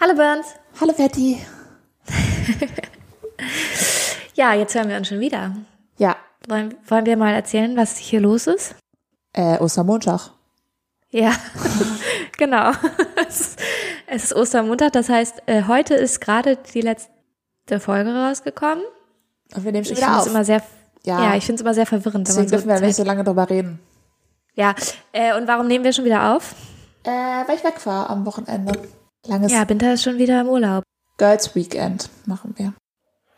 [0.00, 0.44] Hallo Bernd.
[0.80, 1.38] Hallo Betty.
[4.34, 5.54] ja, jetzt hören wir uns schon wieder.
[5.98, 6.16] Ja.
[6.48, 8.74] Wollen, wollen wir mal erzählen, was hier los ist?
[9.32, 10.30] Äh, Ostermontag.
[11.10, 11.32] Ja,
[12.38, 12.70] genau.
[13.28, 13.56] es
[14.08, 17.10] ist Ostermontag, das heißt, äh, heute ist gerade die letzte
[17.80, 18.84] Folge rausgekommen.
[19.54, 20.26] Und wir nehmen schon Ich wieder auf.
[20.26, 20.62] immer sehr,
[21.04, 21.22] Ja.
[21.22, 22.26] ja, ich finde es immer sehr verwirrend.
[22.28, 23.80] Deswegen so dürfen wir nicht Zeit- so lange drüber reden.
[24.54, 24.74] Ja,
[25.12, 26.54] äh, und warum nehmen wir schon wieder auf?
[27.04, 28.72] Äh, weil ich weg war am Wochenende.
[29.26, 30.84] Langes Ja, Binter ist schon wieder im Urlaub.
[31.18, 32.72] Girls Weekend machen wir.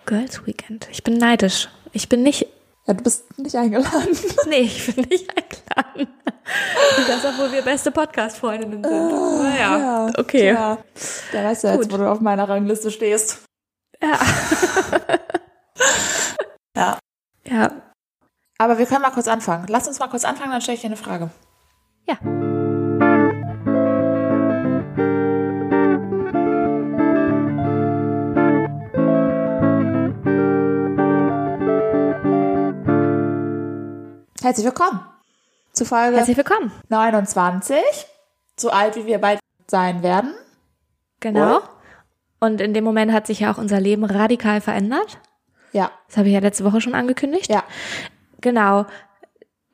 [0.06, 0.88] Girls Weekend.
[0.90, 1.68] Ich bin neidisch.
[1.92, 2.46] Ich bin nicht,
[2.86, 4.16] Ja, du bist nicht eingeladen.
[4.48, 6.12] nee, ich bin nicht eingeladen.
[6.98, 9.42] Und das, obwohl wir beste Podcast-Freundinnen sind.
[9.42, 10.48] naja, okay.
[10.52, 10.78] Ja.
[11.32, 11.92] Da weißt du jetzt, Gut.
[11.92, 13.42] wo du auf meiner Rangliste stehst.
[14.02, 14.18] Ja.
[16.76, 16.98] Ja.
[17.44, 17.70] Ja.
[18.58, 19.66] Aber wir können mal kurz anfangen.
[19.68, 21.30] Lass uns mal kurz anfangen, dann stelle ich dir eine Frage.
[22.08, 22.16] Ja.
[34.42, 35.00] Herzlich willkommen
[35.72, 36.72] zu Folge Herzlich willkommen.
[36.88, 37.76] 29.
[38.56, 40.34] So alt, wie wir bald sein werden.
[41.20, 41.58] Genau.
[41.58, 41.68] Oder?
[42.40, 45.18] Und in dem Moment hat sich ja auch unser Leben radikal verändert.
[45.70, 45.92] Ja.
[46.08, 47.52] Das habe ich ja letzte Woche schon angekündigt.
[47.52, 47.62] Ja.
[48.40, 48.86] Genau.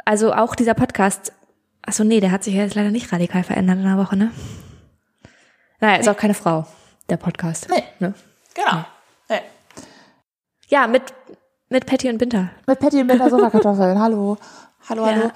[0.05, 1.33] Also auch dieser Podcast.
[1.81, 4.33] Achso, nee, der hat sich ja jetzt leider nicht radikal verändert in einer Woche, ne?
[5.81, 6.67] Naja, ist auch keine Frau,
[7.09, 7.69] der Podcast.
[7.71, 7.85] Nee.
[8.01, 8.13] Ne?
[8.53, 8.85] Genau.
[9.31, 9.41] Nee.
[10.69, 11.15] Ja, mit,
[11.69, 12.51] mit Patty und Binter.
[12.67, 13.99] Mit Patty und mit der Sofakartoffeln.
[14.03, 14.37] hallo.
[14.89, 15.13] Hallo, Ja.
[15.17, 15.31] hallo.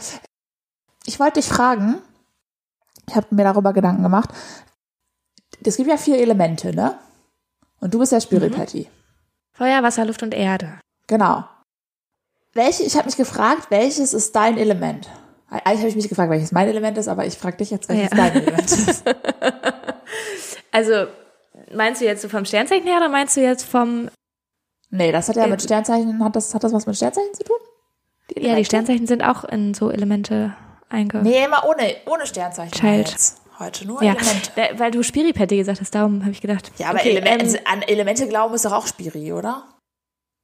[1.04, 1.98] Ich wollte dich fragen,
[3.08, 4.30] ich habe mir darüber Gedanken gemacht.
[5.64, 6.98] Es gibt ja vier Elemente, ne?
[7.80, 8.54] Und du bist ja Spiri Mhm.
[8.54, 8.88] Patty.
[9.52, 10.78] Feuer, Wasser, Luft und Erde.
[11.08, 11.44] Genau.
[12.54, 15.08] Welche, ich habe mich gefragt, welches ist dein Element?
[15.50, 18.10] Eigentlich habe ich mich gefragt, welches mein Element ist, aber ich frage dich jetzt, welches
[18.10, 18.16] Ja.
[18.16, 19.04] dein Element ist.
[20.74, 21.06] Also,
[21.74, 24.08] meinst du jetzt so vom Sternzeichen her oder meinst du jetzt vom
[24.94, 25.50] Nee, das hat ja Ähm.
[25.50, 27.56] mit Sternzeichen, hat das, hat das was mit Sternzeichen zu tun?
[28.36, 28.64] Ja, die?
[28.64, 30.54] Sternzeichen sind auch in so Elemente
[30.90, 31.22] einge.
[31.22, 32.72] Nee, immer ohne, ohne Sternzeichen.
[32.72, 33.08] Child.
[33.10, 33.40] Jetzt.
[33.58, 34.78] Heute nur ja, Elemente.
[34.78, 36.72] weil- du Spiripetti gesagt hast, darum habe ich gedacht.
[36.78, 39.68] Ja, aber okay, Elemente, ähm, an Elemente glauben ist doch auch Spiri, oder?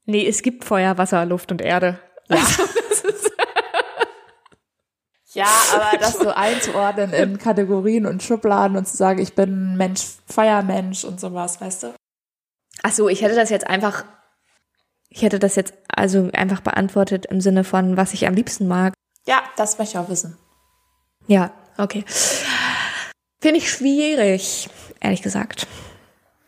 [0.07, 1.99] nee, es gibt Feuer, Wasser, Luft und Erde.
[2.31, 2.37] Ja.
[5.35, 10.03] ja, aber das so einzuordnen in Kategorien und Schubladen und zu sagen, ich bin Mensch,
[10.27, 11.95] Feiermensch und sowas, weißt du?
[12.83, 14.05] Ach so, ich hätte das jetzt einfach,
[15.11, 18.95] ich hätte das jetzt also einfach beantwortet im Sinne von, was ich am liebsten mag.
[19.27, 20.37] Ja, das möchte ich auch wissen.
[21.27, 22.05] Ja, okay.
[23.41, 24.69] Finde ich schwierig,
[25.01, 25.67] ehrlich gesagt.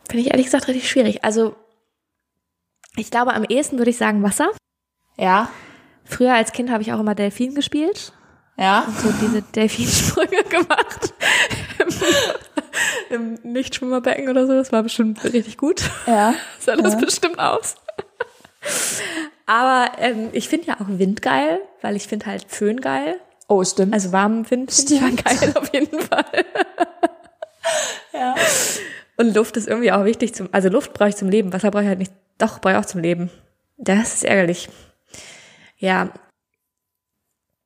[0.09, 1.23] Finde ich ehrlich gesagt richtig schwierig.
[1.23, 1.55] Also,
[2.97, 4.49] ich glaube, am ehesten würde ich sagen Wasser.
[5.17, 5.49] Ja,
[6.03, 8.11] Früher als Kind habe ich auch immer Delfin gespielt.
[8.57, 8.85] ja.
[9.01, 11.13] so diese Delfinsprünge gemacht.
[13.09, 14.53] Im Nichtschwimmerbecken oder so.
[14.53, 15.83] Das war bestimmt richtig gut.
[16.07, 16.33] Ja.
[16.59, 16.99] Sah das Ja.
[16.99, 17.75] bestimmt aus.
[19.45, 23.19] Aber ähm, ich finde ja auch Wind geil, weil ich finde halt Föhn geil.
[23.47, 23.93] Oh, stimmt.
[23.93, 25.25] Also warmen Wind finde ich Stimmt.
[25.25, 26.45] geil auf jeden Fall.
[28.13, 28.35] ja.
[29.17, 31.51] Und Luft ist irgendwie auch wichtig zum, also Luft brauche ich zum Leben.
[31.51, 32.13] Wasser brauche ich halt nicht.
[32.37, 33.29] Doch, brauche ich auch zum Leben.
[33.77, 34.69] Das ist ärgerlich.
[35.77, 36.11] Ja.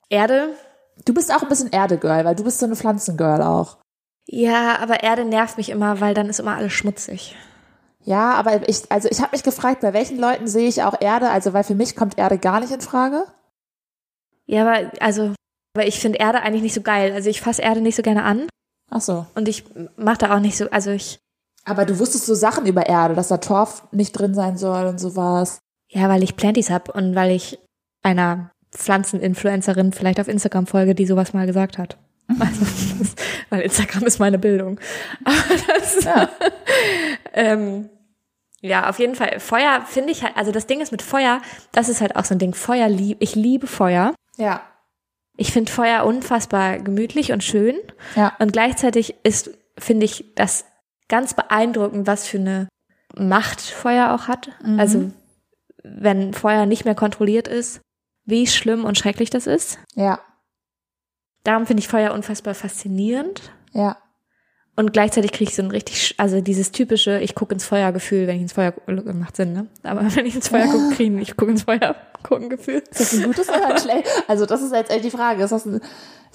[0.09, 0.56] Erde,
[1.03, 3.77] Du bist auch ein bisschen Erde-Girl, weil du bist so eine Pflanzengirl auch.
[4.27, 7.35] Ja, aber Erde nervt mich immer, weil dann ist immer alles schmutzig.
[8.06, 11.30] Ja, aber ich, also ich habe mich gefragt, bei welchen Leuten sehe ich auch Erde,
[11.32, 13.26] also weil für mich kommt Erde gar nicht in Frage.
[14.46, 15.34] Ja, aber also,
[15.76, 17.12] aber ich finde Erde eigentlich nicht so geil.
[17.14, 18.48] Also ich fasse Erde nicht so gerne an
[18.92, 19.26] Ach so.
[19.34, 19.64] und ich
[19.98, 21.20] mache da auch nicht so, also ich,
[21.66, 25.00] Aber du wusstest so Sachen über Erde, dass da Torf nicht drin sein soll und
[25.00, 25.58] sowas.
[25.90, 27.58] ja, weil ich Planties hab und weil ich
[28.04, 31.98] einer Pflanzeninfluencerin vielleicht auf Instagram folge, die sowas mal gesagt hat.
[32.40, 32.66] Also,
[33.00, 33.16] das,
[33.50, 34.80] weil Instagram ist meine Bildung.
[35.24, 35.36] Aber
[35.68, 36.30] das, Ja.
[37.34, 37.90] ähm,
[38.66, 39.40] ja, auf jeden Fall.
[39.40, 42.34] Feuer finde ich halt, also das Ding ist mit Feuer, das ist halt auch so
[42.34, 42.53] ein Ding.
[42.53, 44.16] Feuer lieb, ich liebe Feuer.
[44.38, 44.62] Ja.
[45.38, 47.75] Ich finde Feuer unfassbar gemütlich und schön.
[48.16, 48.34] Ja.
[48.40, 50.66] Und gleichzeitig ist, finde ich, das
[51.08, 52.68] ganz beeindruckend, was für eine
[53.16, 54.50] Macht Feuer auch hat.
[54.63, 54.80] Mhm.
[54.80, 55.12] Also,
[55.84, 57.81] wenn Feuer nicht mehr kontrolliert ist,
[58.25, 59.78] wie schlimm und schrecklich das ist.
[59.94, 60.19] Ja.
[61.44, 63.51] Darum finde ich Feuer unfassbar faszinierend.
[63.74, 63.98] Ja.
[64.77, 68.36] Und gleichzeitig kriege ich so ein richtig, also dieses typische, ich gucke ins Feuer-Gefühl, wenn
[68.36, 69.68] ich ins Feuer gucke, macht Sinn, ne?
[69.83, 72.83] Aber wenn ich ins Feuer gucke, kriege ich, ich gucke ins Feuer gucken Gefühl.
[72.92, 74.12] Ist das ein gutes oder ein schlechtes?
[74.27, 75.44] Also das ist jetzt echt die Frage.
[75.44, 75.83] Ist das ein, ist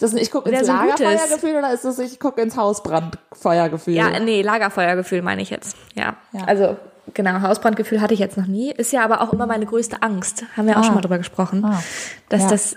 [0.03, 0.73] das ein ich gucke ins Ja, so.
[0.73, 3.95] Lagerfeuergefühl oder ist das ich gucke ins Hausbrandfeuergefühl?
[3.95, 5.77] Ja, nee, Lagerfeuergefühl meine ich jetzt.
[5.95, 6.17] Ja.
[6.33, 6.45] Ja.
[6.45, 6.77] Also,
[7.13, 8.71] genau, Hausbrandgefühl hatte ich jetzt noch nie.
[8.73, 10.45] Ist ja aber auch immer meine größte Angst.
[10.57, 10.85] Haben wir auch Ah.
[10.85, 11.65] schon mal drüber gesprochen.
[11.65, 11.83] Ah.
[12.29, 12.49] Dass Ja.
[12.49, 12.77] das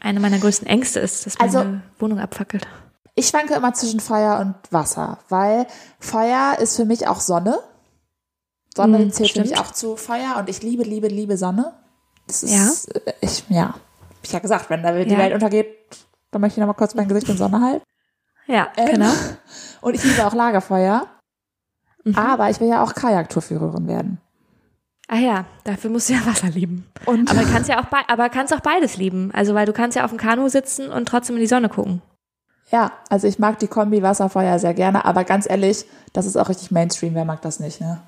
[0.00, 2.66] eine meiner größten Ängste ist, dass meine Also- Wohnung abfackelt.
[3.14, 5.66] Ich schwanke immer zwischen Feuer und Wasser, weil
[6.00, 7.58] Feuer ist für mich auch Sonne.
[8.74, 9.60] Sonne Mm, zählt für mich stimmt.
[9.66, 11.74] auch zu Feuer und ich liebe, liebe, liebe Sonne.
[12.26, 12.52] Das ist,
[12.92, 13.00] Ja.
[13.04, 13.80] äh, ich, ja, hab
[14.24, 15.18] ich ja gesagt, wenn da die Ja.
[15.18, 15.68] Welt untergeht,
[16.32, 17.84] dann möchte ich noch mal kurz mein Gesicht in Sonne halten.
[18.46, 19.12] Ja, Ähm, genau.
[19.80, 21.06] Und ich liebe auch Lagerfeuer,
[22.02, 22.16] Mhm.
[22.18, 24.20] aber ich will ja auch Kajaktourführerin werden.
[25.08, 26.86] Ah ja, dafür musst du ja Wasser lieben.
[27.06, 29.30] Und Aber kannst ja auch aber kannst auch beides lieben.
[29.32, 32.02] Also weil du kannst ja auf dem Kanu sitzen und trotzdem in die Sonne gucken.
[32.74, 36.48] Ja, also ich mag die Kombi Wasserfeuer sehr gerne, aber ganz ehrlich, das ist auch
[36.48, 38.02] richtig Mainstream, wer mag das nicht, ne?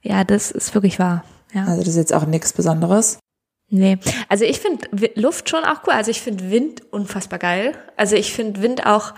[0.00, 1.22] Ja, das ist wirklich wahr.
[1.52, 1.66] Ja.
[1.66, 3.18] Also das ist jetzt auch nichts Besonderes.
[3.68, 3.98] Nee.
[4.30, 5.92] Also ich finde Luft schon auch cool.
[5.92, 7.74] Also ich finde Wind unfassbar geil.
[7.98, 9.12] Also ich finde Wind auch,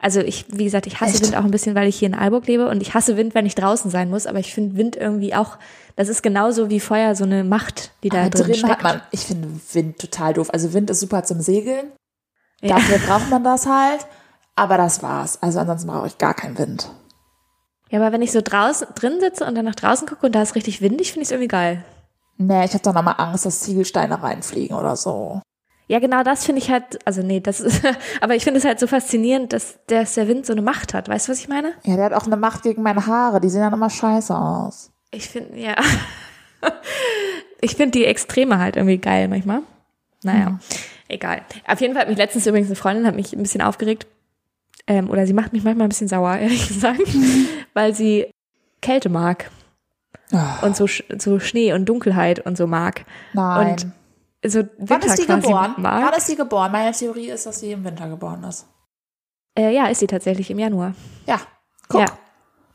[0.00, 1.24] also ich, wie gesagt, ich hasse Echt?
[1.24, 3.44] Wind auch ein bisschen, weil ich hier in Aalburg lebe und ich hasse Wind, wenn
[3.44, 5.58] ich draußen sein muss, aber ich finde Wind irgendwie auch,
[5.96, 8.72] das ist genauso wie Feuer so eine Macht, die da Aber drin, drin steckt.
[8.72, 10.48] hat man, ich finde Wind total doof.
[10.50, 11.92] Also Wind ist super zum Segeln.
[12.60, 12.76] Ja.
[12.76, 14.06] Dafür braucht man das halt.
[14.56, 15.40] Aber das war's.
[15.42, 16.90] Also ansonsten brauche ich gar keinen Wind.
[17.90, 20.42] Ja, aber wenn ich so draußen drin sitze und dann nach draußen gucke und da
[20.42, 21.84] ist richtig windig, finde ich es irgendwie geil.
[22.36, 25.40] Nee, ich habe doch nochmal Angst, dass Ziegelsteine reinfliegen oder so.
[25.86, 27.82] Ja, genau das finde ich halt, also nee, das ist,
[28.20, 31.08] aber ich finde es halt so faszinierend, dass, dass der Wind so eine Macht hat.
[31.08, 31.72] Weißt du, was ich meine?
[31.84, 33.40] Ja, der hat auch eine Macht gegen meine Haare.
[33.40, 34.90] Die sehen dann immer scheiße aus.
[35.10, 35.74] Ich finde, ja.
[37.60, 39.62] Ich finde die Extreme halt irgendwie geil manchmal.
[40.22, 40.58] Naja,
[41.08, 41.42] egal.
[41.66, 44.06] Auf jeden Fall hat mich letztens übrigens eine Freundin hat mich ein bisschen aufgeregt.
[44.86, 47.02] Ähm, oder sie macht mich manchmal ein bisschen sauer, ehrlich gesagt,
[47.74, 48.30] weil sie
[48.80, 49.50] Kälte mag
[50.32, 53.04] Oh, und so, so Schnee und Dunkelheit und so mag.
[53.32, 53.70] nein.
[54.42, 55.74] Und so Winter Wann ist die geboren?
[55.78, 56.04] mag.
[56.04, 56.70] Wann ist sie geboren?
[56.70, 58.66] Meine Theorie ist, dass sie im Winter geboren ist.
[59.58, 60.94] Äh, ja, ist sie tatsächlich im Januar.
[61.26, 61.40] Ja,
[61.88, 62.02] guck.
[62.02, 62.06] Ja.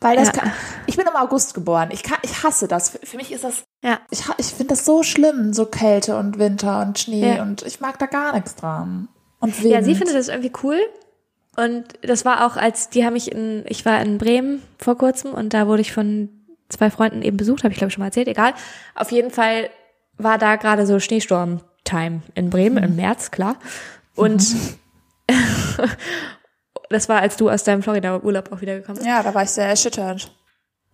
[0.04, 0.34] Weil das Ja.
[0.34, 0.52] kann,
[0.86, 1.90] ich bin im August geboren.
[1.92, 2.90] Ich, kann, ich hasse das.
[2.90, 4.00] Für, für mich ist das, Ja.
[4.12, 7.42] ich, ich finde das so schlimm, so Kälte und Winter und Schnee Ja.
[7.42, 9.08] und ich mag da gar nichts dran.
[9.40, 9.74] Und Wind.
[9.74, 10.78] Ja, sie findet das irgendwie cool.
[11.56, 15.34] Und das war auch, als die haben mich in, ich war in Bremen vor kurzem
[15.34, 16.30] und da wurde ich von
[16.70, 18.54] zwei Freunden eben besucht, habe ich glaube ich schon mal erzählt, egal.
[18.96, 19.70] Auf jeden Fall
[20.18, 23.56] war da gerade so Schneesturm-Time in Bremen im März, klar.
[24.16, 24.44] Und
[26.90, 29.08] das war, als du aus deinem Florida-Urlaub auch wiedergekommen bist.
[29.08, 30.32] Ja, da war ich sehr erschüttert.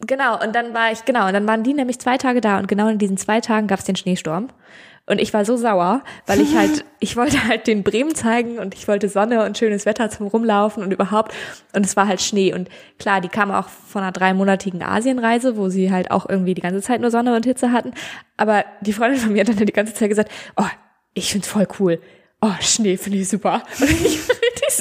[0.02, 2.68] Genau, und dann war ich, genau, und dann waren die nämlich zwei Tage da und
[2.68, 4.50] genau in diesen zwei Tagen gab es den Schneesturm.
[5.10, 8.76] Und ich war so sauer, weil ich halt, ich wollte halt den Bremen zeigen und
[8.76, 11.34] ich wollte Sonne und schönes Wetter zum Rumlaufen und überhaupt.
[11.74, 12.54] Und es war halt Schnee.
[12.54, 12.70] Und
[13.00, 16.82] klar, die kam auch von einer dreimonatigen Asienreise, wo sie halt auch irgendwie die ganze
[16.82, 17.94] Zeit nur Sonne und Hitze hatten.
[18.38, 20.68] Aber die Freundin von mir hat dann die ganze Zeit gesagt, oh,
[21.16, 22.00] ich find's voll cool.
[22.42, 23.64] Oh, Schnee finde ich super.
[23.82, 24.20] Und ich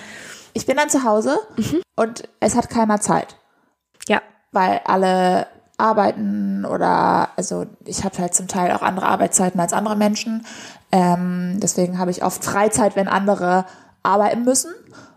[0.53, 1.39] ich bin dann zu Hause
[1.97, 3.37] und es hat keiner Zeit.
[4.09, 4.21] ja.
[4.53, 5.47] weil alle
[5.79, 10.47] arbeiten oder also ich habe halt zum Teil auch andere Arbeitszeiten als andere Menschen.
[10.93, 13.65] Ähm, deswegen habe ich oft Freizeit, wenn andere
[14.03, 14.73] arbeiten müssen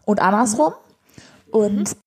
[0.05, 0.73] und andersrum.
[1.51, 1.97] Und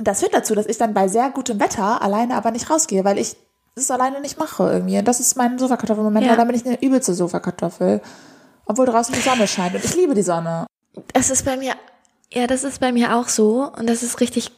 [0.00, 3.18] das führt dazu, dass ich dann bei sehr gutem Wetter alleine aber nicht rausgehe, weil
[3.18, 3.36] ich
[3.74, 4.98] es alleine nicht mache irgendwie.
[4.98, 6.30] Und das ist mein Sofakartoffelmoment, Ja.
[6.32, 8.00] weil dann bin ich eine übelste Sofakartoffel.
[8.66, 10.66] Obwohl draußen die Sonne scheint und ich liebe die Sonne.
[11.12, 11.74] Das ist bei mir,
[12.32, 14.50] ja, das ist bei mir auch so und das ist richtig.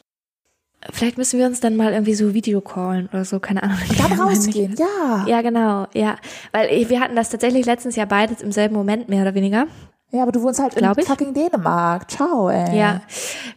[0.91, 3.77] Vielleicht müssen wir uns dann mal irgendwie so Videocallen oder so, keine Ahnung.
[3.87, 5.25] Und dann Ja, rausgehen, ja.
[5.27, 6.15] Ja, genau, ja.
[6.51, 9.67] Weil ich- wir hatten das tatsächlich letztens Jahr beides im selben Moment, mehr oder weniger.
[10.11, 11.05] Ja, aber du wohnst halt in Glaub ich.
[11.05, 12.11] fucking Dänemark.
[12.11, 12.77] Ciao, ey.
[12.77, 13.01] Ja,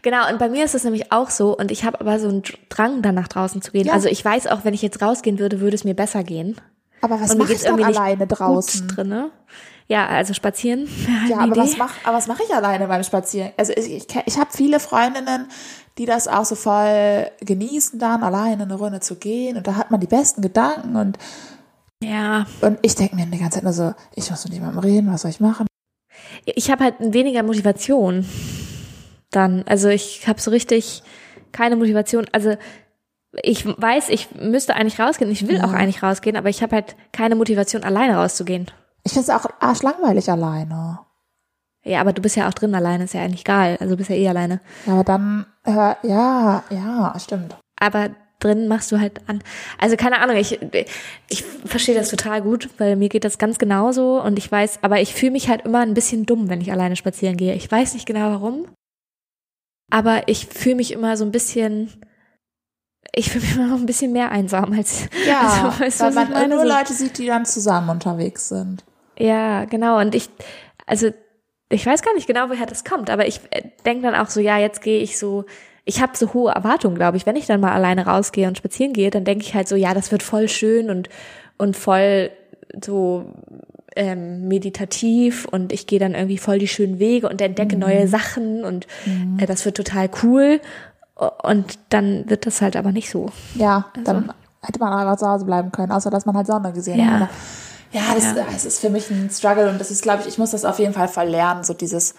[0.03, 0.31] genau.
[0.31, 1.57] Und bei mir ist es nämlich auch so.
[1.57, 3.87] Und ich habe aber so einen Drang, dann nach draußen zu gehen.
[3.87, 3.93] Ja.
[3.93, 6.57] Also ich weiß auch, wenn ich jetzt rausgehen würde, würde es mir besser gehen.
[7.01, 8.87] Aber was mache ich dann alleine draußen?
[8.87, 9.31] Gut drinne.
[9.89, 10.89] Ja, also spazieren.
[11.29, 11.79] Ja, aber was Idee.
[11.79, 13.51] mach, aber was mache ich alleine beim Spazieren?
[13.57, 15.49] Also ich, ich, ich habe viele Freundinnen,
[15.99, 19.91] die das auch so voll genießen, dann alleine eine Runde zu gehen und da hat
[19.91, 21.19] man die besten Gedanken und
[22.03, 22.47] Ja.
[22.61, 25.23] Und ich denke mir die ganze Zeit nur so, ich muss mit jemandem reden, was
[25.23, 25.67] soll ich machen?
[26.47, 28.27] Ich habe halt weniger Motivation
[29.31, 29.65] dann.
[29.67, 31.03] Also ich habe so richtig
[31.53, 32.27] keine Motivation.
[32.33, 32.57] Also
[33.43, 35.31] ich weiß, ich müsste eigentlich rausgehen.
[35.31, 35.65] Ich will Ja.
[35.65, 38.71] auch eigentlich rausgehen, aber ich habe halt keine Motivation, alleine rauszugehen.
[39.03, 41.01] Ich finde es auch arschlangweilig alleine.
[41.85, 43.77] Ja, aber du bist ja auch drin alleine, ist ja eigentlich egal.
[43.81, 44.61] Also du bist ja eh alleine.
[44.87, 47.57] Ja, aber dann, hör, ja, ja, stimmt.
[47.79, 48.11] Aber
[48.41, 49.43] drin machst du halt an.
[49.79, 50.59] Also keine Ahnung, ich,
[51.29, 55.01] ich verstehe das total gut, weil mir geht das ganz genauso und ich weiß, aber
[55.01, 57.55] ich fühle mich halt immer ein bisschen dumm, wenn ich alleine spazieren gehe.
[57.55, 58.67] Ich weiß nicht genau warum,
[59.91, 61.91] aber ich fühle mich immer so ein bisschen,
[63.15, 66.31] ich fühle mich immer noch ein bisschen mehr einsam als, Ja, also, weißt weil man
[66.33, 66.55] meine?
[66.57, 68.85] nur So- Leute sieht, die dann zusammen unterwegs sind.
[69.19, 70.01] Ja, genau.
[70.01, 70.29] Und ich,
[70.87, 71.11] also
[71.71, 73.41] ich weiß gar nicht genau, woher das kommt, aber ich
[73.87, 75.45] denke dann auch so, ja, jetzt gehe ich so,
[75.85, 77.27] ich habe so hohe Erwartungen, glaube ich.
[77.27, 79.93] Wenn ich dann mal alleine rausgehe und spazieren gehe, dann denke ich halt so, ja,
[79.95, 81.09] das wird voll schön und,
[81.59, 82.31] und voll
[82.83, 83.27] so
[83.97, 88.65] ähm, meditativ und ich gehe dann irgendwie voll die schönen Wege und entdecke neue Sachen
[88.65, 88.87] und
[89.39, 90.61] äh, das wird total cool.
[91.43, 93.31] Und dann wird das halt aber nicht so.
[93.55, 96.99] Ja, dann hätte man einfach zu Hause bleiben können, außer dass man halt Sonne gesehen
[96.99, 97.21] Ja.
[97.21, 97.29] hat.
[97.93, 98.45] Ja, das, Ja.
[98.51, 100.81] das ist für mich ein Struggle und das ist, glaube ich, ich muss das auf
[100.81, 102.15] jeden Fall verlernen, so dieses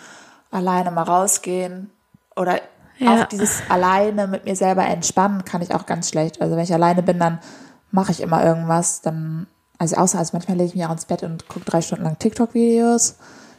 [0.51, 1.89] alleine mal rausgehen
[2.38, 2.62] oder
[2.98, 3.24] Ja.
[3.24, 6.42] auch dieses alleine mit mir selber entspannen kann ich auch ganz schlecht.
[6.42, 7.40] Also wenn ich alleine bin, dann
[7.92, 9.48] mache ich immer irgendwas, dann,
[9.78, 12.18] also außer, also manchmal lege ich mich auch ins Bett und gucke drei Stunden lang
[12.20, 13.18] TikTok-Videos.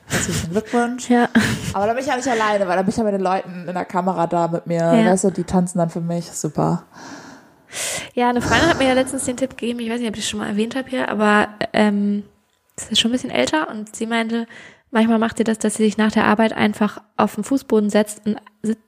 [0.09, 1.11] Herzlichen Glückwunsch.
[1.11, 1.29] Ja.
[1.75, 3.67] Aber da bin ich ja nicht alleine, weil da bin ich ja mit den Leuten
[3.67, 4.79] in der Kamera da mit mir.
[4.79, 5.11] Ja.
[5.11, 6.31] Weißt du, die tanzen dann für mich.
[6.31, 6.85] Super.
[8.15, 10.23] Ja, eine Freundin hat mir ja letztens den Tipp gegeben, ich weiß nicht, ob ich
[10.23, 12.23] das schon mal erwähnt habe hier, aber ähm,
[12.77, 14.47] das ist schon ein bisschen älter und sie meinte,
[14.91, 18.23] manchmal macht sie das, dass sie sich nach der Arbeit einfach auf den Fußboden setzt
[18.27, 18.37] und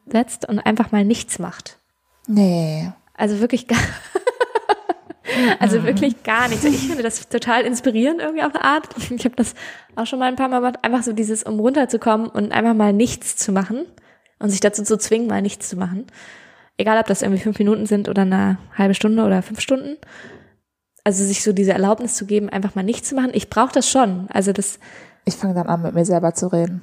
[0.07, 1.79] setzt und einfach mal nichts macht.
[2.27, 2.93] Nee.
[3.15, 3.79] Also wirklich gar
[5.59, 6.65] Also wirklich gar nichts.
[6.65, 8.89] Ich finde das total inspirierend irgendwie auf eine Art.
[9.11, 9.55] Ich habe das
[9.97, 12.93] auch schon mal ein paar Mal gemacht, einfach so dieses, um runterzukommen und einfach mal
[12.93, 13.87] nichts zu machen
[14.39, 16.07] und sich dazu zu zwingen, mal nichts zu machen.
[16.77, 19.97] Egal, ob das irgendwie fünf Minuten sind oder eine halbe Stunde oder fünf Stunden.
[21.05, 23.31] Also sich so diese Erlaubnis zu geben, einfach mal nichts zu machen.
[23.33, 24.29] Ich brauche das schon.
[24.31, 24.79] Also das,
[25.29, 26.81] Ich fange dann an, mit mir selber zu reden.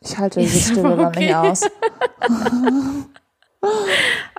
[0.00, 1.50] Ich halte diese Stille aber dann nicht okay.
[1.50, 1.70] aus.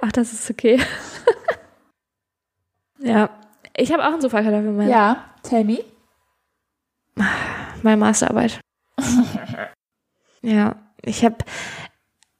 [0.01, 0.81] ach, das ist okay.
[2.99, 3.29] ja,
[3.77, 5.77] ich habe auch einen Sofakartoffel für meine, Ja, tell me.
[7.83, 8.59] meine Masterarbeit.
[10.41, 11.37] ja, ich habe,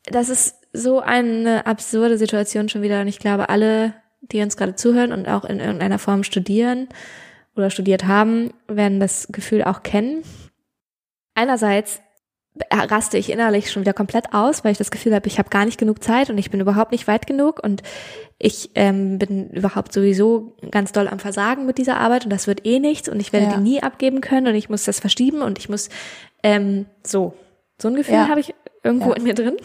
[0.05, 4.73] das ist so eine absurde Situation schon wieder und ich glaube, alle, die uns gerade
[4.73, 6.89] zuhören und auch in irgendeiner Form studieren
[7.55, 10.23] oder studiert haben, werden das Gefühl auch kennen.
[11.35, 12.01] Einerseits
[12.71, 15.65] raste ich innerlich schon wieder komplett aus, weil ich das Gefühl habe, ich habe gar
[15.65, 17.83] nicht genug Zeit und ich bin überhaupt nicht weit genug und
[18.39, 22.65] ich ähm, bin überhaupt sowieso ganz doll am Versagen mit dieser Arbeit und das wird
[22.65, 23.57] eh nichts und ich werde Ja.
[23.57, 25.89] die nie abgeben können und ich muss das verschieben und ich muss
[26.43, 27.33] ähm, so
[27.77, 28.29] so ein Gefühl Ja.
[28.29, 29.15] habe ich irgendwo Ja.
[29.17, 29.57] in mir drin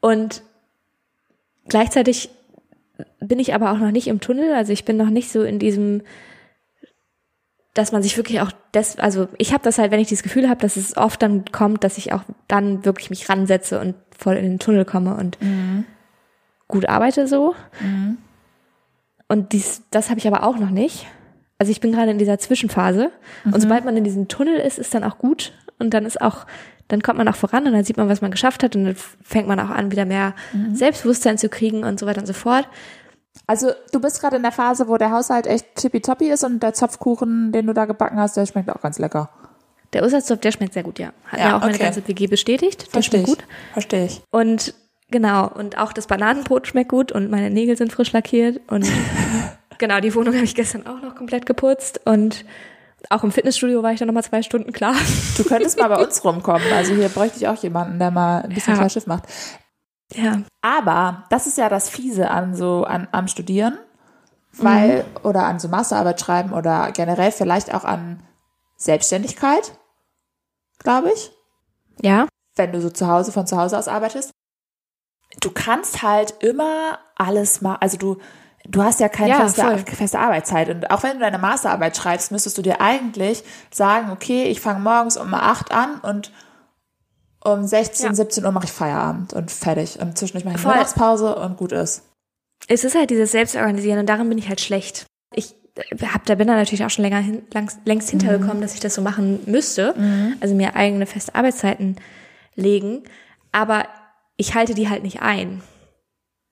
[0.00, 0.42] und
[1.68, 2.30] gleichzeitig
[3.20, 5.58] bin ich aber auch noch nicht im Tunnel, also ich bin noch nicht so in
[5.58, 6.02] diesem
[7.78, 10.48] dass man sich wirklich auch des, also ich habe das halt, wenn ich dieses Gefühl
[10.48, 14.34] habe, dass es oft dann kommt, dass ich auch dann wirklich mich ransetze und voll
[14.34, 15.38] in den Tunnel komme und
[16.66, 17.54] gut arbeite so.
[19.28, 21.06] Und dies, das habe ich aber auch noch nicht.
[21.58, 23.12] Also ich bin gerade in dieser Zwischenphase.
[23.44, 25.52] Und sobald man in diesem Tunnel ist, ist dann auch gut.
[25.78, 26.46] Und dann ist auch,
[26.88, 28.74] dann kommt man auch voran und dann sieht man, was man geschafft hat.
[28.74, 30.34] Und dann fängt man auch an, wieder mehr
[30.72, 32.68] Selbstbewusstsein zu kriegen und so weiter und so fort.
[33.46, 36.74] Also du bist gerade in der Phase, wo der Haushalt echt tippitoppi ist und der
[36.74, 39.30] Zopfkuchen, den du da gebacken hast, der schmeckt auch ganz lecker.
[39.94, 41.12] Der Ursalztopf, der schmeckt sehr gut, ja.
[41.26, 41.84] Hat Ja, mir auch meine okay.
[41.84, 42.82] ganze WG bestätigt.
[42.86, 43.46] Der Verstehe schmeckt ich.
[43.46, 43.54] gut.
[43.72, 44.20] Verstehe ich.
[44.30, 44.74] Und
[45.10, 48.86] genau, und auch das Bananenbrot schmeckt gut und meine Nägel sind frisch lackiert und
[49.78, 52.44] genau, die Wohnung habe ich gestern auch noch komplett geputzt und
[53.10, 54.94] auch im Fitnessstudio war ich dann nochmal zwei Stunden klar.
[55.36, 56.70] Du könntest mal bei uns rumkommen.
[56.74, 58.88] Also hier bräuchte ich auch jemanden, der mal ein bisschen Ja.
[58.90, 59.24] Schiff macht.
[60.14, 63.78] Ja, Aber das ist ja das Fiese an so an, am Studieren,
[64.52, 65.26] weil Mhm.
[65.26, 68.22] oder an so Masterarbeit schreiben oder generell vielleicht auch an
[68.76, 69.72] Selbstständigkeit,
[70.78, 71.30] glaube ich,
[72.00, 74.30] ja, wenn du so zu Hause von zu Hause aus arbeitest.
[75.40, 78.16] Du kannst halt immer alles machen, also du
[78.70, 80.68] du hast ja keine Ja, feste, feste Arbeitszeit.
[80.68, 84.80] Und auch wenn du deine Masterarbeit schreibst, müsstest du dir eigentlich sagen, okay, ich fange
[84.80, 86.32] morgens um 8 an und
[87.44, 88.14] um 16, Ja.
[88.14, 90.72] 17 Uhr mache ich Feierabend und fertig und zwischendurch mache ich Voll.
[90.72, 92.02] Mittagspause und gut ist.
[92.66, 95.06] es ist halt dieses Selbstorganisieren und darin bin ich halt schlecht.
[95.34, 95.54] Ich
[96.12, 98.94] hab, da bin da natürlich auch schon länger hin, langs, längst hintergekommen, dass ich das
[98.94, 99.94] so machen müsste.
[100.40, 101.96] Also mir eigene feste Arbeitszeiten
[102.56, 103.04] legen.
[103.52, 103.84] Aber
[104.36, 105.62] ich halte die halt nicht ein.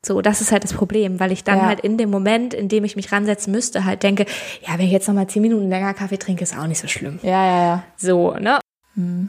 [0.06, 1.66] So, das ist halt das Problem, weil ich dann Ja.
[1.66, 4.24] halt in dem Moment, in dem ich mich ransetzen müsste, halt denke,
[4.64, 6.86] ja, wenn ich jetzt noch mal zehn Minuten länger Kaffee trinke, ist auch nicht so
[6.86, 7.18] schlimm.
[7.24, 7.82] Ja, ja, ja.
[7.96, 8.60] So, ne?
[8.94, 9.28] Hm.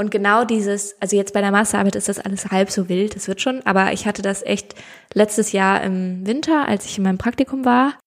[0.00, 3.28] Und genau dieses, also jetzt bei der Masterarbeit ist das alles halb so wild, das
[3.28, 4.74] wird schon, aber ich hatte das echt
[5.12, 7.98] letztes Jahr im Winter, als ich in meinem Praktikum war.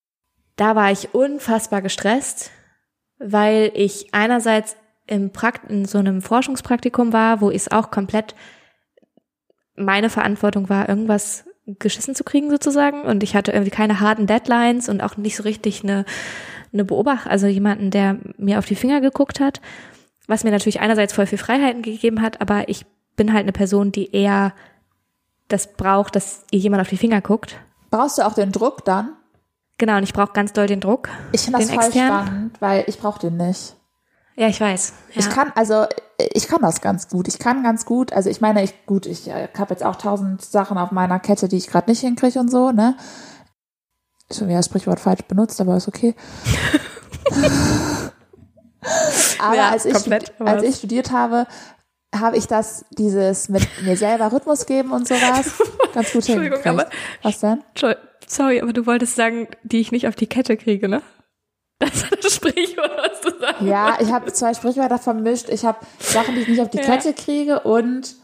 [0.55, 2.50] Da war ich unfassbar gestresst,
[3.19, 8.33] weil ich einerseits im Prakt in so einem Forschungspraktikum war, wo es auch komplett
[9.75, 13.03] meine Verantwortung war, irgendwas geschissen zu kriegen sozusagen.
[13.03, 16.05] Und ich hatte irgendwie keine harten Deadlines und auch nicht so richtig eine,
[16.73, 19.62] eine Beobacht, also jemanden, der mir auf die Finger geguckt hat
[20.34, 23.92] was mir natürlich einerseits voll viel Freiheiten gegeben hat, aber ich bin halt eine Person,
[23.92, 24.54] die eher
[25.48, 27.56] das braucht, dass ihr jemand auf die Finger guckt.
[27.92, 29.13] Brauchst du auch den Druck dann?
[29.78, 31.10] Genau, und ich brauche ganz doll den Druck.
[31.32, 32.24] Ich finde das voll externen?
[32.25, 33.75] spannend, weil ich brauche den nicht.
[34.36, 34.94] Ja, ich weiß.
[35.13, 35.20] Ja.
[35.20, 35.86] Ich kann, also
[36.18, 37.28] ich kann das ganz gut.
[37.28, 40.42] Ich kann ganz gut, also ich meine, ich gut, ich äh, habe jetzt auch tausend
[40.42, 42.98] Sachen auf meiner Kette, die ich gerade nicht hinkriege und so, ne?
[44.32, 46.16] Schon wieder das Sprichwort falsch benutzt, aber ist okay.
[49.40, 51.48] aber Ja, als, ich, komplett, als ich studiert habe,
[52.16, 55.54] habe ich das, dieses mit mir selber Rhythmus geben und sowas,
[55.94, 56.90] ganz gut Entschuldigung, aber-
[57.24, 57.63] Was denn?
[58.28, 61.02] Sorry, aber du wolltest sagen, die ich nicht auf die Kette kriege, ne?
[61.80, 63.62] Das ist das Sprichwort, was du sagst.
[63.63, 65.50] Ja, ich habe zwei Sprichwörter vermischt.
[65.50, 66.84] Ich habe Sachen, die ich nicht auf die Ja.
[66.84, 68.16] Kette kriege und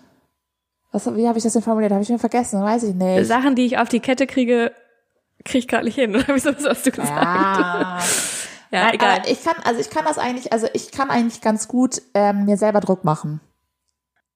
[0.91, 1.91] was, wie habe ich das denn formuliert?
[1.91, 3.27] Habe ich mir vergessen, weiß ich nicht.
[3.27, 4.71] Sachen, die ich auf die Kette kriege,
[5.43, 6.15] kriege ich gerade nicht hin.
[6.15, 7.09] Oder wieso was hast du gesagt?
[7.11, 7.99] Ja.
[8.71, 9.19] Ja egal.
[9.19, 12.45] aber ich kann, also ich kann das eigentlich, also ich kann eigentlich ganz gut ähm,
[12.45, 13.41] mir selber Druck machen.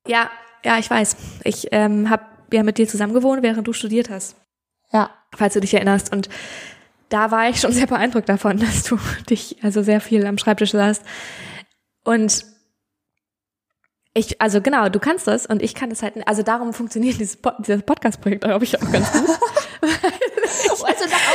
[0.07, 0.29] Ja,
[0.63, 1.15] ja, ich weiß.
[1.43, 4.35] Ich ähm, habe ja mit dir zusammen gewohnt, während du studiert hast.
[4.91, 5.09] Ja.
[5.35, 6.13] falls du dich erinnerst.
[6.13, 6.29] Und
[7.09, 8.97] da war ich schon sehr beeindruckt davon, dass du
[9.29, 11.03] dich also sehr viel am Schreibtisch saßt.
[12.03, 12.45] Und
[14.13, 17.37] ich, also genau, du kannst das und ich kann das halt, also darum funktioniert dieses,
[17.37, 19.29] Pod dieses Podcast-Projekt, glaube ich, auch ganz gut.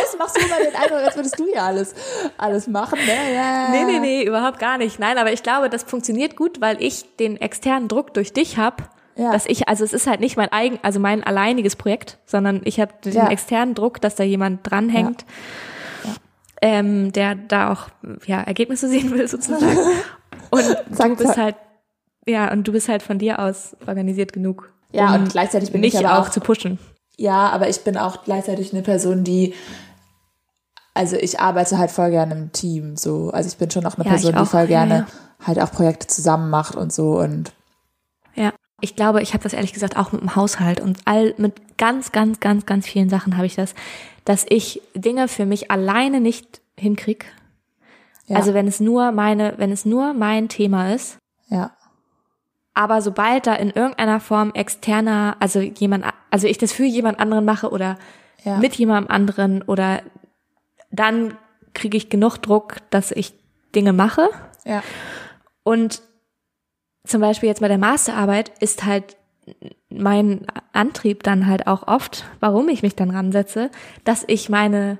[0.05, 1.95] Außen machst du immer den Eindruck, als würdest du ja alles,
[2.37, 3.35] alles machen, ne?
[3.35, 3.69] Ja.
[3.71, 4.99] Nee, nee, nee, überhaupt gar nicht.
[4.99, 8.91] Nein, aber ich glaube, das funktioniert gut, weil ich den externen Druck durch dich hab,
[9.17, 9.33] Ja.
[9.33, 12.79] dass ich, also es ist halt nicht mein eigen, also mein alleiniges Projekt, sondern ich
[12.81, 13.29] habe den Ja.
[13.29, 15.25] externen Druck, dass da jemand dranhängt,
[16.61, 17.89] ähm, der da auch
[18.27, 19.79] ja Ergebnisse sehen will sozusagen.
[20.51, 21.57] Und du Zack, bist halt,
[22.27, 24.73] ja, und du bist halt von dir aus organisiert genug.
[24.93, 26.79] Ja, um und gleichzeitig bin nicht ich aber auch, auch, zu pushen.
[27.17, 29.55] ja, aber ich bin auch gleichzeitig eine Person, die,
[30.95, 33.31] also ich arbeite halt voll gerne im Team, so.
[33.31, 35.47] Also ich bin schon auch eine Ja, Person, die auch, voll ja, gerne ja.
[35.47, 37.53] halt auch Projekte zusammen macht und so und
[38.35, 38.53] Ja.
[38.81, 42.13] Ich glaube, ich habe das ehrlich gesagt auch mit dem Haushalt und all mit ganz,
[42.13, 43.75] ganz, ganz, ganz vielen Sachen habe ich das,
[44.25, 47.27] dass ich Dinge für mich alleine nicht hinkrieg.
[48.27, 51.73] ja, Also wenn es nur meine, wenn es nur mein Thema ist, ja,
[52.79, 57.45] aber sobald da in irgendeiner Form externer, also jemand, also ich das für jemand anderen
[57.45, 57.99] mache oder
[58.45, 58.59] ja.
[58.59, 60.03] mit jemandem anderen oder
[60.91, 61.37] dann
[61.75, 63.33] kriege ich genug Druck, dass ich
[63.75, 64.29] Dinge mache.
[64.65, 64.83] ja,
[65.63, 66.03] Und
[67.07, 69.17] zum Beispiel jetzt bei der Masterarbeit ist halt
[69.89, 73.71] mein Antrieb dann halt auch oft, warum ich mich dann ransetze,
[74.05, 74.99] dass ich meine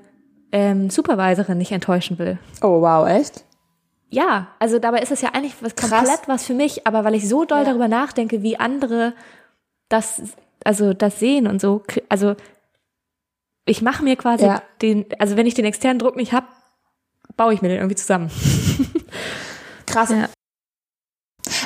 [0.51, 2.39] ähm, Supervisorin nicht enttäuschen will.
[2.61, 3.43] Oh, wow, echt?
[4.09, 5.91] Ja, also dabei ist es ja eigentlich was Krass.
[5.91, 7.65] komplett was für mich, aber weil ich so doll Ja.
[7.65, 9.13] darüber nachdenke, wie andere
[9.87, 10.21] das,
[10.63, 12.35] also das sehen und so, also
[13.69, 14.61] ich mache mir quasi Ja.
[14.81, 16.45] den, also wenn ich den externen Druck nicht hab,
[17.37, 18.29] baue ich mir den irgendwie zusammen.
[19.85, 20.09] Krass.
[20.09, 20.27] Ja.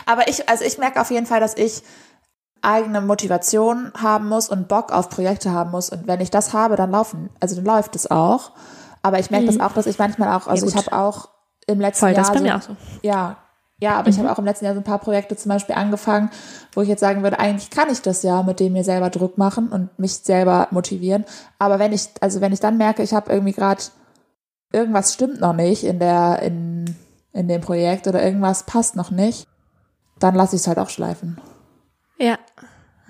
[0.06, 1.82] Aber ich, also ich merke auf jeden Fall, dass ich
[2.62, 5.90] eigene Motivation haben muss und Bock auf Projekte haben muss.
[5.90, 8.52] Und wenn ich das habe, dann laufen, also dann läuft es auch.
[9.02, 10.78] Aber ich merke das auch, dass ich manchmal auch, also ich Mhm.
[10.80, 10.92] gut.
[10.92, 11.30] habe auch
[11.68, 12.76] im letzten Voll, Jahr das ist bei so, mir auch so.
[13.02, 13.38] ja,
[13.84, 16.30] ja, aber ich habe auch im letzten Jahr so ein paar Projekte zum Beispiel angefangen,
[16.72, 19.38] wo ich jetzt sagen würde, eigentlich kann ich das ja mit dem mir selber Druck
[19.38, 21.26] machen und mich selber motivieren.
[21.60, 23.84] Aber wenn ich, also wenn ich dann merke, ich habe irgendwie gerade
[24.72, 26.96] irgendwas stimmt noch nicht in der, in,
[27.34, 29.48] in dem Projekt oder irgendwas passt noch nicht,
[30.18, 31.42] dann lasse ich es halt auch schleifen.
[32.18, 32.38] Ja.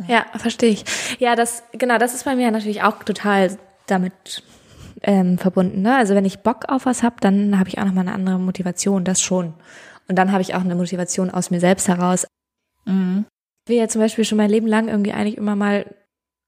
[0.07, 0.85] Ja, verstehe ich.
[1.19, 4.41] Ja, das, genau, das ist bei mir natürlich auch total damit
[5.03, 5.83] ähm, verbunden.
[5.83, 5.95] Ne?
[5.95, 9.03] Also wenn ich Bock auf was hab, dann habe ich auch nochmal eine andere Motivation,
[9.03, 9.53] das schon.
[10.07, 12.27] Und dann habe ich auch eine Motivation aus mir selbst heraus.
[12.85, 13.25] Mhm.
[13.65, 15.85] Ich will ja zum Beispiel schon mein Leben lang irgendwie eigentlich immer mal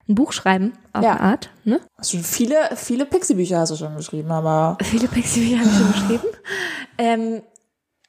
[0.08, 1.12] ein Buch schreiben, auf Ja.
[1.14, 1.50] eine Art.
[1.64, 1.80] Ne?
[1.98, 5.92] Hast du viele, viele Pixie-Bücher hast du schon geschrieben, aber Viele Pixie habe ich schon
[5.92, 6.24] geschrieben.
[6.98, 7.42] Ähm,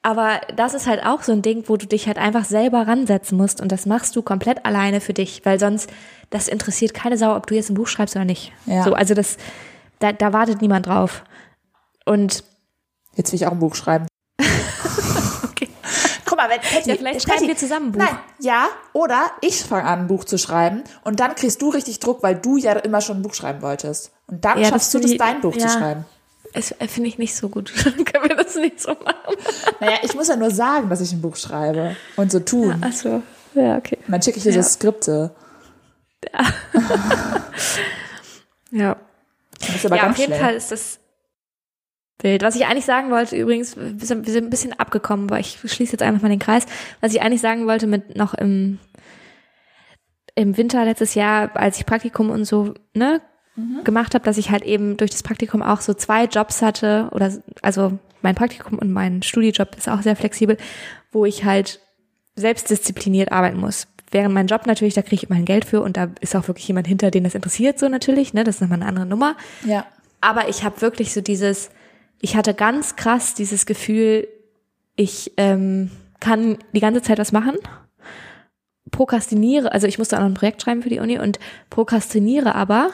[0.01, 3.37] aber das ist halt auch so ein Ding, wo du dich halt einfach selber ransetzen
[3.37, 5.89] musst und das machst du komplett alleine für dich, weil sonst
[6.29, 8.53] das interessiert keine Sau, ob du jetzt ein Buch schreibst oder nicht.
[8.65, 8.83] Ja.
[8.83, 9.35] So, also das,
[9.99, 11.25] da, da wartet niemand drauf.
[12.05, 12.45] Und
[13.15, 14.06] jetzt will ich auch ein Buch schreiben.
[16.37, 17.99] Guck mal, wenn, Patty, Ja, vielleicht Patty, schreiben wir zusammen ein Buch.
[18.01, 21.99] Nein, ja, oder ich fange an, ein Buch zu schreiben und dann kriegst du richtig
[21.99, 24.11] Druck, weil du ja immer schon ein Buch schreiben wolltest.
[24.27, 25.67] Und dann Ja, schaffst das du das, dein Buch ja.
[25.67, 26.05] zu schreiben.
[26.53, 27.73] Das äh, finde ich nicht so gut.
[27.83, 29.35] Dann können wir das nicht so machen.
[29.79, 32.81] Naja, ich muss ja nur sagen, dass ich ein Buch schreibe und so tun.
[32.83, 33.21] Achso,
[33.53, 33.97] ja, okay.
[34.07, 34.63] Und dann schicke ich dir Ja.
[34.63, 35.31] so Skripte.
[38.71, 38.97] Ja.
[39.59, 40.39] Das ist aber ja, ganz auf jeden schnell.
[40.41, 40.99] Fall ist das
[42.17, 42.41] Bild.
[42.41, 45.59] Was ich eigentlich sagen wollte, übrigens, wir sind, wir sind ein bisschen abgekommen, weil ich
[45.63, 46.65] schließe jetzt einfach mal den Kreis.
[46.99, 48.79] Was ich eigentlich sagen wollte mit noch im,
[50.35, 53.21] im Winter letztes Jahr, als ich Praktikum und so, ne,
[53.83, 57.33] gemacht habe, dass ich halt eben durch das Praktikum auch so zwei Jobs hatte oder
[57.63, 60.57] also mein Praktikum und mein Studijob ist auch sehr flexibel,
[61.11, 61.79] wo ich halt
[62.35, 63.87] selbstdiszipliniert arbeiten muss.
[64.11, 66.67] Während mein Job natürlich, da kriege ich immerhin Geld für und da ist auch wirklich
[66.67, 68.43] jemand hinter, den das interessiert, so natürlich, ne?
[68.43, 69.35] Das ist nochmal eine andere Nummer.
[69.65, 69.85] Ja.
[70.21, 71.71] Aber ich habe wirklich so dieses,
[72.19, 74.27] ich hatte ganz krass dieses Gefühl,
[74.95, 77.55] ich ähm, kann die ganze Zeit was machen,
[78.91, 82.89] prokrastiniere, also ich musste auch noch ein Projekt schreiben für die Uni und prokrastiniere aber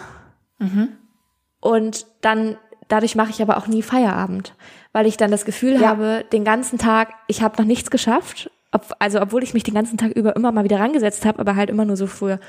[1.59, 2.57] und dann
[2.87, 4.53] dadurch mache ich aber auch nie Feierabend,
[4.91, 5.89] weil ich dann das Gefühl Ja.
[5.89, 9.73] habe, den ganzen Tag, ich habe noch nichts geschafft, ob, also obwohl ich mich den
[9.73, 12.39] ganzen Tag über immer mal wieder rangesetzt habe, aber halt immer nur so für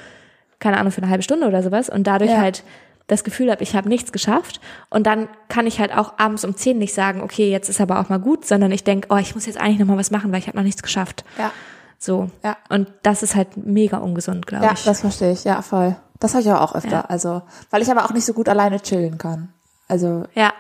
[0.60, 2.40] keine Ahnung für eine halbe Stunde oder sowas und dadurch Ja.
[2.40, 2.62] halt
[3.06, 6.56] das Gefühl habe, ich habe nichts geschafft und dann kann ich halt auch abends um
[6.56, 9.34] 10 nicht sagen, okay, jetzt ist aber auch mal gut, sondern ich denk, oh, ich
[9.34, 11.24] muss jetzt eigentlich noch mal was machen, weil ich habe noch nichts geschafft.
[11.38, 11.50] Ja.
[11.98, 12.30] So.
[12.42, 12.56] Ja.
[12.70, 14.84] Und das ist halt mega ungesund, glaube Ja, ich.
[14.84, 15.44] das verstehe ich.
[15.44, 15.96] Ja, voll.
[16.20, 16.90] Das habe ich aber auch öfter.
[16.90, 17.00] Ja.
[17.02, 19.52] Also, weil ich aber auch nicht so gut alleine chillen kann.
[19.88, 20.52] Also, ja.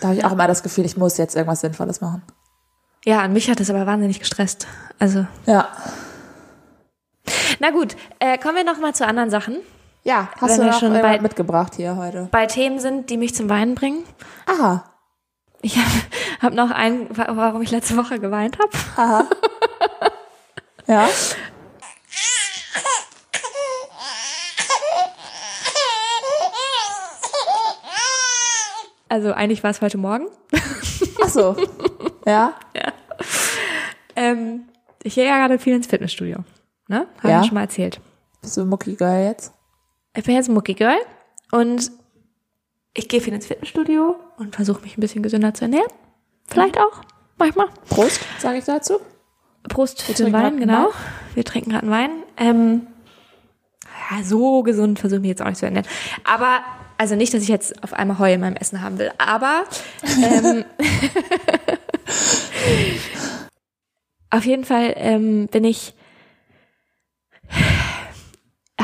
[0.00, 2.22] da habe ich auch immer das Gefühl, ich muss jetzt irgendwas Sinnvolles machen.
[3.04, 4.66] Ja, und mich hat das aber wahnsinnig gestresst.
[4.98, 5.68] Also, Ja.
[7.60, 9.56] na gut, äh, kommen wir noch mal zu anderen Sachen.
[10.06, 12.28] Ja, hast Wenn du noch schon bei- mitgebracht hier heute?
[12.30, 14.04] Bei Themen sind, die mich zum Weinen bringen.
[14.46, 14.84] Aha.
[15.62, 15.88] Ich habe
[16.42, 18.70] hab noch einen, wa- warum ich letzte Woche geweint habe.
[18.96, 19.26] Aha.
[20.86, 21.08] ja.
[29.08, 30.26] Also eigentlich war es heute Morgen.
[31.22, 31.56] Ach so.
[32.26, 32.54] Ja.
[34.16, 34.62] Ähm,
[35.02, 36.38] ich gehe ja gerade viel ins Fitnessstudio.
[36.88, 37.06] Ne?
[37.18, 37.40] Habe Ja.
[37.42, 38.00] ich schon mal erzählt.
[38.40, 39.52] Bist du Mucki Girl jetzt?
[40.16, 40.96] Ich bin jetzt ein Mucki Girl
[41.50, 41.90] und
[42.94, 45.90] ich gehe viel ins Fitnessstudio und versuche mich ein bisschen gesünder zu ernähren.
[46.46, 47.00] Vielleicht auch,
[47.36, 47.66] manchmal.
[47.88, 49.00] Prost, sage ich dazu.
[49.68, 50.84] Prost für den Wein, genau.
[50.84, 50.92] Wein.
[51.34, 52.10] Wir trinken gerade einen Wein.
[52.36, 52.86] Ähm,
[54.10, 55.88] ja, so gesund versuche ich mich jetzt auch nicht zu ernähren.
[56.22, 56.60] Aber,
[56.96, 59.64] also nicht, dass ich jetzt auf einmal Heu in meinem Essen haben will, aber
[60.22, 60.64] ähm,
[64.30, 65.94] auf jeden Fall ähm, bin ich,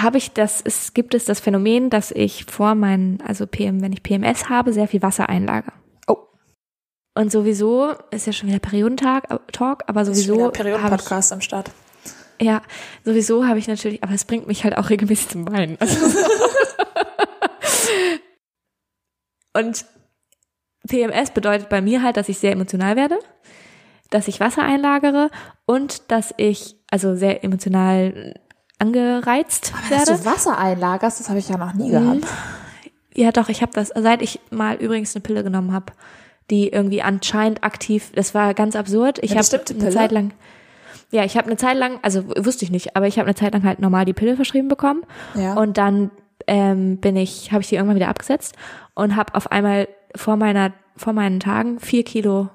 [0.02, 3.92] habe ich das, es gibt es das Phänomen, dass ich vor meinen, also PM, wenn
[3.92, 5.72] ich PMS habe, sehr viel Wasser einlage.
[6.06, 6.16] Oh.
[7.14, 11.70] Und sowieso ist ja schon wieder Periodentag, äh, Talk, aber sowieso ich Perioden-Podcast am Start.
[12.40, 12.62] ja,
[13.04, 15.78] sowieso habe ich natürlich, aber es bringt mich halt auch regelmäßig zum Weinen.
[19.52, 19.84] Und
[20.88, 23.18] PMS bedeutet bei mir halt, dass ich sehr emotional werde,
[24.10, 25.30] dass ich Wasser einlagere
[25.66, 28.34] und dass ich also sehr emotional
[28.80, 30.22] angereizt Dass werde.
[30.22, 32.24] du Wasser einlagerst, das habe ich ja noch nie gehabt.
[33.14, 35.92] Ja, doch, ich habe das, seit ich mal übrigens eine Pille genommen habe,
[36.50, 39.18] die irgendwie anscheinend aktiv, das war ganz absurd.
[39.22, 39.90] Ich Eine habe eine?
[39.90, 40.32] Zeit lang,
[41.10, 43.52] ja, ich habe eine Zeit lang, also wusste ich nicht, aber ich habe eine Zeit
[43.52, 45.02] lang halt normal die Pille verschrieben bekommen
[45.34, 45.54] Ja.
[45.54, 46.10] und dann
[46.46, 48.54] ähm, bin ich, habe ich die irgendwann wieder abgesetzt
[48.94, 52.48] und habe auf einmal vor meiner, vor meinen Tagen vier Kilo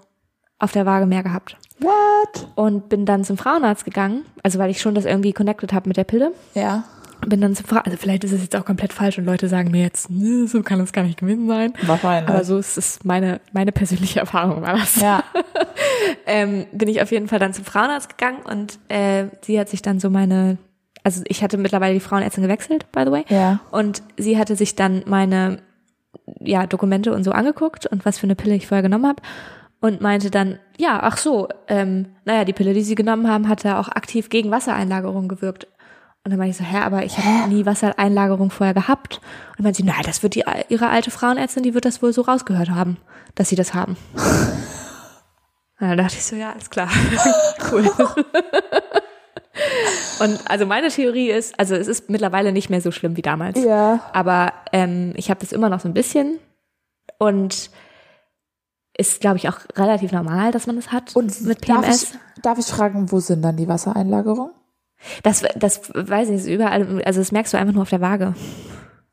[0.60, 2.48] auf der Waage mehr gehabt What?
[2.56, 5.98] und bin dann zum Frauenarzt gegangen, also weil ich schon das irgendwie connected habe mit
[5.98, 6.84] der Pille Ja.
[7.28, 9.72] bin dann zum Frauenarzt, also vielleicht ist es jetzt auch komplett falsch und Leute sagen
[9.72, 11.74] mir jetzt, "Nö, so kann es gar nicht gewesen sein.
[11.86, 12.30] Wahrscheinlich.
[12.30, 14.96] Aber so ist es meine, meine persönliche Erfahrung war das.
[15.02, 15.24] Ja.
[16.28, 19.82] Ähm, bin ich auf jeden Fall dann zum Frauenarzt gegangen und äh, sie hat sich
[19.82, 20.58] dann so meine,
[21.04, 23.26] also ich hatte mittlerweile die Frauenärztin gewechselt, by the way.
[23.30, 23.60] Ja.
[23.72, 25.60] Und sie hatte sich dann meine
[26.40, 29.22] ja, Dokumente und so angeguckt und was für eine Pille ich vorher genommen habe
[29.82, 33.64] und meinte dann, ja, ach so, ähm, naja, die Pille, die sie genommen haben, hat
[33.64, 35.68] ja auch aktiv gegen Wassereinlagerung gewirkt.
[36.24, 39.22] Und dann meinte ich so, hä, aber ich habe nie Wassereinlagerung vorher gehabt.
[39.50, 42.14] Und dann meinte sie, na, das wird die, ihre alte Frauenärztin, die wird das wohl
[42.14, 42.98] so rausgehört haben,
[43.36, 43.96] dass sie das haben.
[45.78, 46.90] Und dann dachte ich so, ja, alles klar.
[47.72, 47.92] cool.
[50.20, 53.62] Und also meine Theorie ist, also es ist mittlerweile nicht mehr so schlimm wie damals.
[53.64, 54.00] Ja.
[54.14, 56.40] Aber ähm, ich habe das immer noch so ein bisschen
[57.18, 57.70] und
[58.98, 62.04] ist, glaube ich, auch relativ normal, dass man das hat Und mit darf PMS.
[62.04, 64.52] ich, darf ich fragen, wo sind dann die Wassereinlagerungen?
[65.24, 68.34] Das, das weiß ich, ist überall, also das merkst du einfach nur auf der Waage.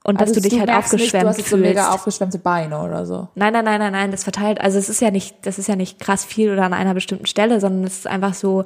[0.04, 2.80] Und dass Also du dich halt merkst nicht, aufgeschwemmt Du hast so mega aufgeschwemmte Beine
[2.80, 3.28] oder so.
[3.34, 5.76] Nein, nein, nein, nein, nein, das verteilt, also es ist ja nicht, das ist ja
[5.76, 8.64] nicht krass viel oder an einer bestimmten Stelle, sondern es ist einfach so,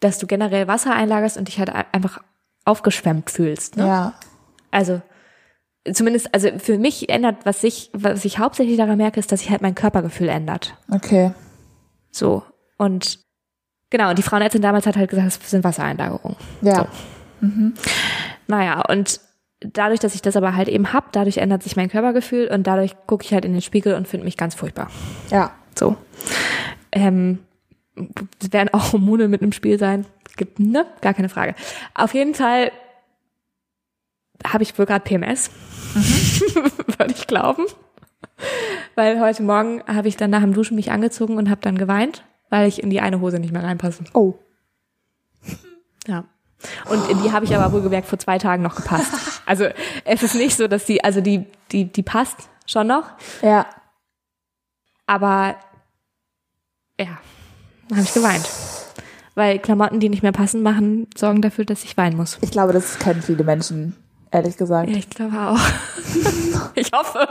[0.00, 2.20] dass du generell Wasser einlagerst und dich halt ein- einfach
[2.64, 3.76] aufgeschwemmt fühlst.
[3.76, 3.86] Ne?
[3.86, 4.12] Ja.
[4.70, 5.00] Also
[5.92, 9.50] zumindest, also für mich ändert, was ich, was ich hauptsächlich daran merke, ist, dass sich
[9.50, 10.74] halt mein Körpergefühl ändert.
[10.90, 11.32] Okay.
[12.10, 12.42] So.
[12.76, 13.18] Und
[13.90, 16.36] genau, und die Frauenärztin damals hat halt gesagt, das sind Wassereinlagerungen.
[16.62, 16.86] Ja.
[18.46, 19.20] Naja, und
[19.60, 22.94] dadurch, dass ich das aber halt eben hab, dadurch ändert sich mein Körpergefühl und dadurch
[23.06, 24.90] gucke ich halt in den Spiegel und finde mich ganz furchtbar.
[25.30, 25.52] Ja.
[25.76, 25.96] So.
[26.92, 27.40] Ähm,
[28.40, 30.06] es werden auch Hormone mit im Spiel sein.
[30.36, 30.86] Gibt, ne?
[31.00, 31.54] Gar keine Frage.
[31.94, 32.70] Auf jeden Fall
[34.46, 35.50] habe ich wohl gerade PMS.
[35.94, 37.64] Würde ich glauben.
[38.94, 42.24] Weil heute Morgen habe ich dann nach dem Duschen mich angezogen und habe dann geweint,
[42.50, 44.04] weil ich in die eine Hose nicht mehr reinpasse.
[44.14, 44.34] Oh.
[46.06, 46.24] Ja.
[46.90, 49.12] Und in die habe ich aber wohlgemerkt vor zwei Tagen noch gepasst.
[49.46, 49.66] Also
[50.04, 53.04] es ist nicht so, dass die, also die, die, die passt schon noch,
[53.42, 53.66] Ja.
[55.06, 55.56] aber
[57.00, 57.18] ja,
[57.92, 58.48] habe ich geweint.
[59.36, 62.38] Weil Klamotten, die nicht mehr passen, machen, sorgen dafür, dass ich weinen muss.
[62.40, 63.94] Ich glaube, das kennen viele Menschen,
[64.30, 64.88] ehrlich gesagt.
[64.90, 65.58] Ja, ich glaube auch.
[66.74, 67.28] ich hoffe.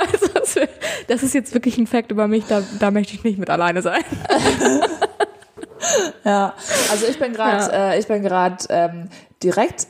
[0.00, 0.60] Also,
[1.08, 3.82] das ist jetzt wirklich ein Fakt über mich, da, da möchte ich nicht mit alleine
[3.82, 4.02] sein.
[6.24, 6.54] Ja,
[6.90, 9.08] also ich bin gerade, äh, ich bin gerade ähm,
[9.42, 9.86] direkt,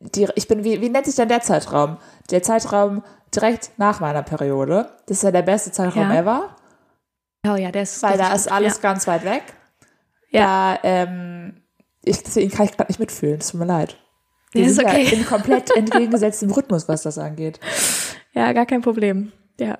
[0.00, 1.98] die, ich bin, wie, wie nennt sich denn der Zeitraum?
[2.30, 3.02] Der Zeitraum
[3.34, 4.88] direkt nach meiner Periode.
[5.06, 6.14] Das ist ja der beste Zeitraum Ja.
[6.20, 6.56] ever,
[7.46, 8.02] Oh ja, der ist.
[8.02, 8.80] weil da ist alles Ja.
[8.82, 9.42] ganz weit weg.
[10.30, 10.74] Ja.
[10.74, 11.60] Da, ähm,
[12.02, 13.96] ich, deswegen kann ich gerade nicht mitfühlen, es tut mir leid.
[14.52, 15.04] Wir Ja, ist sind okay.
[15.04, 17.60] ja in komplett entgegengesetztem Rhythmus, was das angeht.
[18.32, 19.32] Ja, gar kein Problem.
[19.60, 19.78] Ja.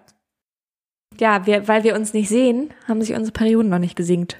[1.18, 4.38] Ja, wir, weil wir uns nicht sehen, haben sich unsere Perioden noch nicht gesinkt.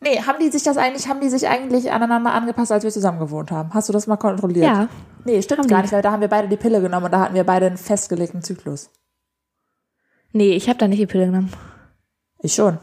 [0.00, 3.18] Nee, haben die sich das eigentlich, haben die sich eigentlich aneinander angepasst, als wir zusammen
[3.18, 3.72] gewohnt haben?
[3.72, 4.66] Hast du das mal kontrolliert?
[4.66, 4.88] Ja.
[5.24, 7.20] Nee, stimmt Haben gar nicht, weil da haben wir beide die Pille genommen und da
[7.20, 8.90] hatten wir beide einen festgelegten Zyklus.
[10.32, 11.52] Nee, ich habe da nicht die Pille genommen.
[12.40, 12.78] Ich schon.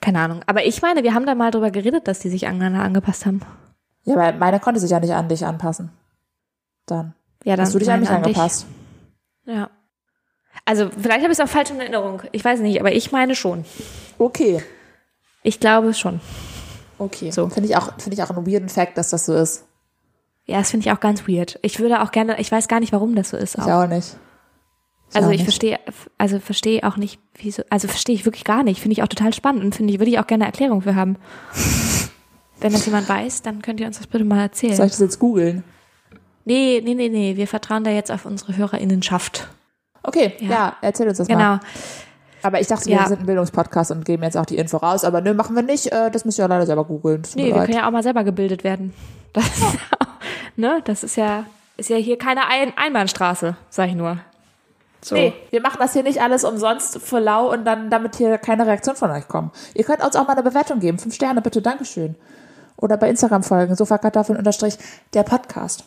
[0.00, 0.40] Keine Ahnung.
[0.46, 3.40] Aber ich meine, wir haben da mal drüber geredet, dass die sich aneinander angepasst haben.
[4.08, 5.90] Ja, weil meine konnte sich ja nicht an dich anpassen.
[6.86, 7.14] Dann.
[7.44, 8.36] Ja, dann Hast du dich an mich meine dich.
[8.36, 8.66] angepasst?
[9.44, 9.70] Ja.
[10.64, 12.22] Also, vielleicht habe ich es auch falsch in Erinnerung.
[12.32, 13.64] Ich weiß nicht, aber ich meine schon.
[14.18, 14.62] Okay.
[15.42, 16.20] Ich glaube schon.
[16.98, 17.30] Okay.
[17.30, 17.48] So.
[17.48, 19.64] Finde ich auch, finde ich auch einen weirden Fact, dass das so ist.
[20.46, 21.58] Ja, das finde ich auch ganz weird.
[21.62, 23.54] Ich würde auch gerne, ich weiß gar nicht, warum das so ist.
[23.56, 23.84] Ich Auch.
[23.84, 24.16] auch nicht.
[25.12, 25.78] also auch ich verstehe,
[26.16, 28.80] also verstehe auch nicht, wieso, also verstehe ich wirklich gar nicht.
[28.80, 30.94] Finde ich auch total spannend und finde ich, würde ich auch gerne eine Erklärung für
[30.94, 31.16] haben.
[32.60, 34.74] Wenn das jemand weiß, dann könnt ihr uns das bitte mal erzählen.
[34.74, 35.64] Soll ich das jetzt googeln?
[36.44, 37.36] Nee, nee, nee, nee.
[37.36, 39.48] Wir vertrauen da jetzt auf unsere HörerInnenschaft.
[40.02, 40.48] Okay, ja.
[40.50, 40.76] Ja.
[40.80, 41.34] erzähl uns das mal.
[41.36, 41.58] Genau.
[42.42, 43.06] Aber ich dachte, wir Ja.
[43.06, 45.04] sind ein Bildungspodcast und geben jetzt auch die Info raus.
[45.04, 45.92] Aber nö, machen wir nicht.
[45.92, 47.22] Äh, das müsst ihr ja leider selber googeln.
[47.34, 47.66] Nee, wir leid.
[47.66, 48.94] können ja auch mal selber gebildet werden.
[49.32, 50.06] Das, ist ja
[50.56, 50.80] ne?
[50.84, 51.44] das ist ja,
[51.76, 54.18] ist ja hier keine Ein Einbahnstraße, sag ich nur.
[55.02, 55.14] So.
[55.14, 58.66] Nee, wir machen das hier nicht alles umsonst für lau und dann, damit hier keine
[58.66, 59.54] Reaktion von euch kommt.
[59.74, 60.98] Ihr könnt uns auch mal eine Bewertung geben.
[60.98, 62.16] Fünf Sterne, bitte, Dankeschön.
[62.80, 64.78] Oder bei Instagram folgen, Sofakartoffeln unterstrich
[65.12, 65.84] der Podcast.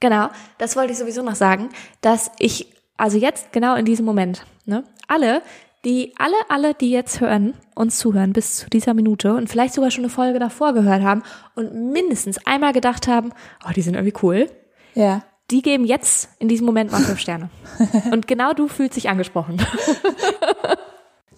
[0.00, 1.68] Genau, das wollte ich sowieso noch sagen,
[2.00, 5.42] dass ich, also jetzt genau in diesem Moment, ne, alle,
[5.84, 9.90] die, alle, alle, die jetzt hören, uns zuhören bis zu dieser Minute und vielleicht sogar
[9.90, 11.22] schon eine Folge davor gehört haben
[11.54, 13.32] und mindestens einmal gedacht haben,
[13.66, 14.50] oh, die sind irgendwie cool,
[14.94, 15.22] Ja.
[15.50, 17.50] die geben jetzt in diesem Moment mal fünf Sterne.
[18.12, 19.56] Und genau du fühlst dich angesprochen.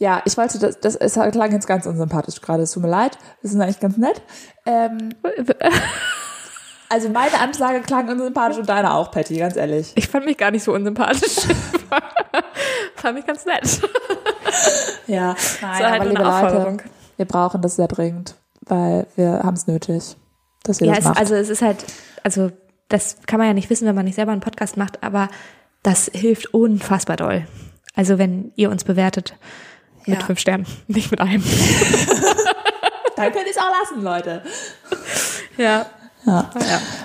[0.02, 2.64] Ja, ich wollte, das, das es klang jetzt ganz unsympathisch gerade.
[2.64, 3.16] Es tut mir leid.
[3.40, 4.20] Das ist eigentlich ganz nett.
[4.66, 5.10] Ähm,
[6.88, 9.92] also meine Ansage klang unsympathisch und deine auch, Patty, ganz ehrlich.
[9.94, 11.46] Ich fand mich gar nicht so unsympathisch.
[12.96, 13.80] fand mich ganz nett.
[15.06, 16.76] Ja, nein, So halt aber liebe Leute,
[17.16, 20.16] wir brauchen das sehr dringend, weil wir haben es nötig,
[20.64, 21.18] dass ihr Ja, das es, macht.
[21.20, 21.84] also es ist halt,
[22.24, 22.50] also
[22.88, 25.28] das kann man ja nicht wissen, wenn man nicht selber einen Podcast macht, aber
[25.84, 27.46] das hilft unfassbar doll.
[27.94, 29.36] Also wenn ihr uns bewertet
[30.06, 30.26] mit Ja.
[30.26, 31.42] fünf Sternen, nicht mit einem.
[33.16, 34.42] Dann könnt ihr es auch lassen, Leute.
[35.56, 35.86] Ja.
[36.24, 36.50] Ja.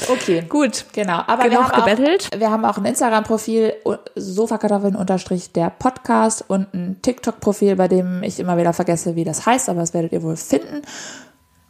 [0.09, 0.43] Okay.
[0.47, 0.85] Gut.
[0.93, 2.29] Genau, aber wir Genug haben, gebettelt.
[2.33, 3.73] Auch, wir haben auch ein Instagram-Profil,
[4.15, 9.45] Sofakartoffeln unterstrich der Podcast und ein TikTok-Profil, bei dem ich immer wieder vergesse, wie das
[9.45, 10.83] heißt, aber das werdet ihr wohl finden.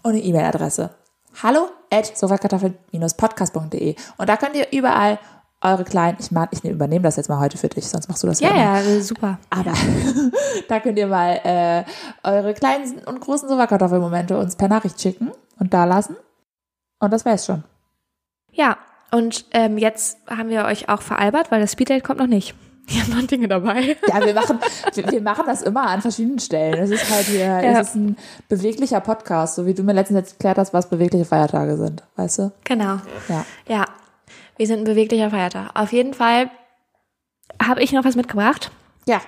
[0.03, 0.89] Und eine E-Mail-Adresse.
[1.41, 3.95] Hallo at sofakartoffeln-podcast.de.
[4.17, 5.19] Und da könnt ihr überall
[5.61, 8.27] eure kleinen, ich, mag, ich übernehme das jetzt mal heute für dich, sonst machst du
[8.27, 8.81] das Ja, immer.
[8.81, 9.39] ja, super.
[9.49, 9.73] Aber
[10.67, 11.83] da könnt ihr mal äh,
[12.23, 16.15] eure kleinen und großen Sofakartoffelmomente uns per Nachricht schicken und da lassen.
[16.99, 17.63] Und das wär's schon.
[18.51, 18.77] Ja,
[19.11, 22.53] und ähm, jetzt haben wir euch auch veralbert, weil das Speeddate kommt noch nicht.
[22.89, 23.97] Wir haben noch Dinge dabei.
[24.07, 24.59] Ja, wir machen,
[24.93, 26.75] wir, wir machen das immer an verschiedenen Stellen.
[26.75, 27.81] Es ist halt hier, Ja.
[27.81, 28.15] es ist ein
[28.47, 32.39] beweglicher Podcast, so wie du mir letztens jetzt erklärt hast, was bewegliche Feiertage sind, weißt
[32.39, 32.51] du?
[32.63, 32.95] Genau.
[33.27, 33.45] Ja.
[33.67, 33.85] Ja,
[34.57, 35.71] wir sind ein beweglicher Feiertag.
[35.73, 36.49] Auf jeden Fall
[37.61, 38.71] habe ich noch was mitgebracht.
[39.05, 39.21] Ja.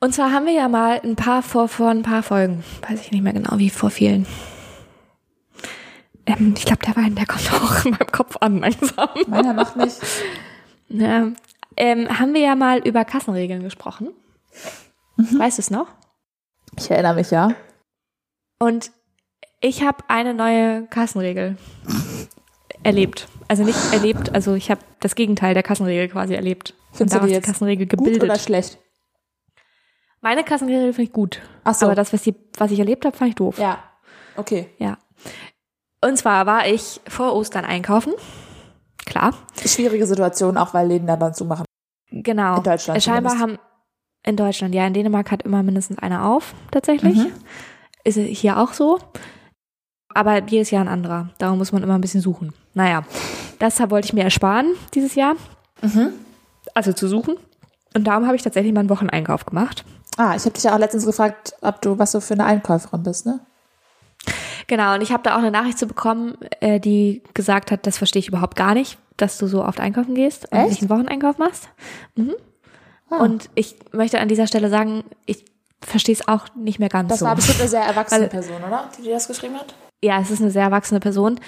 [0.00, 3.10] Und zwar haben wir ja mal ein paar vor, vor ein paar Folgen, weiß ich
[3.10, 4.26] nicht mehr genau, wie vor vielen.
[6.26, 9.08] Ähm, ich glaube, der Wein, der kommt auch in meinem Kopf an langsam.
[9.26, 9.94] Meiner macht mich.
[10.90, 11.32] Ja.
[11.76, 14.08] Ähm, haben wir ja mal über Kassenregeln gesprochen.
[15.18, 15.86] Weißt du es noch?
[16.78, 17.50] Ich erinnere mich, ja.
[18.58, 18.90] Und
[19.60, 21.58] ich habe eine neue Kassenregel
[22.82, 23.28] erlebt.
[23.48, 26.74] Also nicht erlebt, also ich habe das Gegenteil der Kassenregel quasi erlebt.
[26.90, 28.22] Und Findest du daraus die die jetzt Kassenregel Gut gebildet.
[28.24, 28.78] oder schlecht?
[30.20, 31.40] Meine Kassenregel finde ich gut.
[31.64, 31.86] Ach so.
[31.86, 33.58] Aber das, was, die, was ich erlebt habe, fand ich doof.
[33.58, 33.78] Ja.
[34.36, 34.68] Okay.
[34.78, 34.98] Ja.
[36.04, 38.12] Und zwar war ich vor Ostern einkaufen.
[39.06, 39.34] Klar.
[39.64, 41.64] Schwierige Situation, auch weil Läden dann zumachen.
[42.10, 42.56] Genau.
[42.58, 43.60] In Deutschland Äh, Scheinbar zumindest.
[43.62, 43.68] haben
[44.24, 47.16] in Deutschland, ja, in Dänemark hat immer mindestens einer auf, tatsächlich.
[47.16, 47.32] Mhm.
[48.04, 48.98] Ist hier auch so.
[50.12, 51.30] Aber jedes Jahr ein anderer.
[51.38, 52.52] Darum muss man immer ein bisschen suchen.
[52.78, 53.02] Naja,
[53.58, 55.34] das wollte ich mir ersparen dieses Jahr.
[55.82, 56.12] Mhm.
[56.74, 57.36] Also zu suchen.
[57.96, 59.84] Und darum habe ich tatsächlich mal einen Wocheneinkauf gemacht.
[60.16, 63.02] Ah, ich habe dich ja auch letztens gefragt, ob du was so für eine Einkäuferin
[63.02, 63.40] bist, ne?
[64.68, 67.98] Genau, und ich habe da auch eine Nachricht zu bekommen, äh, die gesagt hat, das
[67.98, 70.68] verstehe ich überhaupt gar nicht, dass du so oft einkaufen gehst und Echt?
[70.68, 71.68] nicht einen Wocheneinkauf machst.
[72.14, 72.34] Mhm.
[73.10, 73.16] Ah.
[73.16, 75.44] Und ich möchte an dieser Stelle sagen, ich
[75.80, 77.26] verstehe es auch nicht mehr ganz Das so.
[77.26, 78.88] war bestimmt eine sehr erwachsene Person, oder?
[78.96, 79.74] Die dir das geschrieben hat?
[80.00, 81.40] ja, es ist eine sehr erwachsene Person.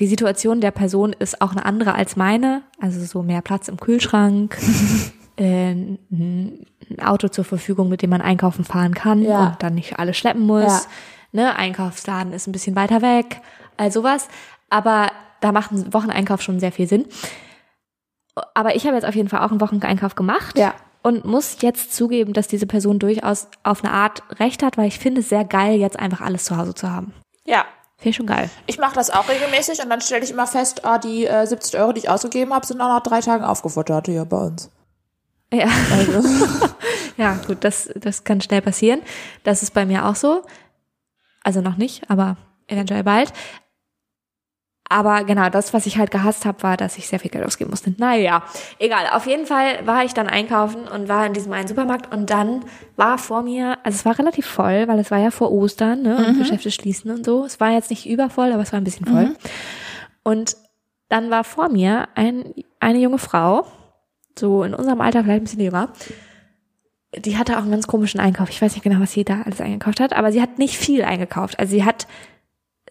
[0.00, 2.62] Die Situation der Person ist auch eine andere als meine.
[2.80, 4.58] Also so mehr Platz im Kühlschrank,
[5.36, 6.66] äh, ein
[7.00, 9.48] Auto zur Verfügung, mit dem man einkaufen fahren kann Ja.
[9.48, 10.64] und dann nicht alles schleppen muss.
[10.64, 10.80] Ja.
[11.32, 13.40] Ne, Einkaufsladen ist ein bisschen weiter weg,
[13.76, 14.28] all sowas.
[14.70, 17.06] Aber da macht ein Wocheneinkauf schon sehr viel Sinn.
[18.54, 20.74] Aber ich habe jetzt auf jeden Fall auch einen Wocheneinkauf gemacht Ja.
[21.02, 24.98] und muss jetzt zugeben, dass diese Person durchaus auf eine Art recht hat, weil ich
[24.98, 27.12] finde es sehr geil, jetzt einfach alles zu Hause zu haben.
[27.46, 27.64] Ja.
[28.04, 28.50] Finde ich schon geil.
[28.66, 31.80] Ich mache das auch regelmäßig und dann stelle ich immer fest, ah, die äh, 70
[31.80, 34.68] Euro, die ich ausgegeben habe, sind auch nach drei Tagen aufgefuttert hier bei uns.
[35.50, 36.22] Ja, Also,
[37.16, 39.00] ja gut, das, das kann schnell passieren.
[39.42, 40.42] Das ist bei mir auch so.
[41.42, 42.36] Also noch nicht, aber
[42.66, 43.32] eventuell bald.
[44.88, 47.70] Aber genau, das, was ich halt gehasst habe, war, dass ich sehr viel Geld ausgeben
[47.70, 47.94] musste.
[47.96, 48.42] Naja,
[48.78, 49.06] egal.
[49.12, 52.64] Auf jeden Fall war ich dann einkaufen und war in diesem einen Supermarkt und dann
[52.96, 56.16] war vor mir, also es war relativ voll, weil es war ja vor Ostern, ne,
[56.16, 57.44] und Geschäfte schließen und so.
[57.44, 59.34] Es war jetzt nicht übervoll, aber es war ein bisschen voll.
[60.22, 60.56] Und
[61.08, 63.66] dann war vor mir ein, eine junge Frau,
[64.38, 65.88] so in unserem Alter, vielleicht ein bisschen jünger,
[67.16, 68.50] die hatte auch einen ganz komischen Einkauf.
[68.50, 71.04] Ich weiß nicht genau, was sie da alles eingekauft hat, aber sie hat nicht viel
[71.04, 71.58] eingekauft.
[71.58, 72.06] Also sie hat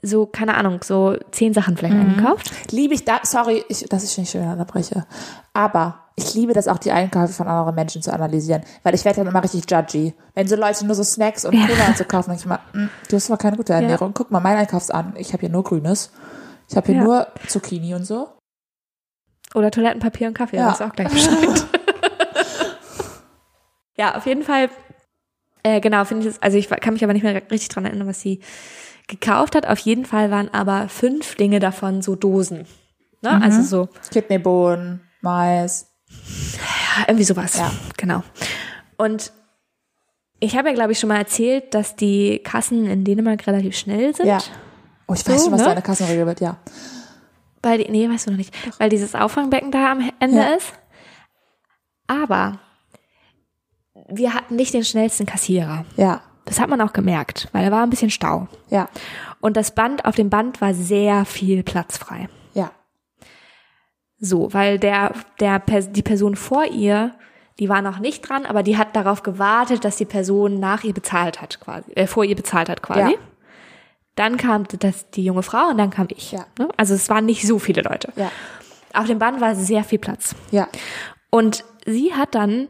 [0.03, 2.51] so, keine Ahnung, so zehn Sachen vielleicht eingekauft.
[2.71, 5.05] liebe ich da, sorry, ich, dass ich nicht wieder unterbreche,
[5.53, 9.21] aber ich liebe das auch, die Einkäufe von anderen Menschen zu analysieren, weil ich werde
[9.21, 10.13] dann immer richtig judgy.
[10.35, 12.89] Wenn so Leute nur so Snacks und Cola und so kaufen, denke ich mal, "Mm,
[13.09, 14.13] du hast aber keine gute Ernährung.
[14.13, 15.13] Guck mal, mein Einkaufs an.
[15.17, 16.11] Ich habe hier nur Grünes.
[16.69, 17.03] Ich habe hier Ja.
[17.03, 18.27] nur Zucchini und so.
[19.55, 20.63] Oder Toilettenpapier und Kaffee, Ja.
[20.63, 20.69] ja.
[20.69, 21.65] das ist auch gleich Bescheid.
[23.97, 24.69] ja, auf jeden Fall,
[25.63, 28.07] äh, genau, finde ich es, also ich kann mich aber nicht mehr richtig dran erinnern,
[28.07, 28.41] was sie
[29.07, 29.67] gekauft hat.
[29.67, 32.65] Auf jeden Fall waren aber fünf Dinge davon so Dosen.
[33.21, 33.41] Ne?
[33.41, 35.87] Also so, Kidneybohnen, Mais.
[36.09, 37.57] Ja, irgendwie sowas.
[37.57, 37.71] Ja.
[37.97, 38.23] Genau.
[38.97, 39.31] Und
[40.39, 44.13] ich habe ja, glaube ich, schon mal erzählt, dass die Kassen in Dänemark relativ schnell
[44.15, 44.27] sind.
[44.27, 44.39] Ja.
[45.07, 45.67] Oh, ich weiß So, schon, was ne?
[45.67, 46.57] deine Kassenregel wird, ja.
[47.61, 48.53] Weil die, nee, weißt du noch nicht.
[48.79, 50.53] Weil dieses Auffangbecken da am Ende Ja.
[50.55, 50.73] ist.
[52.07, 52.59] Aber
[54.09, 55.85] wir hatten nicht den schnellsten Kassierer.
[55.95, 56.21] Ja.
[56.45, 58.47] Das hat man auch gemerkt, weil da war ein bisschen Stau.
[58.69, 58.89] Ja.
[59.39, 62.27] Und das Band, auf dem Band war sehr viel Platz frei.
[62.53, 62.71] Ja.
[64.19, 67.15] So, weil der, der, die Person vor ihr,
[67.59, 70.93] die war noch nicht dran, aber die hat darauf gewartet, dass die Person nach ihr
[70.93, 73.13] bezahlt hat, quasi, äh, vor ihr bezahlt hat, quasi.
[73.13, 73.17] Ja.
[74.15, 76.31] Dann kam das, die junge Frau und dann kam ich.
[76.31, 76.45] Ja.
[76.59, 76.69] Ne?
[76.77, 78.13] Also es waren nicht so viele Leute.
[78.15, 78.31] Ja.
[78.93, 80.35] Auf dem Band war sehr viel Platz.
[80.51, 80.67] Ja.
[81.31, 82.67] Und sie hat dann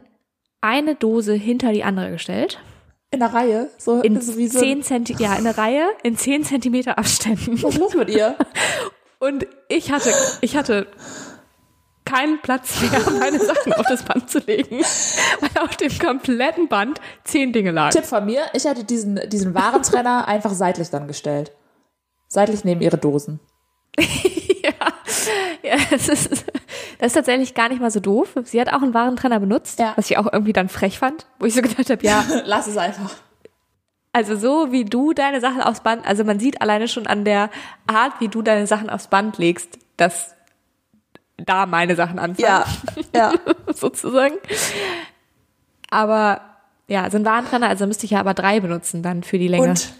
[0.60, 2.58] eine Dose hinter die andere gestellt.
[3.14, 3.70] In der Reihe.
[3.78, 4.58] So, In so wie so.
[4.58, 7.62] zehn Zenti ja, in der Reihe, in zehn Zentimeter Abständen.
[7.62, 8.36] Was ist los mit ihr?
[9.20, 10.86] Und ich hatte, ich hatte
[12.04, 14.80] keinen Platz mehr, meine Sachen auf das Band zu legen,
[15.40, 17.92] weil auf dem kompletten Band zehn Dinge lagen.
[17.92, 21.52] Tipp von mir, ich hätte diesen, diesen Warentrenner einfach seitlich dann gestellt.
[22.28, 23.40] Seitlich neben ihre Dosen.
[25.62, 26.44] Ja, das ist,
[26.98, 28.34] das ist tatsächlich gar nicht mal so doof.
[28.44, 29.92] Sie hat auch einen Warentrenner benutzt, Ja.
[29.96, 32.76] was ich auch irgendwie dann frech fand, wo ich so gedacht habe, ja, Lass es
[32.76, 33.10] einfach.
[34.12, 37.50] also so wie du deine Sachen aufs Band, also man sieht alleine schon an der
[37.86, 40.34] Art, wie du deine Sachen aufs Band legst, dass
[41.36, 42.46] da meine Sachen anfangen.
[42.48, 42.64] Ja.
[43.14, 43.32] Ja.
[43.74, 44.34] sozusagen.
[45.90, 46.40] Aber
[46.86, 49.68] ja, so ein Warentrenner, also müsste ich ja aber drei benutzen dann für die Länge.
[49.70, 49.92] Und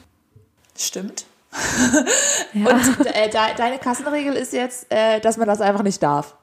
[0.79, 1.25] stimmt.
[2.55, 6.37] Und äh, de, deine Kassenregel ist jetzt, äh, dass man das einfach nicht darf.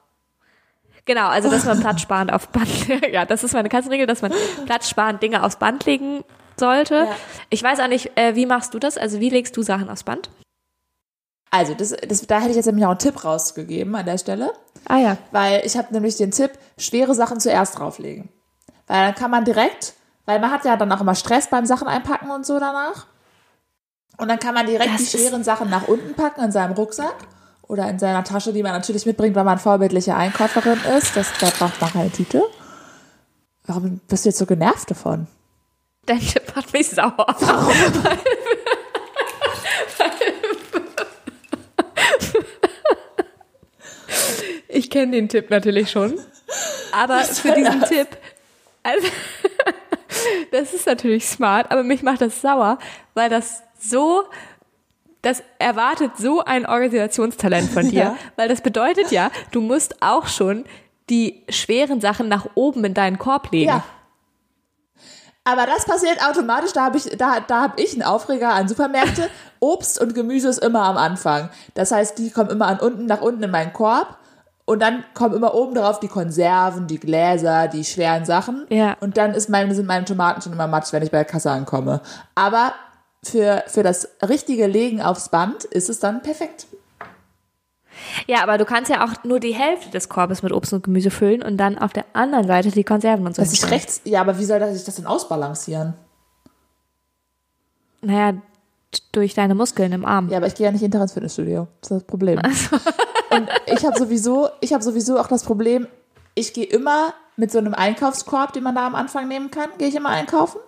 [1.04, 2.68] Genau, also dass man platzsparend auf Band,
[3.12, 4.32] ja, das ist meine Kassenregel, dass man
[4.66, 6.24] platzsparend Dinge aufs Band legen
[6.56, 6.94] sollte.
[6.94, 7.16] Ja.
[7.50, 8.96] Ich weiß auch nicht, äh, wie machst du das?
[8.98, 10.30] Also wie legst du Sachen aufs Band?
[11.50, 14.52] Also, das, das, da hätte ich jetzt nämlich auch einen Tipp rausgegeben an der Stelle.
[14.88, 15.18] Ah ja.
[15.32, 18.30] Weil ich habe nämlich den Tipp, schwere Sachen zuerst drauflegen.
[18.86, 19.94] Weil dann kann man direkt,
[20.24, 23.06] weil man hat ja dann auch immer Stress beim Sachen einpacken und so danach.
[24.16, 27.16] Und dann kann man direkt Das die schweren Sachen nach unten packen in seinem Rucksack
[27.72, 31.16] oder in seiner Tasche, die man natürlich mitbringt, weil man vorbildliche Einkäuferin ist.
[31.16, 32.42] Das, da braucht man keine Tüte.
[33.64, 35.26] Warum bist du jetzt so genervt davon?
[36.04, 37.26] Dein Tipp macht mich sauer.
[44.74, 46.18] Ich kenne den Tipp natürlich schon.
[46.92, 48.08] Aber für diesen Tipp,
[48.82, 49.06] also,
[50.50, 52.78] das ist natürlich smart, aber mich macht das sauer,
[53.12, 54.24] weil das so,
[55.22, 58.16] das erwartet so ein Organisationstalent von dir, Ja.
[58.36, 60.64] weil das bedeutet ja, du musst auch schon
[61.10, 63.68] die schweren Sachen nach oben in deinen Korb legen.
[63.68, 63.84] Ja.
[65.44, 69.28] Aber das passiert automatisch, da habe ich, da, da hab ich einen Aufreger an Supermärkte.
[69.60, 71.48] Obst und Gemüse ist immer am Anfang.
[71.74, 74.18] Das heißt, die kommen immer an unten nach unten in meinen Korb.
[74.64, 78.64] Und dann kommen immer oben drauf die Konserven, die Gläser, die schweren Sachen.
[78.70, 78.96] Ja.
[79.00, 81.50] Und dann ist meine, sind meine Tomaten schon immer matsch, wenn ich bei der Kasse
[81.50, 82.00] ankomme.
[82.36, 82.72] Aber
[83.24, 86.66] für, für das richtige Legen aufs Band ist es dann perfekt.
[88.26, 91.10] Ja, aber du kannst ja auch nur die Hälfte des Korbes mit Obst und Gemüse
[91.10, 93.42] füllen und dann auf der anderen Seite die Konserven und so.
[93.42, 93.74] Ich hinstellen.
[93.74, 95.94] rechts, ja, aber wie soll das, sich das denn ausbalancieren?
[98.00, 98.34] Naja,
[99.12, 100.28] durch deine Muskeln im Arm.
[100.28, 101.68] Ja, aber ich gehe ja nicht Tag ins Fitnessstudio.
[101.80, 102.38] Das ist das Problem.
[103.30, 105.86] Und ich habe sowieso, ich habe sowieso auch das Problem,
[106.34, 109.88] ich gehe immer mit so einem Einkaufskorb, den man da am Anfang nehmen kann, gehe
[109.88, 110.60] ich immer einkaufen.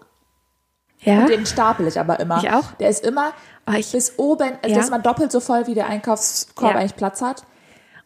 [1.04, 1.20] Ja?
[1.20, 2.38] Und den stapel ich aber immer.
[2.42, 2.72] Ich auch.
[2.80, 3.32] Der ist immer
[3.66, 4.82] Ah, ich- bis oben, also Ja.
[4.82, 6.78] ist mal doppelt so voll, wie der Einkaufskorb Ja.
[6.80, 7.44] eigentlich Platz hat.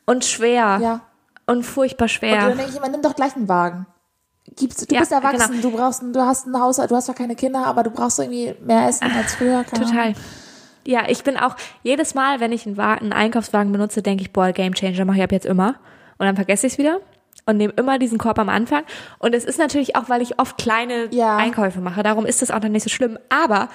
[0.07, 0.79] Und schwer.
[0.81, 1.01] Ja.
[1.47, 2.39] Und furchtbar Und schwer.
[2.49, 3.87] dann denke ich immer, nimm doch gleich einen Wagen.
[4.57, 5.71] Gibst, du Ja, bist erwachsen, genau.
[5.71, 8.55] du brauchst, du hast ein Haus, du hast zwar keine Kinder, aber du brauchst irgendwie
[8.65, 9.65] mehr Essen als früher.
[9.65, 9.91] keine Ahnung.
[9.97, 10.15] Total.
[10.87, 14.33] Ja, ich bin auch jedes Mal, wenn ich einen, Wagen, einen Einkaufswagen benutze, denke ich,
[14.33, 15.75] boah, Game Changer mache ich ab jetzt immer.
[16.19, 17.01] Und dann vergesse ich es wieder
[17.49, 18.85] und nehme immer diesen Korb am Anfang.
[19.19, 21.37] Und es ist natürlich auch, weil ich oft kleine Ja.
[21.37, 22.03] Einkäufe mache.
[22.03, 23.19] Darum ist das auch dann nicht so schlimm.
[23.31, 23.69] Aber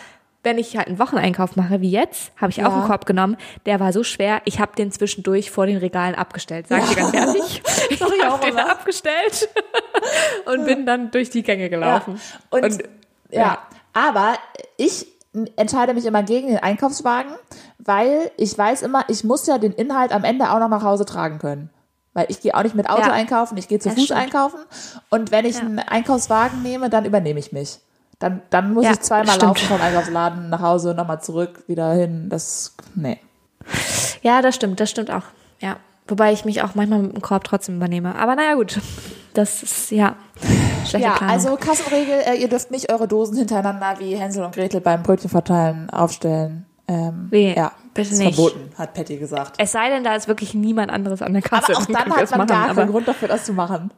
[0.44, 2.76] wenn ich halt einen Wocheneinkauf mache, wie jetzt, habe ich auch Ja.
[2.76, 3.38] einen Korb genommen.
[3.66, 6.68] Der war so schwer, ich habe den zwischendurch vor den Regalen abgestellt.
[6.68, 7.64] Sag ich dir ganz ehrlich.
[7.90, 9.50] Ich auch habe den abgestellt
[10.46, 12.20] und bin dann durch die Gänge gelaufen.
[12.52, 12.60] Ja.
[12.60, 12.84] Und,
[13.32, 13.42] ja.
[13.42, 13.58] ja.
[13.94, 14.34] aber
[14.78, 15.08] ich
[15.56, 17.32] entscheide mich immer gegen den Einkaufswagen,
[17.80, 21.06] weil ich weiß immer, ich muss ja den Inhalt am Ende auch noch nach Hause
[21.06, 21.70] tragen können.
[22.14, 23.12] Weil ich gehe auch nicht mit Auto Ja.
[23.12, 24.20] einkaufen, ich gehe zu Das Fuß stimmt.
[24.20, 24.60] einkaufen.
[25.10, 25.62] Und wenn ich Ja.
[25.62, 27.80] einen Einkaufswagen nehme, dann übernehme ich mich.
[28.20, 29.42] Dann, dann muss Ja, ich zweimal stimmt.
[29.44, 32.30] laufen vom Einkaufsladen nach Hause, nochmal zurück, wieder hin.
[32.30, 33.20] Das, nee.
[34.22, 35.24] Ja, das stimmt, das stimmt auch.
[35.60, 35.78] Ja.
[36.08, 38.16] Wobei ich mich auch manchmal mit dem Korb trotzdem übernehme.
[38.16, 38.80] Aber naja, gut.
[39.34, 40.16] Das ist, ja,
[40.86, 41.34] schlechte Ja, Planung.
[41.34, 45.90] also Kassenregel, äh, ihr dürft nicht eure Dosen hintereinander wie Hänsel und Gretel beim Brötchenverteilen
[45.90, 46.66] aufstellen.
[46.88, 48.36] Ähm, Nee, ja, bitte ist nicht.
[48.36, 49.56] verboten, hat Patty gesagt.
[49.58, 51.72] es sei denn, da ist wirklich niemand anderes an der Kasse.
[51.74, 53.92] Aber auch dann hat man machen, gar keinen Grund dafür, das zu machen.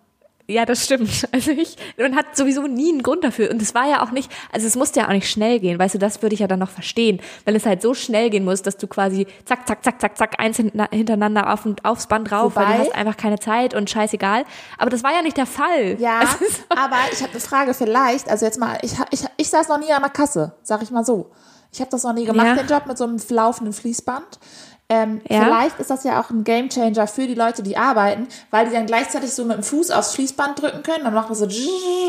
[0.47, 1.27] Ja, das stimmt.
[1.31, 3.49] Also ich, man hat sowieso nie einen Grund dafür.
[3.49, 5.79] Und es war ja auch nicht, also es musste ja auch nicht schnell gehen.
[5.79, 7.19] Weißt du, das würde ich ja dann noch verstehen.
[7.45, 10.35] Wenn es halt so schnell gehen muss, dass du quasi zack, zack, zack, zack, zack,
[10.39, 13.89] eins hintereinander auf, und aufs Band drauf, weil Wobei- du hast einfach keine Zeit und
[13.89, 14.43] scheißegal.
[14.77, 15.99] Aber das war ja nicht der Fall.
[15.99, 19.67] Ja, ist- aber ich habe eine Frage vielleicht, also jetzt mal, ich, ich, ich saß
[19.69, 21.31] noch nie an der Kasse, sag ich mal so.
[21.75, 22.55] Ich habe das noch nie gemacht, Ja.
[22.55, 24.39] den Job mit so einem laufenden Fließband.
[24.87, 25.43] Ähm, Ja.
[25.43, 28.85] Vielleicht ist das ja auch ein Gamechanger für die Leute, die arbeiten, weil die dann
[28.85, 31.03] gleichzeitig so mit dem Fuß aufs Fließband drücken können.
[31.03, 31.45] Dann macht das so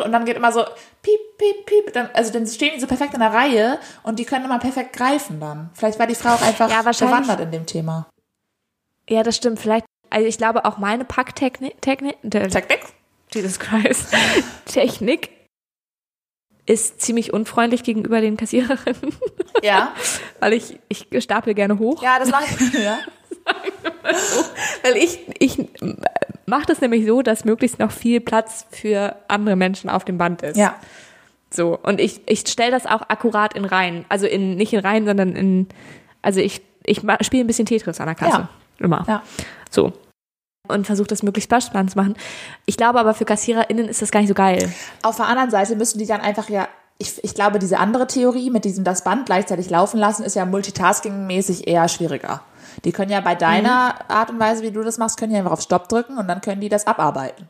[0.04, 0.62] und dann geht immer so
[1.02, 1.92] piep, piep, piep.
[1.94, 4.92] Dann, also dann stehen die so perfekt in der Reihe und die können immer perfekt
[4.92, 5.70] greifen dann.
[5.74, 8.06] Vielleicht war die Frau auch einfach Ja, bewandert in dem Thema.
[9.08, 9.58] Ja, das stimmt.
[9.58, 12.84] Vielleicht, also ich glaube auch meine Packtechnik, Technik, Technik?
[13.32, 14.14] Jesus Christ,
[14.66, 15.30] Technik
[16.66, 19.14] ist ziemlich unfreundlich gegenüber den Kassiererinnen,
[19.62, 19.92] Ja.
[20.40, 22.02] weil ich, ich stapel gerne hoch.
[22.02, 22.74] Ja, das mache ich.
[22.82, 22.98] Ja.
[24.82, 25.68] Weil ich, ich
[26.46, 30.42] mache das nämlich so, dass möglichst noch viel Platz für andere Menschen auf dem Band
[30.42, 30.56] ist.
[30.56, 30.74] ja.
[31.48, 31.78] So.
[31.80, 34.04] Und ich, ich stelle das auch akkurat in Reihen.
[34.08, 35.68] Also in, nicht in Reihen, sondern in,
[36.20, 38.38] also ich, ich spiele ein bisschen Tetris an der Kasse.
[38.38, 38.48] Ja.
[38.78, 39.04] Immer.
[39.08, 39.22] Ja.
[39.70, 39.92] So.
[40.68, 42.14] Und versuche das möglichst platzsparend zu machen.
[42.64, 44.72] Ich glaube aber für KassiererInnen ist das gar nicht so geil.
[45.02, 48.50] Auf der anderen Seite müssen die dann einfach ja, ich, ich glaube, diese andere Theorie
[48.50, 52.40] mit diesem das Band gleichzeitig laufen lassen, ist ja multitasking-mäßig eher schwieriger.
[52.84, 54.14] Die können ja bei deiner Mhm.
[54.14, 56.40] Art und Weise, wie du das machst, können die einfach auf Stopp drücken und dann
[56.40, 57.48] können die das abarbeiten.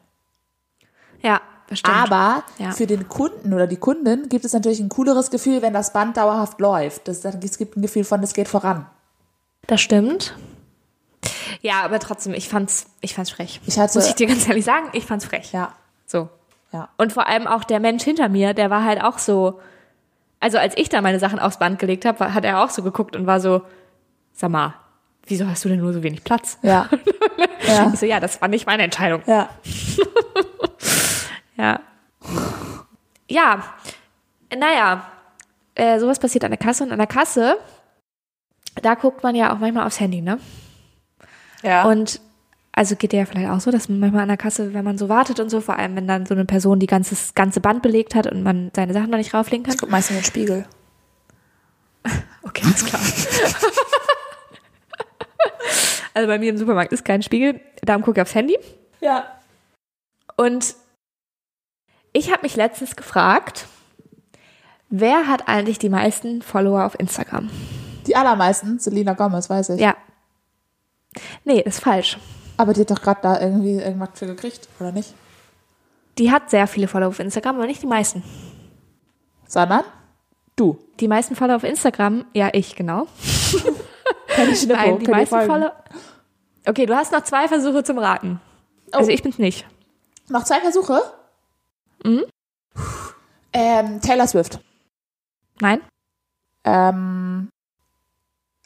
[1.23, 1.97] Ja, das stimmt.
[1.97, 2.73] Aber Ja.
[2.73, 6.17] für den Kunden oder die Kundin gibt es natürlich ein cooleres Gefühl, wenn das Band
[6.17, 7.09] dauerhaft läuft.
[7.09, 8.87] Das, es gibt ein Gefühl von, es geht voran.
[9.67, 10.37] Das stimmt.
[11.63, 13.61] Ja, aber trotzdem, ich fand's, ich fand's frech.
[13.67, 15.53] Ich hatte- Muss ich dir ganz ehrlich sagen, ich fand's frech.
[15.53, 15.73] Ja,
[16.07, 16.29] So.
[16.73, 16.89] ja.
[16.97, 19.61] Und vor allem auch der Mensch hinter mir, der war halt auch so,
[20.41, 23.17] also als ich da meine Sachen aufs Band gelegt habe, hat er auch so geguckt
[23.17, 23.63] und war so,
[24.33, 24.75] sag mal,
[25.27, 26.59] wieso hast du denn nur so wenig Platz?
[26.63, 26.89] Ja.
[27.67, 27.91] ja.
[27.93, 29.23] Ich so, ja, das war nicht meine Entscheidung.
[29.27, 29.49] Ja.
[31.59, 31.81] Ja.
[33.29, 33.65] Ja.
[34.57, 35.07] Naja,
[35.75, 37.57] äh, sowas passiert an der Kasse und an der Kasse,
[38.83, 40.39] da guckt man ja auch manchmal aufs Handy, ne?
[41.67, 41.85] Ja.
[41.85, 42.21] Und
[42.73, 44.99] also geht dir ja vielleicht auch so, dass man manchmal an der Kasse, wenn man
[44.99, 47.83] so wartet und so, vor allem wenn dann so eine Person die ganzes ganze Band
[47.83, 49.75] belegt hat und man seine Sachen noch nicht rauflegen kann.
[49.75, 50.67] ich guck meistens in den Spiegel.
[52.45, 53.03] Okay, alles klar.
[56.15, 58.57] also bei mir im Supermarkt ist kein Spiegel, darum gucke ich aufs Handy.
[59.01, 59.25] Ja.
[60.37, 60.77] Und
[62.13, 63.67] ich habe mich letztens gefragt,
[64.91, 67.51] wer hat eigentlich die meisten Follower auf Instagram?
[68.07, 69.81] Die allermeisten, Selena Gomez, weiß ich.
[69.81, 69.97] Ja.
[71.45, 72.19] Nee, ist falsch.
[72.57, 75.15] Aber die hat doch gerade da irgendwie irgendwas für gekriegt, oder nicht?
[76.19, 78.23] Die hat sehr viele Follower auf Instagram, aber nicht die meisten.
[79.47, 79.85] Sondern
[80.57, 80.79] du.
[81.01, 83.07] Die meisten Follower auf Instagram, ja, ich, genau.
[84.29, 85.41] Kenn ich Nein, die kenn meisten.
[85.47, 85.73] Follower.
[86.67, 88.41] Okay, du hast noch zwei Versuche zum Raten.
[88.93, 89.13] Also Oh.
[89.15, 89.67] ich bin's nicht.
[90.29, 91.01] Noch zwei Versuche?
[92.05, 92.25] Mhm.
[93.53, 94.61] Ähm, Taylor Swift.
[95.61, 95.81] Nein?
[96.65, 97.49] Ähm,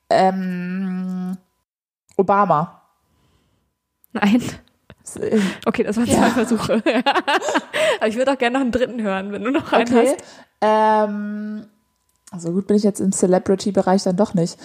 [0.09, 1.37] ähm,
[2.17, 2.83] Obama.
[4.13, 4.43] Nein.
[5.21, 6.19] Äh, Okay, das waren Ja.
[6.19, 6.83] zwei Versuche.
[7.99, 10.09] aber ich würde auch gerne noch einen dritten hören, wenn du noch einen Okay.
[10.17, 10.25] hast.
[10.61, 11.67] Ähm,
[12.37, 14.59] so gut bin ich jetzt im Celebrity-Bereich dann doch nicht.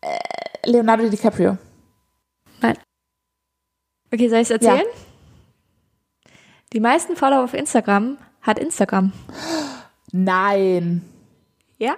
[0.00, 0.18] Äh,
[0.64, 1.58] Leonardo DiCaprio.
[4.10, 4.86] Okay, soll ich es erzählen?
[6.72, 9.12] Die meisten Follower auf Instagram hat Instagram.
[10.12, 11.02] Nein.
[11.76, 11.96] Ja,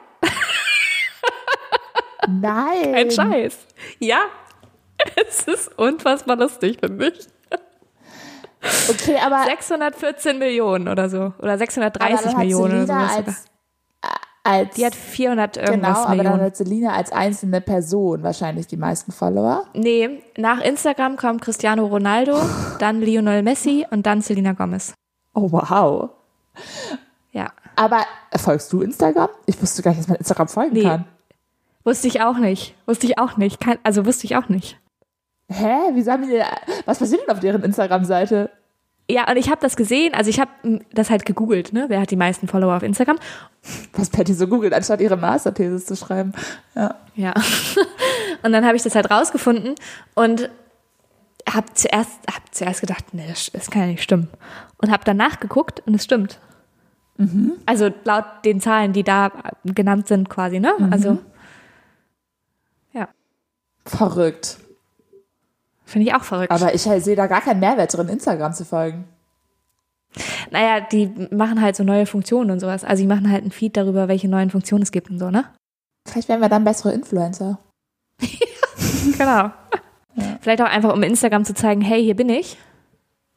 [2.41, 2.95] Nein.
[2.95, 3.57] ein Scheiß.
[3.99, 4.21] Ja,
[5.29, 7.27] es ist unfassbar lustig, finde ich.
[8.91, 11.33] Okay, aber, 614 Millionen oder so.
[11.39, 13.27] Oder aber 630 dann hat Millionen oder Selina sowas.
[13.27, 13.45] als,
[14.45, 16.43] als Die hat 400 irgendwas genau, aber dann Millionen.
[16.43, 19.65] hat Selina als einzelne Person wahrscheinlich die meisten Follower.
[19.73, 22.39] Nee, nach Instagram kommt Cristiano Ronaldo,
[22.79, 24.93] dann Lionel Messi und dann Selena Gomez.
[25.33, 26.11] Oh, wow.
[27.33, 27.53] Ja.
[27.77, 28.01] Aber
[28.31, 29.29] äh, folgst du Instagram?
[29.47, 30.83] Ich wusste gar nicht, dass man Instagram folgen Nee.
[30.83, 31.07] kann.
[31.85, 32.75] Wusste ich auch nicht.
[32.87, 33.61] Wusste ich auch nicht.
[33.61, 34.79] Kein, also wusste ich auch nicht.
[35.49, 35.95] Hä?
[35.95, 36.41] Wie sagen die,
[36.85, 38.51] was passiert denn auf deren Instagram-Seite?
[39.11, 40.51] Ja, und ich habe das gesehen, also ich habe
[40.93, 41.87] das halt gegoogelt, ne?
[41.89, 43.19] Wer hat die meisten Follower auf Instagram?
[43.95, 46.33] Was Patty so googelt, anstatt ihre Masterthese zu schreiben.
[46.77, 46.95] Ja.
[47.17, 47.35] Ja.
[48.45, 49.75] Und dann habe ich das halt rausgefunden
[50.15, 50.49] und
[51.47, 54.29] habe zuerst, hab zuerst gedacht, nee, das, das kann ja nicht stimmen.
[54.79, 56.39] Und habe dann nachgeguckt und es stimmt.
[57.67, 59.31] Also laut den Zahlen, die da
[59.65, 60.73] genannt sind quasi, ne?
[60.91, 61.19] Also, ja,
[63.97, 64.59] Verrückt.
[65.85, 66.51] finde ich auch verrückt.
[66.53, 69.05] Aber ich sehe da gar keinen Mehrwert drin, Instagram zu folgen.
[70.51, 72.85] naja, die machen halt so neue Funktionen und sowas.
[72.85, 75.45] Also die machen halt einen Feed darüber, welche neuen Funktionen es gibt und so, ne?
[76.07, 77.59] Vielleicht wären wir dann bessere Influencer.
[79.17, 79.51] Genau.
[80.41, 82.59] Vielleicht auch einfach, um Instagram zu zeigen, hey, hier bin ich.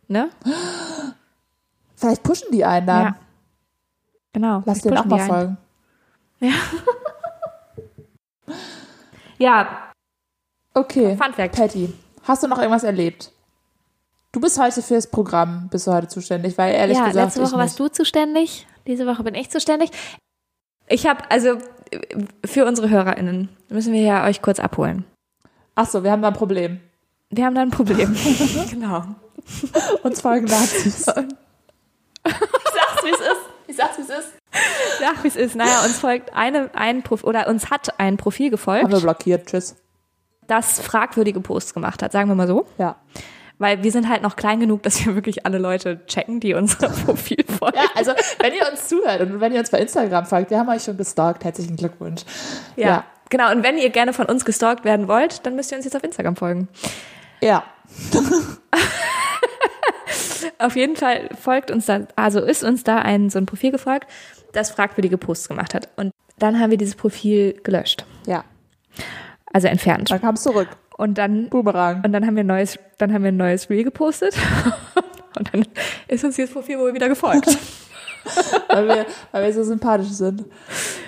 [0.08, 0.30] Ne?
[1.96, 3.04] Vielleicht pushen die einen dann.
[3.04, 3.16] Ja.
[4.34, 4.64] Genau.
[4.66, 5.58] Lass dir auch mal folgen.
[9.38, 9.68] Ja,
[10.74, 11.18] Okay.
[11.18, 11.56] Fun Fact.
[11.56, 11.94] Patty,
[12.24, 13.32] hast du noch irgendwas erlebt?
[14.32, 17.48] Du bist heute fürs Programm, bist du heute zuständig, weil ehrlich ja, gesagt letzte ich
[17.48, 17.92] Woche warst nicht.
[17.92, 19.92] du zuständig, diese Woche bin ich zuständig.
[20.88, 21.60] Ich habe, also
[22.44, 25.06] für unsere HörerInnen müssen wir ja euch kurz abholen.
[25.76, 26.80] Ach so, wir haben da ein Problem.
[27.30, 28.16] Wir haben da ein Problem.
[28.72, 29.04] genau.
[30.02, 31.06] Uns folgen Nazis.
[31.06, 31.28] Sag's,
[33.04, 33.42] wie es ist.
[33.68, 34.34] Ich sag's, wie es ist.
[35.00, 35.56] Sag, wie es ist.
[35.56, 39.48] Naja, uns folgt eine, ein Profil, oder uns hat ein Profil haben wir gefolgt, blockiert.
[39.48, 39.76] Tschüss.
[40.48, 42.66] Das fragwürdige Posts gemacht hat, sagen wir mal so.
[42.78, 42.96] Ja.
[43.60, 46.90] Weil wir sind halt noch klein genug, dass wir wirklich alle Leute checken, die unser
[47.06, 47.78] Profil folgen.
[47.78, 50.70] Ja, also wenn ihr uns zuhört und wenn ihr uns bei Instagram folgt, wir haben
[50.70, 51.44] euch schon gestalkt.
[51.44, 52.22] Herzlichen Glückwunsch.
[52.76, 53.06] Ja.
[53.30, 55.96] Genau, und wenn ihr gerne von uns gestalkt werden wollt, dann müsst ihr uns jetzt
[55.96, 56.68] auf Instagram folgen.
[57.42, 57.64] Ja.
[60.60, 64.08] Auf jeden Fall folgt uns da, also ist uns da ein so ein Profil gefolgt,
[64.52, 65.90] das fragwürdige Posts gemacht hat.
[65.96, 68.44] Und dann haben wir dieses Profil gelöscht, Ja.
[69.54, 70.12] Also entfernt.
[70.12, 70.68] Dann kam es zurück.
[70.98, 72.04] Und dann Boomerang.
[72.04, 74.36] und dann haben wir ein neues, dann haben wir ein neues Reel gepostet.
[75.36, 75.66] Und dann
[76.08, 77.48] ist uns dieses Profil wohl wieder gefolgt.
[78.68, 80.46] weil, wir, weil wir so sympathisch sind.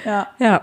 [0.04, 0.28] Ja.
[0.40, 0.62] ja.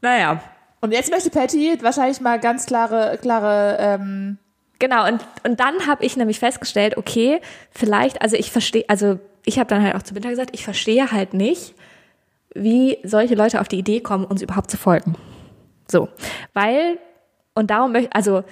[0.00, 0.40] Naja.
[0.80, 4.38] Und jetzt möchte Patty wahrscheinlich mal ganz klare, klare, ähm,
[4.80, 7.40] Genau, und, und dann habe ich nämlich festgestellt, okay,
[7.72, 11.10] vielleicht, also ich verstehe, also ich habe dann halt auch zu Winter gesagt, ich verstehe
[11.10, 11.74] halt nicht,
[12.54, 15.16] wie solche Leute auf die Idee kommen, uns überhaupt zu folgen.
[15.90, 16.08] So,
[16.54, 16.98] weil
[17.54, 18.44] Und darum möchte, also,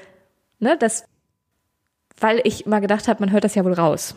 [0.59, 1.05] ne, das,
[2.19, 4.15] weil ich mal gedacht habe, man hört das ja wohl raus.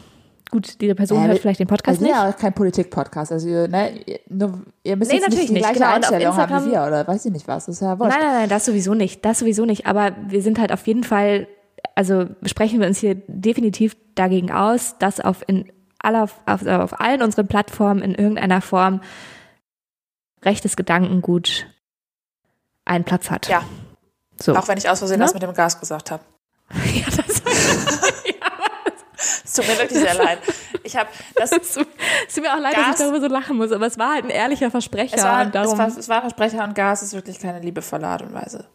[0.51, 2.15] Gut, diese Person Ja, hört vielleicht den Podcast sind nicht.
[2.17, 3.31] ja kein Politik-Podcast.
[3.31, 5.93] Also, ne, ihr- nur, ihr müsst Nee, jetzt natürlich nicht die nicht, gleiche genau.
[5.93, 7.67] Einstellung haben wie wir oder weiß ich nicht was.
[7.67, 8.17] Das ist ja wurscht.
[8.17, 9.23] Nein, nein, nein, das sowieso nicht.
[9.25, 9.85] Das sowieso nicht.
[9.85, 11.47] Aber wir sind halt auf jeden Fall,
[11.93, 17.21] also sprechen wir uns hier definitiv dagegen aus, dass auf in aller, auf, auf allen
[17.21, 19.01] unseren Plattformen in irgendeiner Form
[20.43, 21.67] rechtes Gedankengut
[22.89, 23.47] einen Platz hat.
[23.47, 23.63] Ja.
[24.41, 24.55] So.
[24.55, 25.25] Auch wenn ich aus Versehen Ne?
[25.25, 26.23] das mit dem Gas gesagt habe.
[26.93, 27.41] ja, das,
[29.43, 30.39] Es tut mir wirklich sehr leid.
[30.83, 31.51] Ich habe das.
[31.51, 31.87] es tut
[32.43, 34.29] mir auch leid, dass Gas- ich darüber so lachen muss, aber es war halt ein
[34.29, 35.17] ehrlicher Versprecher.
[35.17, 38.07] Es war, und darum, es, war, es war Versprecher und Gas ist wirklich keine liebevolle
[38.07, 38.67] Art und Weise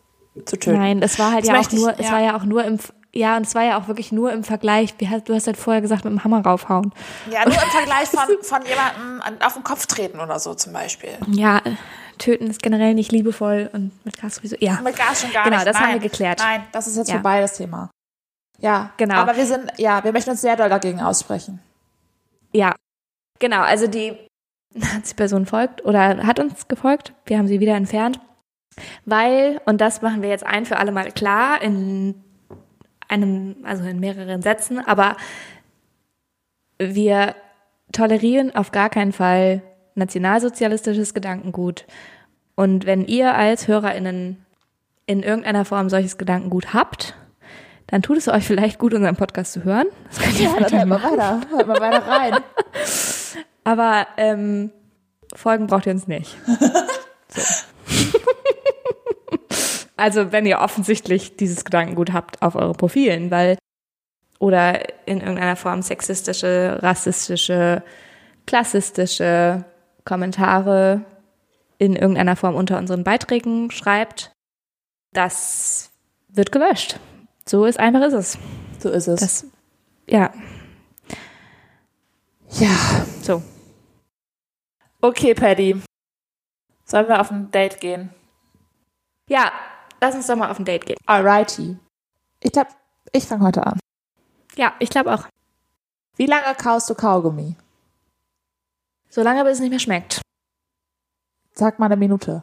[0.44, 0.76] zu töten.
[0.78, 2.12] Nein, es war halt Das ja auch möchte ich- nur, es ja.
[2.12, 2.78] war ja auch nur im,
[3.14, 4.94] ja, und es war ja auch wirklich nur im Vergleich.
[4.98, 6.92] Wie hast, du hast halt vorher gesagt, mit dem Hammer raufhauen.
[7.30, 10.72] Ja, nur im Vergleich von, von jemandem an- auf den Kopf treten oder so zum
[10.74, 11.10] Beispiel.
[11.28, 11.62] Ja,
[12.18, 14.56] töten ist generell nicht liebevoll und mit Gas sowieso.
[14.60, 15.66] Ja, Mit Gas schon gar Genau, nicht.
[15.68, 16.02] das haben Nein.
[16.02, 16.38] wir geklärt.
[16.40, 17.14] Nein, das ist jetzt Ja.
[17.14, 17.90] vorbei, das Thema.
[18.60, 19.16] Ja, Genau.
[19.16, 21.60] Aber wir sind, ja, wir möchten uns sehr doll dagegen aussprechen.
[22.52, 22.74] ja,
[23.40, 23.60] genau.
[23.62, 24.16] Also die
[24.74, 27.12] Nazi-Person folgt oder hat uns gefolgt.
[27.26, 28.18] Wir haben sie wieder entfernt,
[29.04, 32.22] weil und das machen wir jetzt ein für alle Mal klar in
[33.08, 34.78] einem, also in mehreren Sätzen.
[34.80, 35.16] Aber
[36.78, 37.34] wir
[37.92, 39.62] tolerieren auf gar keinen Fall
[39.94, 41.86] nationalsozialistisches Gedankengut.
[42.54, 44.44] Und wenn ihr als HörerInnen
[45.06, 47.14] in irgendeiner Form solches Gedankengut habt,
[47.86, 49.86] dann tut es euch vielleicht gut, unseren Podcast zu hören.
[50.08, 52.38] Das könnt ihr Ja, dann hört mal weiter, hört mal weiter rein.
[53.64, 54.70] Aber ähm,
[55.34, 56.36] Folgen braucht ihr uns nicht.
[57.28, 57.40] So.
[59.96, 63.58] also wenn ihr offensichtlich dieses Gedankengut habt auf euren Profilen, weil
[64.38, 67.82] oder in irgendeiner Form sexistische, rassistische,
[68.46, 69.64] klassistische
[70.04, 71.04] Kommentare
[71.78, 74.32] in irgendeiner Form unter unseren Beiträgen schreibt,
[75.12, 75.90] das
[76.28, 76.98] wird gelöscht.
[77.46, 78.38] So ist einfach ist es.
[78.78, 79.20] So ist es.
[79.20, 79.46] Das,
[80.08, 80.32] ja,
[82.60, 82.70] ja.
[83.22, 83.42] so.
[85.00, 85.82] Okay, Paddy.
[86.84, 88.10] Sollen wir auf ein Date gehen?
[89.28, 89.52] Ja,
[90.00, 90.96] lass uns doch mal auf ein Date gehen.
[91.06, 91.76] Alrighty.
[92.40, 92.70] Ich glaube,
[93.12, 93.80] ich fange heute an.
[94.56, 95.26] Ja, ich glaube auch.
[96.16, 97.56] Wie lange kaust du Kaugummi?
[99.14, 100.20] Solange bis es nicht mehr schmeckt.
[101.54, 102.42] Sag mal eine Minute.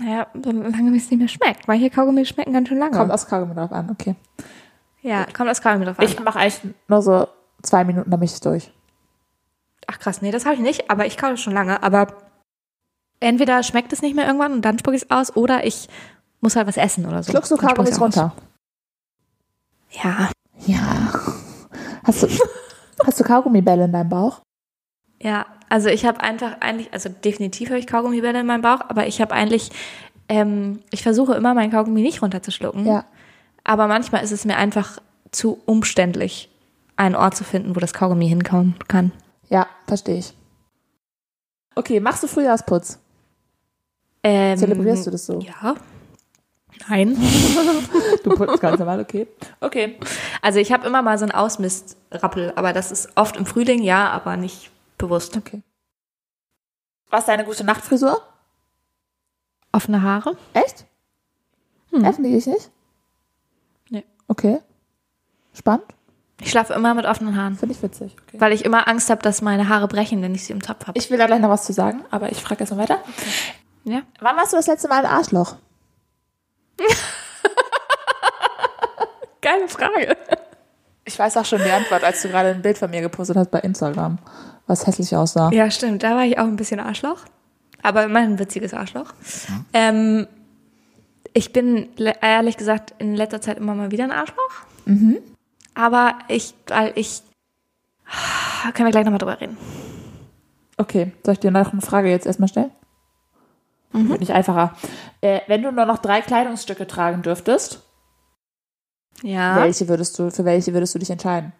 [0.00, 1.68] Naja, solange bis es nicht mehr schmeckt.
[1.68, 2.96] Manche Kaugummi schmecken ganz schön lange.
[2.96, 4.16] Kommt aufs Kaugummi drauf an, okay.
[5.00, 6.04] ja, kommt aus Kaugummi drauf an.
[6.06, 7.28] Ich mache eigentlich nur so
[7.62, 8.72] zwei Minuten, dann bin ich durch.
[9.86, 11.80] Ach krass, nee, das habe ich nicht, aber ich kaufe schon lange.
[11.84, 12.08] Aber
[13.20, 15.88] entweder schmeckt es nicht mehr irgendwann und dann spucke ich es aus oder ich
[16.40, 17.30] muss halt was essen oder so.
[17.30, 18.00] Schluckst du Kaugummis aus.
[18.00, 18.34] runter?
[20.02, 20.30] Ja,
[20.66, 21.12] Ja.
[22.02, 22.28] Hast du,
[23.06, 24.40] hast du Kaugummibälle in deinem Bauch?
[25.22, 25.46] Ja.
[25.68, 29.22] Also ich habe einfach eigentlich, also definitiv habe ich Kaugummibälle in meinem Bauch, aber ich
[29.22, 29.70] habe eigentlich,
[30.28, 32.84] ähm, ich versuche immer meinen Kaugummi nicht runterzuschlucken.
[32.84, 33.06] Ja.
[33.64, 34.98] Aber manchmal ist es mir einfach
[35.30, 36.50] zu umständlich,
[36.96, 39.12] einen Ort zu finden, wo das Kaugummi hinkommen kann.
[39.48, 40.34] Ja, verstehe ich.
[41.74, 42.98] Okay, machst du Frühjahrsputz?
[44.22, 45.40] Ähm, Zelebrierst du das so?
[45.40, 45.74] Ja.
[46.88, 47.16] Nein.
[48.24, 49.26] Du putzt ganz normal, okay.
[49.60, 49.98] Okay.
[50.42, 54.10] Also ich habe immer mal so einen Ausmistrappel, aber das ist oft im Frühling, ja,
[54.10, 55.36] aber nicht bewusst.
[55.36, 55.62] Okay.
[57.10, 58.22] Was deine gute Nachtfrisur?
[59.72, 60.36] Offene Haare?
[60.54, 60.86] Echt?
[61.90, 62.04] Hm.
[62.04, 62.70] Öffne ich nicht?
[63.90, 64.04] Nee.
[64.28, 64.60] Okay.
[65.54, 65.84] Spannend?
[66.40, 68.16] Ich schlafe immer mit offenen Haaren, Finde ich witzig.
[68.26, 68.40] Okay.
[68.40, 70.98] weil ich immer Angst habe, dass meine Haare brechen, wenn ich sie im Topf habe.
[70.98, 72.98] Ich will da gleich noch was zu sagen, aber ich frage erst mal weiter.
[73.84, 74.02] Ja.
[74.20, 75.56] Wann warst du das letzte Mal ein Arschloch?
[79.40, 80.16] Geile Frage.
[81.04, 83.50] Ich weiß auch schon die Antwort, als du gerade ein Bild von mir gepostet hast
[83.50, 84.18] bei Instagram,
[84.66, 85.50] was hässlich aussah.
[85.52, 86.02] Ja, stimmt.
[86.02, 87.20] Da war ich auch ein bisschen Arschloch.
[87.82, 89.12] Aber immerhin ein witziges Arschloch.
[89.72, 90.26] Ähm,
[91.34, 91.88] ich bin
[92.20, 94.64] ehrlich gesagt in letzter Zeit immer mal wieder ein Arschloch.
[95.74, 97.22] Aber ich, weil ich,
[98.74, 99.56] können wir gleich nochmal drüber reden.
[100.76, 102.70] Okay, soll ich dir noch eine Frage jetzt erstmal stellen?
[103.92, 104.74] Wird nicht einfacher.
[105.20, 107.82] Äh, wenn du nur noch drei Kleidungsstücke tragen dürftest,
[109.22, 109.56] Ja.
[109.56, 111.52] welche würdest du, für welche würdest du dich entscheiden?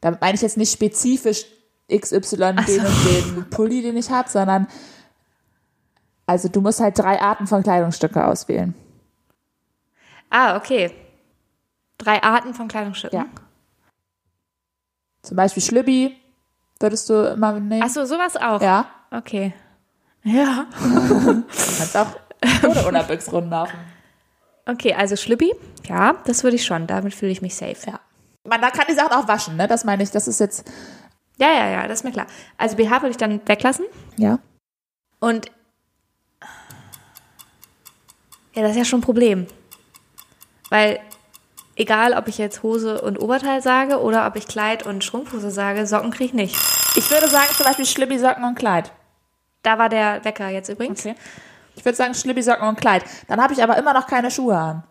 [0.00, 1.44] Damit meine ich jetzt nicht spezifisch
[1.90, 4.66] XY, den und den Pulli, den ich habe, sondern
[6.26, 8.74] also du musst halt drei Arten von Kleidungsstücke auswählen.
[10.30, 10.92] Ah, okay.
[11.98, 13.18] Drei Arten von Kleidungsstücken.
[13.18, 13.26] Ja.
[15.22, 16.16] Zum Beispiel Schlübbi
[16.78, 17.82] würdest du immer nehmen.
[17.84, 18.62] Ach so, sowas auch.
[18.62, 18.86] Ja.
[19.10, 19.52] Okay.
[20.22, 20.66] Ja.
[20.80, 21.42] Du
[21.78, 22.16] kannst auch
[22.62, 23.78] ohne Unterbüchs rumlaufen.
[24.66, 25.52] Okay, also Schlüppi.
[25.88, 26.86] Ja, das würde ich schon.
[26.86, 27.76] Damit fühle ich mich safe.
[27.86, 28.00] Ja.
[28.44, 29.66] Man, da kann die Sachen auch waschen, ne?
[29.66, 30.70] Das meine ich, das ist jetzt,
[31.40, 32.26] Ja, ja, ja, das ist mir klar.
[32.58, 33.86] Also BH würde ich dann weglassen.
[34.16, 34.38] ja.
[35.18, 35.50] Und
[38.54, 39.46] Ja, das ist ja schon ein Problem.
[40.70, 41.00] Weil
[41.76, 45.86] egal, ob ich jetzt Hose und Oberteil sage oder ob ich Kleid und Strumpfhose sage,
[45.86, 46.56] Socken kriege ich nicht.
[46.96, 48.92] Ich würde sagen zum Beispiel Schlibbi, Socken und Kleid.
[49.62, 51.00] Da war der Wecker jetzt übrigens.
[51.00, 51.14] Okay.
[51.76, 53.04] Ich würde sagen Schlibbi, Socken und Kleid.
[53.28, 54.82] Dann habe ich aber immer noch keine Schuhe an.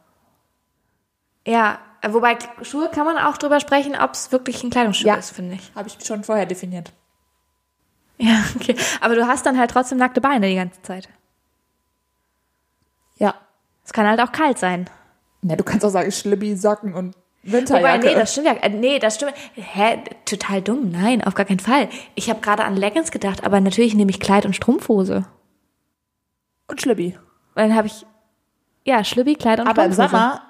[1.45, 5.15] Ja, wobei Schuhe kann man auch drüber sprechen, ob es wirklich ein Kleidungsstück Ja.
[5.15, 5.71] ist, finde ich.
[5.75, 6.91] Habe ich schon vorher definiert.
[8.17, 8.75] Ja, okay.
[9.01, 11.09] Aber du hast dann halt trotzdem nackte Beine die ganze Zeit.
[13.17, 13.35] Ja.
[13.85, 14.89] Es kann halt auch kalt sein.
[15.41, 18.05] Ja, du kannst auch sagen Schlibbi, Socken und Wobei, Winterjacke.
[18.07, 18.69] nee, das stimmt ja.
[18.69, 19.33] Nee, das stimmt.
[19.55, 20.03] Hä?
[20.25, 20.91] Total dumm.
[20.91, 21.87] Nein, auf gar keinen Fall.
[22.15, 25.25] Ich habe gerade an Leggings gedacht, aber natürlich nehme ich Kleid und Strumpfhose.
[26.67, 27.17] und Schlibbi.
[27.55, 28.05] Dann habe ich,
[28.83, 30.17] ja, Schlübbi, Kleid und Aber im Strumpfhose.
[30.21, 30.41] Sommer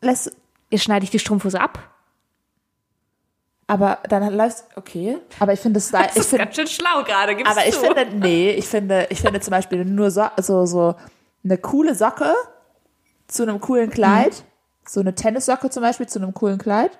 [0.00, 0.34] lässt,
[0.70, 1.78] Jetzt schneide ich die Strumpfhose ab.
[3.66, 5.18] aber dann läufst, okay.
[5.38, 8.66] Aber ich finde es, ich finde, schön schlau gerade, gibst aber ich finde, nee, ich
[8.66, 10.94] finde, ich finde zum Beispiel nur so, so, so
[11.44, 12.34] eine coole Socke
[13.28, 14.44] zu einem coolen Kleid.
[14.88, 16.98] So eine Tennissocke zum Beispiel zu einem coolen Kleid.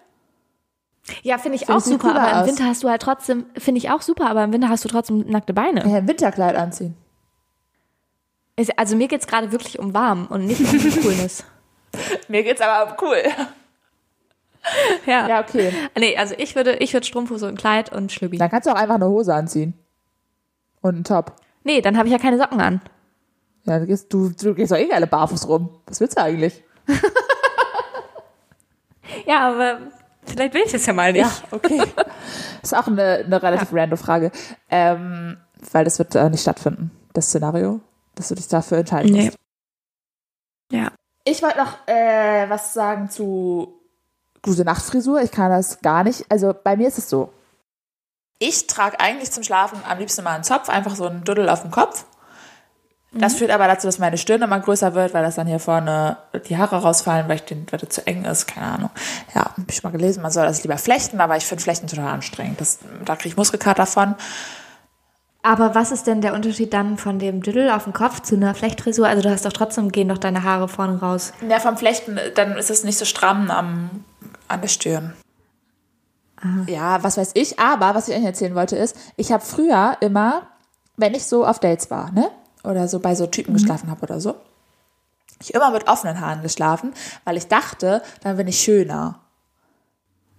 [1.22, 2.46] Ja, finde ich Finde auch super, aber im aus.
[2.46, 5.20] Winter hast du halt trotzdem, finde ich auch super, aber im Winter hast du trotzdem
[5.28, 5.80] nackte Beine.
[5.88, 6.96] Ja, ein Winterkleid anziehen.
[8.54, 11.44] Ist- Also mir geht's gerade wirklich um warm und nicht um Coolness.
[12.28, 13.16] Mir geht's aber um cool.
[15.06, 15.28] Ja.
[15.28, 15.72] Ja, okay.
[15.98, 18.38] Nee, also ich würde, ich würde Strumpfhose und Kleid und Schlübbi.
[18.38, 19.74] Dann kannst du auch einfach eine Hose anziehen.
[20.80, 21.32] Und einen Top.
[21.64, 22.80] Nee, dann habe ich ja keine Socken an.
[23.64, 25.68] Ja, du gehst, du, du gehst doch eh alle barfuß rum.
[25.86, 26.62] Was willst du eigentlich?
[29.26, 29.78] Ja, aber
[30.24, 31.22] vielleicht will ich das ja mal nicht.
[31.24, 31.82] Ja, okay.
[32.62, 34.30] ist auch eine, eine relativ random Frage.
[34.70, 35.36] Ähm,
[35.72, 37.80] weil das wird äh, nicht stattfinden, das Szenario,
[38.14, 39.24] dass du dich dafür entscheiden Nee.
[39.26, 39.36] musst.
[40.70, 40.92] Ja.
[41.24, 43.79] Ich wollte noch äh, was sagen zu
[44.42, 45.20] gute Nachtfrisur.
[45.22, 46.24] Ich kann das gar nicht.
[46.28, 47.32] Also bei mir ist es so.
[48.38, 51.62] Ich trage eigentlich zum Schlafen am liebsten mal einen Zopf, einfach so einen Duddel auf
[51.62, 52.04] dem Kopf.
[53.12, 56.16] Das führt aber dazu, dass meine Stirn immer größer wird, weil das dann hier vorne
[56.48, 58.90] die Haare rausfallen, weil, ich den, weil das zu eng ist, keine Ahnung.
[59.34, 62.06] Ja, hab ich mal gelesen, man soll das lieber flechten, aber ich finde Flechten total
[62.06, 62.60] anstrengend.
[62.60, 64.14] Das, da kriege ich Muskelkater von.
[65.42, 68.54] Aber was ist denn der Unterschied dann von dem Düdel auf dem Kopf zu einer
[68.54, 69.08] Flechtfrisur?
[69.08, 71.32] Also du hast doch trotzdem, gehen doch deine Haare vorne raus.
[71.48, 74.04] Ja, vom Flechten, dann ist es nicht so stramm am,
[74.50, 75.14] an der Stirn.
[76.66, 77.58] Ja, was weiß ich.
[77.58, 80.48] Aber was ich eigentlich erzählen wollte ist, ich habe früher immer,
[80.96, 82.30] wenn ich so auf Dates war, ne?
[82.64, 84.36] Oder so bei so Typen geschlafen habe oder so,
[85.40, 86.92] ich immer mit offenen Haaren geschlafen,
[87.24, 89.20] weil ich dachte, dann bin ich schöner.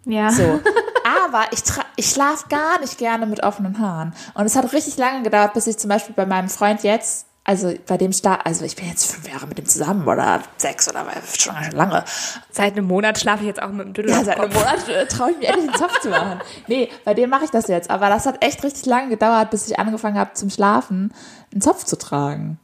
[0.06, 0.32] Ja.
[0.32, 0.44] So.
[1.26, 1.62] Aber ich,
[1.96, 4.14] ich schlafe gar nicht gerne mit offenen Haaren.
[4.34, 7.74] Und es hat richtig lange gedauert, bis ich zum Beispiel bei meinem Freund jetzt, also
[7.88, 11.06] bei dem Start, also ich bin jetzt fünf Jahre mit dem zusammen oder sechs oder
[11.38, 12.04] schon lange.
[12.52, 14.54] Seit einem Monat schlafe ich jetzt auch mit dem Düdel Ja, seit einem.
[14.54, 16.40] Monat äh, traue ich mir endlich einen Zopf zu machen.
[16.68, 17.90] Nee, bei dem mache ich das jetzt.
[17.90, 21.14] Aber das hat echt richtig lange gedauert, bis ich angefangen habe zum Schlafen,
[21.52, 22.60] einen Zopf zu tragen.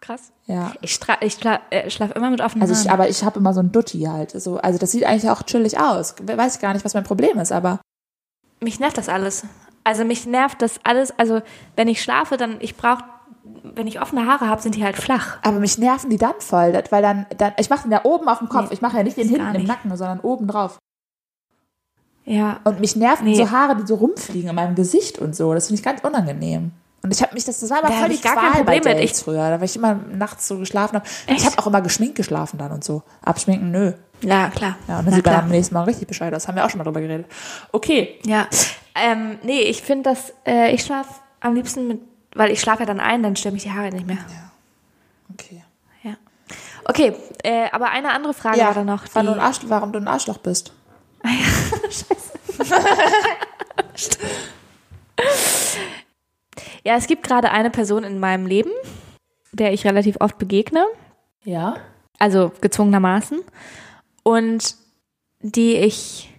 [0.00, 0.32] Krass.
[0.46, 0.72] Ja.
[0.80, 3.60] Ich, ich schla äh, schlafe immer mit offenen Also ich, aber ich habe immer so
[3.60, 4.32] ein Dutti halt.
[4.32, 6.16] So, also das sieht eigentlich auch chillig aus.
[6.20, 7.80] Weiß ich gar nicht, was mein Problem ist, aber
[8.60, 9.44] mich nervt das alles.
[9.84, 11.16] Also mich nervt das alles.
[11.18, 11.42] Also
[11.76, 13.04] wenn ich schlafe, dann ich brauche,
[13.62, 15.38] wenn ich offene Haare habe, sind die halt flach.
[15.42, 18.38] Aber mich nerven die dann voll, weil dann, dann ich mache den ja oben auf
[18.38, 18.68] dem Kopf.
[18.68, 19.68] Nee, ich mache ja nicht den hinten gar im nicht.
[19.68, 20.78] Nacken, sondern oben drauf.
[22.24, 22.60] Ja.
[22.64, 23.36] Und mich nerven Nee.
[23.36, 25.52] so Haare, die so rumfliegen in meinem Gesicht und so.
[25.54, 26.72] Das finde ich ganz unangenehm.
[27.02, 29.04] Und ich habe mich, das, war immer Da ich gar kein Qual bei Problem mit.
[29.04, 31.06] Dates früher, da weil ich immer nachts so geschlafen habe.
[31.28, 33.02] Ich habe auch immer geschminkt geschlafen dann und so.
[33.22, 33.92] Abschminken, nö.
[34.20, 34.76] Ja, klar.
[34.86, 35.44] Ja, und dann Na sieht man klar.
[35.44, 36.30] am nächsten Mal richtig Bescheid.
[36.30, 37.26] Das haben wir auch schon mal drüber geredet.
[37.72, 38.18] Okay.
[38.24, 38.46] Ja.
[38.94, 41.08] Ähm, nee, ich finde das, äh, ich schlafe
[41.40, 42.00] am liebsten mit,
[42.34, 44.18] weil ich schlafe ja dann ein, dann stören mich die Haare nicht mehr.
[45.32, 45.62] Okay.
[46.02, 46.16] Ja.
[46.84, 49.04] Okay, äh, aber eine andere Frage war da noch.
[49.12, 50.72] wann du Arsch, warum du ein Arschloch bist.
[56.84, 58.70] ja, es gibt gerade eine Person in meinem Leben,
[59.52, 60.86] der ich relativ oft begegne.
[61.42, 61.76] Ja.
[62.18, 63.40] also gezwungenermaßen,
[64.22, 64.76] und
[65.40, 66.30] die ich,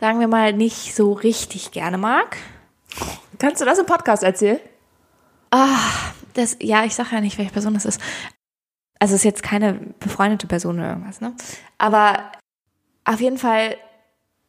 [0.00, 2.36] sagen wir mal, nicht so richtig gerne mag.
[3.38, 4.60] Kannst du das im Podcast erzählen?
[6.34, 8.00] Das, ja, ich sage ja nicht, welche Person das ist.
[8.98, 11.34] Also es ist jetzt keine befreundete Person oder irgendwas, ne?
[11.78, 12.32] Aber
[13.04, 13.76] auf jeden Fall,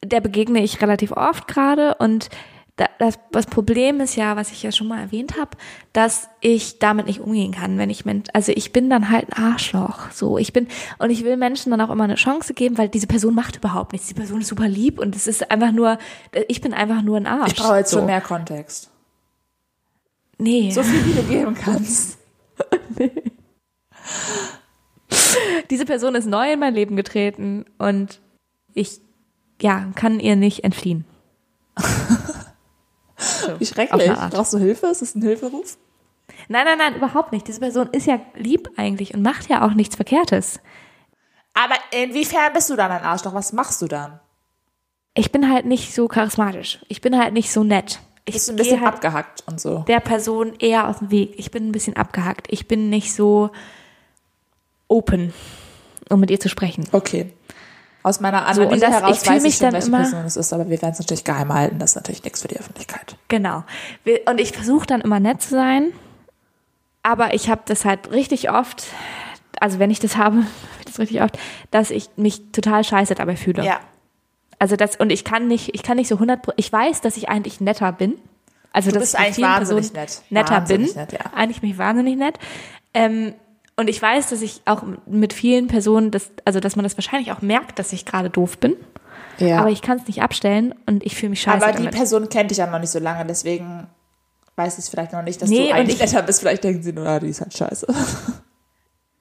[0.03, 2.29] der begegne ich relativ oft gerade und
[2.77, 5.51] da, das, das Problem ist ja, was ich ja schon mal erwähnt habe,
[5.93, 9.43] dass ich damit nicht umgehen kann, wenn ich Mensch, also ich bin dann halt ein
[9.51, 10.67] Arschloch, so ich bin
[10.99, 13.93] und ich will Menschen dann auch immer eine Chance geben, weil diese Person macht überhaupt
[13.93, 15.97] nichts, die Person ist super lieb und es ist einfach nur,
[16.47, 17.53] ich bin einfach nur ein Arsch.
[17.53, 18.03] Ich brauche jetzt so.
[18.03, 18.91] mehr Kontext.
[20.37, 20.71] Nee.
[20.71, 22.17] So viel, wie du geben kannst.
[25.69, 28.21] diese Person ist neu in mein Leben getreten und
[28.73, 29.01] ich
[29.61, 31.05] ja, kann ihr nicht entfliehen.
[33.19, 34.11] So, Wie schrecklich.
[34.29, 34.87] Brauchst du Hilfe?
[34.87, 35.77] Ist das ein Hilferuf?
[36.49, 37.47] Nein, nein, nein, überhaupt nicht.
[37.47, 40.59] Diese Person ist ja lieb eigentlich und macht ja auch nichts Verkehrtes.
[41.55, 43.33] Aber inwiefern bist du dann ein Arschloch?
[43.33, 44.19] Was machst du dann?
[45.15, 46.79] Ich bin halt nicht so charismatisch.
[46.89, 48.01] Ich bin halt nicht so nett.
[48.27, 49.79] Ich Bist ein bisschen halt abgehackt und so.
[49.87, 51.33] der Person eher aus dem Weg.
[51.37, 52.47] Ich bin ein bisschen abgehackt.
[52.51, 53.51] Ich bin nicht so
[54.89, 55.33] open,
[56.09, 56.85] um mit ihr zu sprechen.
[56.91, 57.31] Okay.
[58.03, 59.97] Aus meiner So, und Analyse das- heraus ich weiß mich ich schon, dann welche immer-
[59.99, 61.79] Person es ist, aber wir werden es natürlich geheim halten.
[61.79, 63.15] Das ist natürlich nichts für die Öffentlichkeit.
[63.29, 63.63] Genau.
[64.29, 65.91] Und ich versuche dann immer nett zu sein,
[67.03, 68.85] aber ich habe das halt richtig oft,
[69.59, 70.43] also wenn ich das habe,
[70.85, 71.37] das richtig oft,
[71.71, 73.63] dass ich mich total scheiße dabei fühle.
[73.65, 73.79] Ja.
[74.59, 77.17] Also das und ich kann nicht, ich kann nicht so 100, Pro- ich weiß, dass
[77.17, 78.15] ich eigentlich netter bin.
[78.73, 80.21] Also Du dass bist ich mit eigentlich wahnsinnig Personen nett.
[80.31, 81.01] netter Wahnsinnig bin.
[81.01, 81.19] nett, ja.
[81.35, 82.39] Eigentlich bin ich wahnsinnig nett.
[82.93, 83.33] Ähm,
[83.75, 87.31] und ich weiß, dass ich auch mit vielen Personen, das, also dass man das wahrscheinlich
[87.31, 88.75] auch merkt, dass ich gerade doof bin.
[89.37, 89.59] Ja.
[89.59, 91.93] Aber ich kann es nicht abstellen und ich fühle mich scheiße Aber die damit.
[91.95, 93.85] Person kennt dich ja noch nicht so lange, deswegen
[94.55, 96.39] weiß ich es vielleicht noch nicht, dass Nee, du eigentlich ich- netter bist.
[96.39, 97.85] Vielleicht denken sie nur, ah, die ist halt scheiße.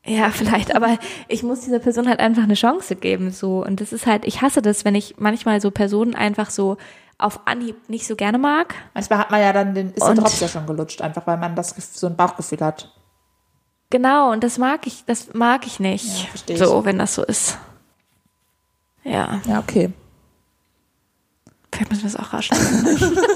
[0.07, 0.99] Ja, vielleicht, aber
[1.29, 3.65] ich muss dieser Person halt einfach eine Chance geben, so.
[3.65, 6.77] Und das ist halt, ich hasse das, wenn ich manchmal so Personen einfach so
[7.19, 8.75] auf Anhieb nicht so gerne mag.
[8.95, 11.57] Manchmal hat man ja dann den, ist der Drops ja schon gelutscht, einfach weil man
[11.57, 12.93] das so ein Bauchgefühl hat.
[13.91, 16.23] Genau, und das mag ich, das mag ich nicht.
[16.25, 16.59] Ja, versteh ich.
[16.59, 17.59] so, wenn das so ist.
[19.05, 19.93] Ja, Ja, okay.
[21.73, 23.19] vielleicht müssen wir das auch rausschneiden.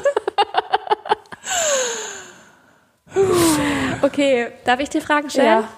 [4.02, 5.62] okay, darf ich dir Fragen stellen?
[5.62, 5.68] Ja,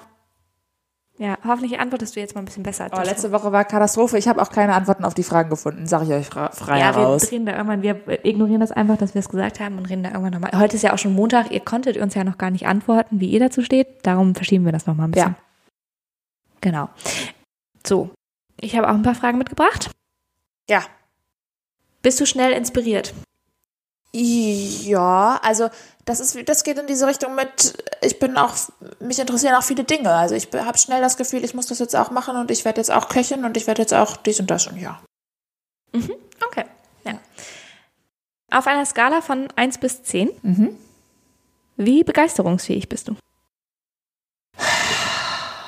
[1.45, 2.85] hoffentlich antwortest du jetzt mal ein bisschen besser.
[2.85, 2.99] Als.
[2.99, 4.19] Oh, letzte Woche war Katastrophe.
[4.19, 7.03] Ich habe auch keine Antworten auf die Fragen gefunden, sage ich euch frei Ja, wir
[7.03, 7.31] heraus.
[7.31, 10.11] reden da irgendwann, wir ignorieren das einfach, dass wir es gesagt haben und reden da
[10.11, 10.59] irgendwann nochmal.
[10.59, 13.31] Heute ist ja auch schon Montag, ihr konntet uns ja noch gar nicht antworten, wie
[13.31, 14.05] ihr dazu steht.
[14.05, 15.37] Darum verschieben wir das nochmal ein bisschen.
[15.37, 15.43] Ja.
[16.61, 16.89] Genau.
[17.87, 18.11] So,
[18.61, 19.91] ich habe auch ein paar Fragen mitgebracht.
[20.69, 20.83] Ja.
[22.03, 23.15] Bist du schnell inspiriert?
[24.15, 25.71] Ja, also
[26.05, 28.55] das ist, das geht in diese Richtung mit, ich bin auch,
[29.01, 30.13] mich interessieren auch viele Dinge.
[30.13, 32.81] Also ich habe schnell das Gefühl, ich muss das jetzt auch machen und ich werde
[32.81, 35.01] jetzt auch köchin und ich werde jetzt auch dies und das und ja.
[36.47, 36.65] Okay.
[37.05, 37.19] Ja.
[38.51, 40.77] Auf einer Skala von 1 bis 10, Mhm.
[41.77, 43.17] wie begeisterungsfähig bist du?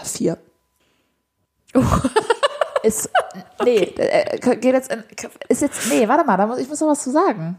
[0.05, 0.37] Vier.
[2.83, 3.09] Ist,
[3.65, 5.03] nee, äh, geht jetzt in,
[5.49, 7.59] ist jetzt, nee, warte mal, da muss, ich muss noch was zu sagen.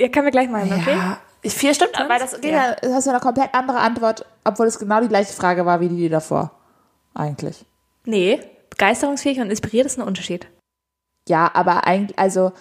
[0.00, 0.96] Ja, können wir gleich machen, okay?
[0.96, 2.74] Ja, vier stimmt, weil das geht ja.
[2.74, 5.88] das hast ja eine komplett andere Antwort, obwohl es genau die gleiche Frage war wie
[5.88, 6.52] die davor.
[7.12, 7.66] Eigentlich.
[8.06, 8.40] Nee,
[8.70, 10.46] begeisterungsfähig und inspiriert ist ein Unterschied.
[11.28, 12.52] Ja, aber eigentlich, also,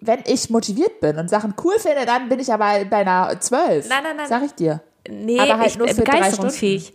[0.00, 3.86] wenn ich motiviert bin und Sachen cool finde, dann bin ich aber bei einer 12.
[3.90, 4.28] Nein, nein, nein.
[4.28, 4.80] Sag ich dir.
[5.10, 6.94] Nee, Aber halt ich, nur äh, für begeisterungsfähig.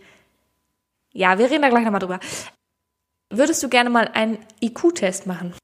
[1.12, 2.18] Ja, wir reden da gleich nochmal drüber.
[3.30, 5.54] Würdest du gerne mal einen IQ-Test machen?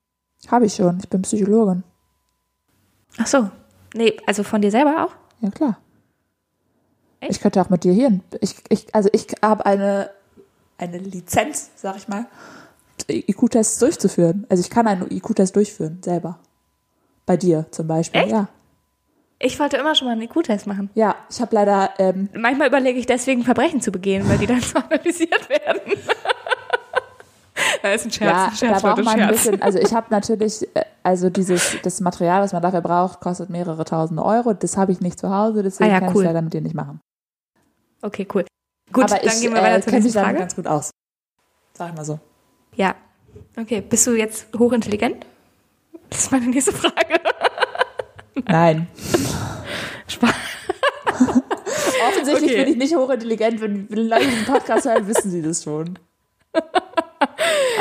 [0.46, 0.99] Habe ich schon.
[1.01, 1.82] Ich bin Psychologin.
[3.18, 3.51] Ach so.
[3.95, 5.14] Nee, also von dir selber auch?
[5.41, 5.78] Ja, klar.
[7.20, 7.32] Echt?
[7.32, 8.09] Ich könnte auch mit dir hier.
[8.09, 8.22] hin.
[8.41, 10.11] Ich, ich, also ich habe eine,
[10.78, 12.26] eine Lizenz, sag ich mal,
[13.11, 14.47] IQ-Tests durchzuführen.
[14.49, 16.39] Also ich kann einen IQ-Test durchführen, selber.
[17.26, 18.22] Bei dir zum Beispiel.
[18.22, 18.30] Echt?
[18.30, 18.49] Ja.
[19.41, 20.91] Ich wollte immer schon mal einen IQ-Test machen.
[20.95, 24.61] Ja, ich habe leider, ähm, Manchmal überlege ich deswegen, Verbrechen zu begehen, weil die dann
[24.62, 25.80] so analysiert werden.
[27.83, 29.31] das ist ein Scherz, ja, ein Scherz, da braucht man ein Scherz.
[29.45, 33.51] bisschen, also ich habe natürlich, äh, also dieses, das Material, was man dafür braucht, kostet
[33.51, 34.53] mehrere tausend Euro.
[34.55, 36.22] Das habe ich nicht zu Hause, deswegen Ah ja, kann cool.
[36.22, 37.01] ich leider mit dir nicht machen.
[38.03, 38.45] Okay, cool.
[38.93, 40.39] Gut, Aber dann ich gehen wir äh, weiter zur kenne mich nächsten Frage.
[40.39, 40.91] ganz gut aus.
[41.74, 42.18] Sag ich mal so.
[42.74, 42.95] Ja.
[43.59, 45.26] Okay, bist du jetzt hochintelligent?
[46.11, 47.20] Das ist meine nächste Frage.
[48.47, 48.89] Nein.
[50.07, 50.31] Spaß.
[52.09, 52.64] Offensichtlich Okay.
[52.64, 53.61] bin ich nicht hochintelligent.
[53.61, 55.99] Wenn wenn Leute diesen Podcast hören, wissen sie das schon.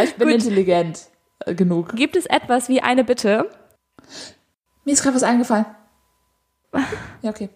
[0.04, 0.36] Ich bin Gut.
[0.44, 1.08] intelligent
[1.46, 1.96] äh, genug.
[1.96, 3.50] Gibt es etwas wie eine Bitte?
[4.86, 5.66] Mir ist gerade was eingefallen.
[7.22, 7.50] Ja, okay.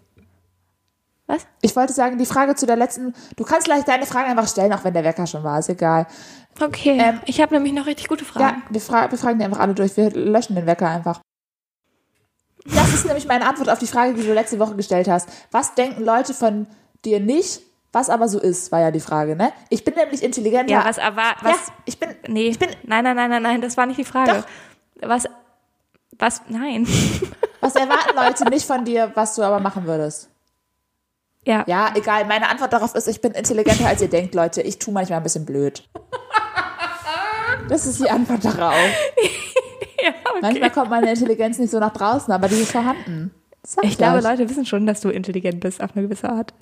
[1.28, 1.46] Was?
[1.60, 4.72] Ich wollte sagen, die Frage zu der letzten, du kannst gleich deine Frage einfach stellen,
[4.72, 6.06] auch wenn der Wecker schon war, ist egal.
[6.60, 8.62] Okay, Ähm, ich habe nämlich noch richtig gute Ja, Fragen.
[8.70, 11.20] wir, fra wir fragen die einfach alle durch, wir löschen den Wecker einfach.
[12.64, 15.28] Das ist nämlich meine Antwort auf die Frage, die du letzte Woche gestellt hast.
[15.52, 16.66] Was denken Leute von
[17.04, 17.60] dir nicht,
[17.92, 19.52] was aber so ist, war ja die Frage, ne?
[19.68, 20.72] Ich bin nämlich intelligenter.
[20.72, 23.60] Ja, was aber was ja, ich bin, nee, ich bin, nein, nein, nein, nein, nein,
[23.60, 24.44] das war nicht die Frage.
[25.00, 25.28] Was
[26.18, 26.86] was nein.
[27.60, 30.30] was erwarten Leute nicht von dir, was du aber machen würdest?
[31.44, 31.64] ja.
[31.66, 32.24] Ja, egal.
[32.26, 34.62] Meine Antwort darauf ist, ich bin intelligenter, als ihr denkt, Leute.
[34.62, 35.88] Ich tu manchmal ein bisschen blöd.
[37.68, 38.74] Das ist die Antwort darauf.
[40.02, 40.38] Ja, okay.
[40.42, 43.32] Manchmal kommt meine Intelligenz nicht so nach draußen, aber die ist vorhanden.
[43.82, 44.20] Ich glaube.
[44.20, 46.52] Leute wissen schon, dass du intelligent bist auf eine gewisse Art.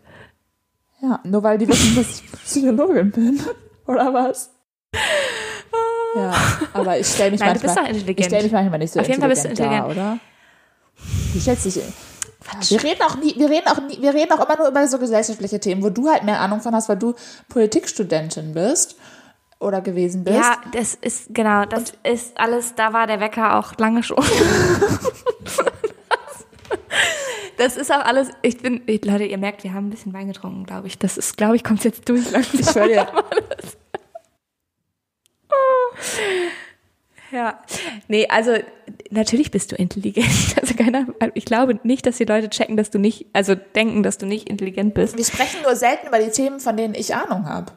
[1.02, 3.40] Ja, nur weil die wissen, dass ich Psychologin bin.
[3.86, 4.50] Oder was?
[6.16, 6.32] Ja,
[6.72, 7.74] aber ich stelle mich Nein, du manchmal.
[7.74, 8.18] bist doch intelligent.
[8.20, 10.20] Ich stelle mich manchmal nicht so Auf jeden Fall bist du intelligent intelligent.
[10.96, 11.32] oder?
[11.32, 11.80] Wie schätze ich?
[12.70, 14.98] Wir reden auch nie, wir reden auch nie, wir reden auch immer nur über so
[14.98, 17.14] gesellschaftliche Themen, wo du halt mehr Ahnung von hast, weil du
[17.48, 18.96] Politikstudentin bist
[19.60, 20.36] oder gewesen bist.
[20.36, 24.18] Ja, das ist, genau, das ist alles, da war der Wecker auch lange schon.
[27.60, 30.64] Das ist auch alles, ich bin, Leute, ihr merkt, wir haben ein bisschen Wein getrunken,
[30.64, 30.96] glaube ich.
[30.96, 32.58] Das ist, glaube ich, kommt jetzt durch langsam.
[32.58, 33.06] Ich schwör dir.
[37.32, 37.60] Ja.
[38.08, 38.54] Nee, also
[39.10, 40.26] natürlich bist du intelligent.
[40.60, 44.18] Also keiner, ich glaube nicht, dass die Leute checken, dass du nicht, also denken, dass
[44.18, 45.16] du nicht intelligent bist.
[45.16, 47.70] Wir sprechen nur selten über die Themen, von denen ich Ahnung habe.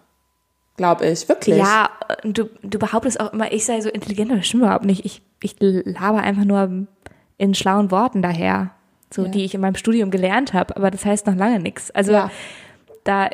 [0.75, 1.57] Glaube ich, wirklich.
[1.57, 1.91] Ja,
[2.23, 5.05] du, du behauptest auch immer, ich sei so intelligent, aber das stimmt überhaupt nicht.
[5.05, 6.87] Ich, ich laber einfach nur
[7.37, 8.71] in schlauen Worten daher,
[9.13, 9.29] so Ja.
[9.29, 11.91] die ich in meinem Studium gelernt habe, aber das heißt noch lange nichts.
[11.91, 12.31] Also Ja.
[13.03, 13.29] da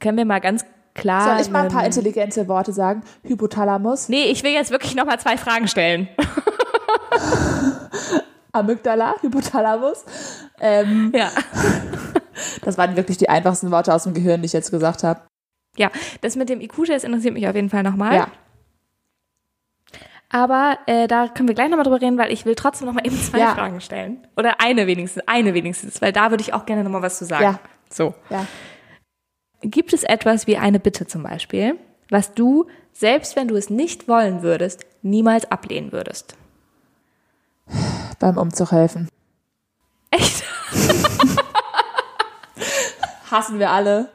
[0.00, 0.64] können wir mal ganz
[0.94, 1.34] klar.
[1.34, 3.02] Soll ich mal ein paar intelligente Worte sagen?
[3.22, 6.08] Hypothalamus, Nee, ich will jetzt wirklich noch mal zwei Fragen stellen.
[8.52, 10.04] Amygdala, Hypothalamus.
[10.60, 11.30] Ähm, Ja.
[12.62, 15.20] das waren wirklich die einfachsten Worte aus dem Gehirn, die ich jetzt gesagt habe.
[15.78, 18.14] Ja, das mit dem IQ-Test interessiert mich auf jeden Fall nochmal.
[18.14, 18.26] Ja.
[20.32, 23.20] Aber äh, da können wir gleich nochmal drüber reden, weil ich will trotzdem nochmal eben
[23.20, 23.54] zwei Ja.
[23.54, 24.26] Fragen stellen.
[24.36, 27.44] Oder eine wenigstens, eine wenigstens, weil da würde ich auch gerne nochmal was zu sagen.
[27.44, 27.60] Ja.
[27.90, 28.14] So.
[28.30, 28.46] Ja.
[29.60, 31.76] Gibt es etwas wie eine Bitte zum Beispiel,
[32.08, 36.34] was du, selbst wenn du es nicht wollen würdest, niemals ablehnen würdest?
[38.18, 39.08] Beim Umzug helfen.
[40.10, 40.44] Echt?
[43.30, 44.08] Hassen wir alle.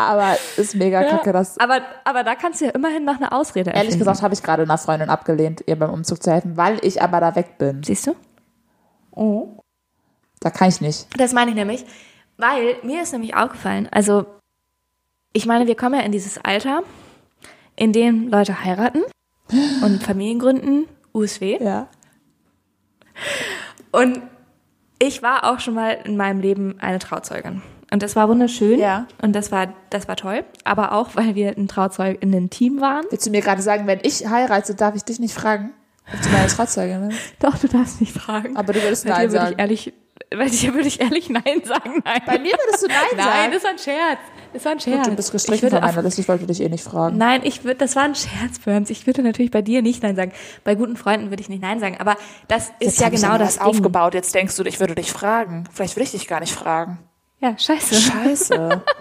[0.00, 1.58] Aber ist mega kacke, dass.
[1.58, 3.98] Aber, aber da kannst du ja immerhin noch eine Ausrede Ehrlich erfinden.
[3.98, 7.20] gesagt habe ich gerade einer Freundin abgelehnt, ihr beim Umzug zu helfen, weil ich aber
[7.20, 7.82] da weg bin.
[7.82, 8.16] Siehst du?
[10.40, 11.06] Da kann ich nicht.
[11.18, 11.84] Das meine ich nämlich,
[12.38, 14.24] weil mir ist nämlich aufgefallen, also
[15.34, 16.82] ich meine, wir kommen ja in dieses Alter,
[17.76, 19.02] in dem Leute heiraten
[19.82, 21.62] und Familien gründen, USW.
[21.62, 21.88] Ja.
[23.92, 24.22] Und
[24.98, 27.60] ich war auch schon mal in meinem Leben eine Trauzeugin.
[27.92, 28.78] Und das war wunderschön.
[28.78, 29.06] Ja.
[29.20, 30.44] Und das war, das war toll.
[30.64, 33.04] Aber auch, weil wir ein Trauzeuginnen-Team waren.
[33.10, 35.70] Willst du mir gerade sagen, wenn ich heirate, darf ich dich nicht fragen,
[36.12, 37.20] ob du meine Trauzeugin bist?
[37.40, 38.56] Doch, du darfst nicht fragen.
[38.56, 39.52] Aber du würdest Bei Nein dir würde sagen.
[39.54, 39.92] ich ehrlich,
[40.30, 42.02] bei dir würde ich ehrlich Nein sagen.
[42.04, 42.20] Nein.
[42.26, 43.52] Bei mir würdest du Nein, Nein, sagen.
[43.52, 44.18] das war ein Scherz.
[44.52, 45.08] Das war ein Scherz.
[45.08, 47.18] Du bist Ich gestrichen würde von meiner Liste, ich wollte dich eh nicht fragen.
[47.18, 48.90] Nein, ich würde, das war ein Scherz, Burns.
[48.90, 50.32] Ich würde natürlich bei dir nicht Nein sagen.
[50.62, 51.96] Bei guten Freunden würde ich nicht Nein sagen.
[51.98, 52.16] Aber
[52.48, 54.14] das ist ja hab ich genau das aufgebaut.
[54.14, 55.64] Jetzt denkst du, ich würde dich fragen.
[55.72, 56.98] Vielleicht will ich dich gar nicht fragen.
[57.40, 57.94] Ja, scheiße.
[57.94, 58.82] Scheiße.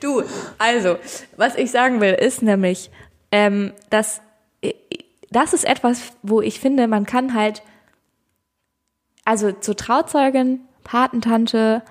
[0.00, 0.22] Du,
[0.58, 0.96] also,
[1.36, 2.90] was ich sagen will, ist nämlich,
[3.32, 4.20] ähm, dass
[5.30, 7.62] das ist etwas, wo ich finde, man kann halt,
[9.24, 11.82] also zur Trauzeugin, Patentante,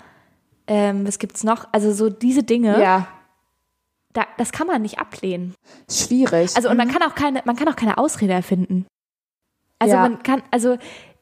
[0.68, 1.68] ähm, was gibt's noch?
[1.72, 3.08] Also so diese Dinge, ja,
[4.14, 5.56] da, das kann man nicht ablehnen.
[5.90, 6.56] schwierig.
[6.56, 8.86] Also und man kann auch keine, man kann auch keine Ausrede erfinden.
[9.78, 10.02] Also Ja.
[10.02, 10.78] man kann, also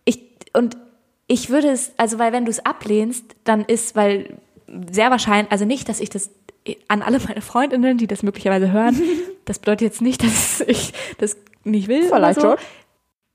[0.05, 0.23] ich
[0.53, 0.78] und
[1.28, 4.38] ich würde es, also weil wenn du es ablehnst, dann ist, weil
[4.91, 6.30] sehr wahrscheinlich, also nicht, dass ich das
[6.88, 9.01] an alle meine Freundinnen, die das möglicherweise hören,
[9.45, 12.03] das bedeutet jetzt nicht, dass ich das nicht will.
[12.03, 12.49] Vielleicht so.
[12.49, 12.57] schon.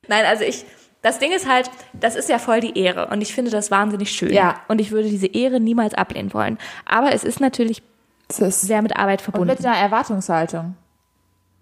[0.09, 0.65] Nein, also ich,
[1.03, 4.11] das Ding ist halt, das ist ja voll die Ehre und ich finde das wahnsinnig
[4.11, 4.33] schön.
[4.33, 4.61] Ja.
[4.69, 6.59] Und ich würde diese Ehre niemals ablehnen wollen.
[6.85, 7.83] Aber es ist natürlich
[8.29, 9.49] ist sehr mit Arbeit und verbunden.
[9.49, 10.75] mit einer Erwartungshaltung.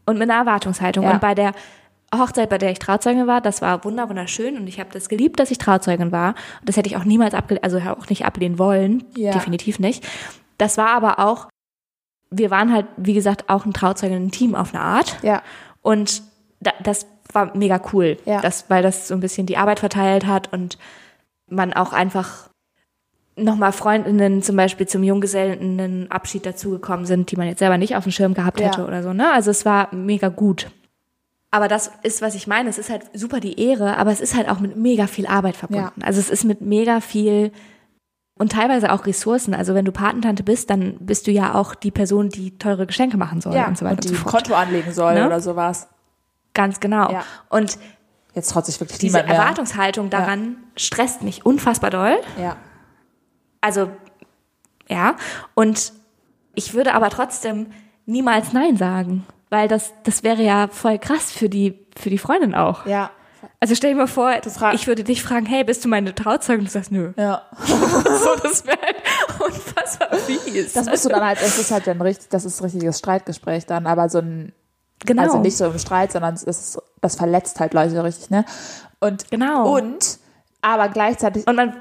[0.07, 1.05] und mit einer Erwartungshaltung.
[1.05, 1.13] Ja.
[1.13, 1.53] Und bei der
[2.17, 5.39] Hochzeit, bei der ich Trauzeugin war, das war wunder wunderschön und ich habe das geliebt,
[5.39, 6.31] dass ich Trauzeugin war.
[6.61, 9.33] Und das hätte ich auch niemals abgelehnt, also auch nicht ablehnen wollen, Ja.
[9.33, 10.05] definitiv nicht.
[10.59, 11.49] Das war aber auch,
[12.31, 15.19] wir waren halt, wie gesagt, auch ein Trauzeugin-Team auf eine Art.
[15.23, 15.43] Ja.
[15.83, 16.23] Und
[16.61, 18.41] da, das war mega cool, Ja.
[18.41, 20.79] das, weil das so ein bisschen die Arbeit verteilt hat und
[21.49, 22.51] man auch einfach
[23.37, 28.13] nochmal Freundinnen zum Beispiel zum Junggesellenabschied dazugekommen sind, die man jetzt selber nicht auf dem
[28.13, 28.67] Schirm gehabt Ja.
[28.67, 29.13] hätte oder so.
[29.13, 29.33] Ne?
[29.33, 30.71] Also es war mega gut.
[31.53, 32.69] Aber das ist, was ich meine.
[32.69, 35.57] Es ist halt super die Ehre, aber es ist halt auch mit mega viel Arbeit
[35.57, 36.03] verbunden.
[36.03, 37.53] Also es ist mit mega viel
[38.39, 39.53] und teilweise auch Ressourcen.
[39.53, 43.17] Also wenn du Patentante bist, dann bist du ja auch die Person, die teure Geschenke
[43.17, 44.35] machen soll Ja, und so weiter und, und die so fort.
[44.35, 45.27] Konto anlegen soll Ne?
[45.27, 45.89] oder sowas.
[46.55, 47.11] Ganz genau.
[47.13, 47.25] Ja.
[47.49, 47.79] Und
[48.33, 49.39] Jetzt traut sich wirklich diese niemand mehr.
[49.41, 52.17] Erwartungshaltung daran stresst mich unfassbar doll.
[52.41, 52.57] Ja.
[53.61, 53.91] Also,
[54.89, 55.17] ja.
[55.55, 55.93] Und
[56.55, 57.67] ich würde aber trotzdem
[58.07, 59.27] niemals Nein sagen.
[59.51, 62.87] Weil das, das wäre ja voll krass für die, für die Freundin auch.
[62.87, 63.11] Ja.
[63.59, 64.33] Also stell dir mal vor,
[64.73, 66.61] ich würde dich fragen, hey, bist du meine Trauzeugin?
[66.61, 67.13] Und du sagst, nö.
[67.17, 67.43] Ja.
[67.67, 68.97] So, das wäre halt
[69.41, 70.73] unfassbar fies.
[70.73, 73.67] Das musst du dann halt, es ist halt dann richtig, das ist ein richtiges Streitgespräch
[73.67, 74.53] dann, aber so ein,
[75.05, 75.23] genau.
[75.23, 78.45] also nicht so im Streit, sondern es ist, das verletzt halt Leute richtig, ne?
[79.01, 79.75] Und, Genau.
[79.75, 80.19] und,
[80.63, 81.75] aber gleichzeitig, Und man,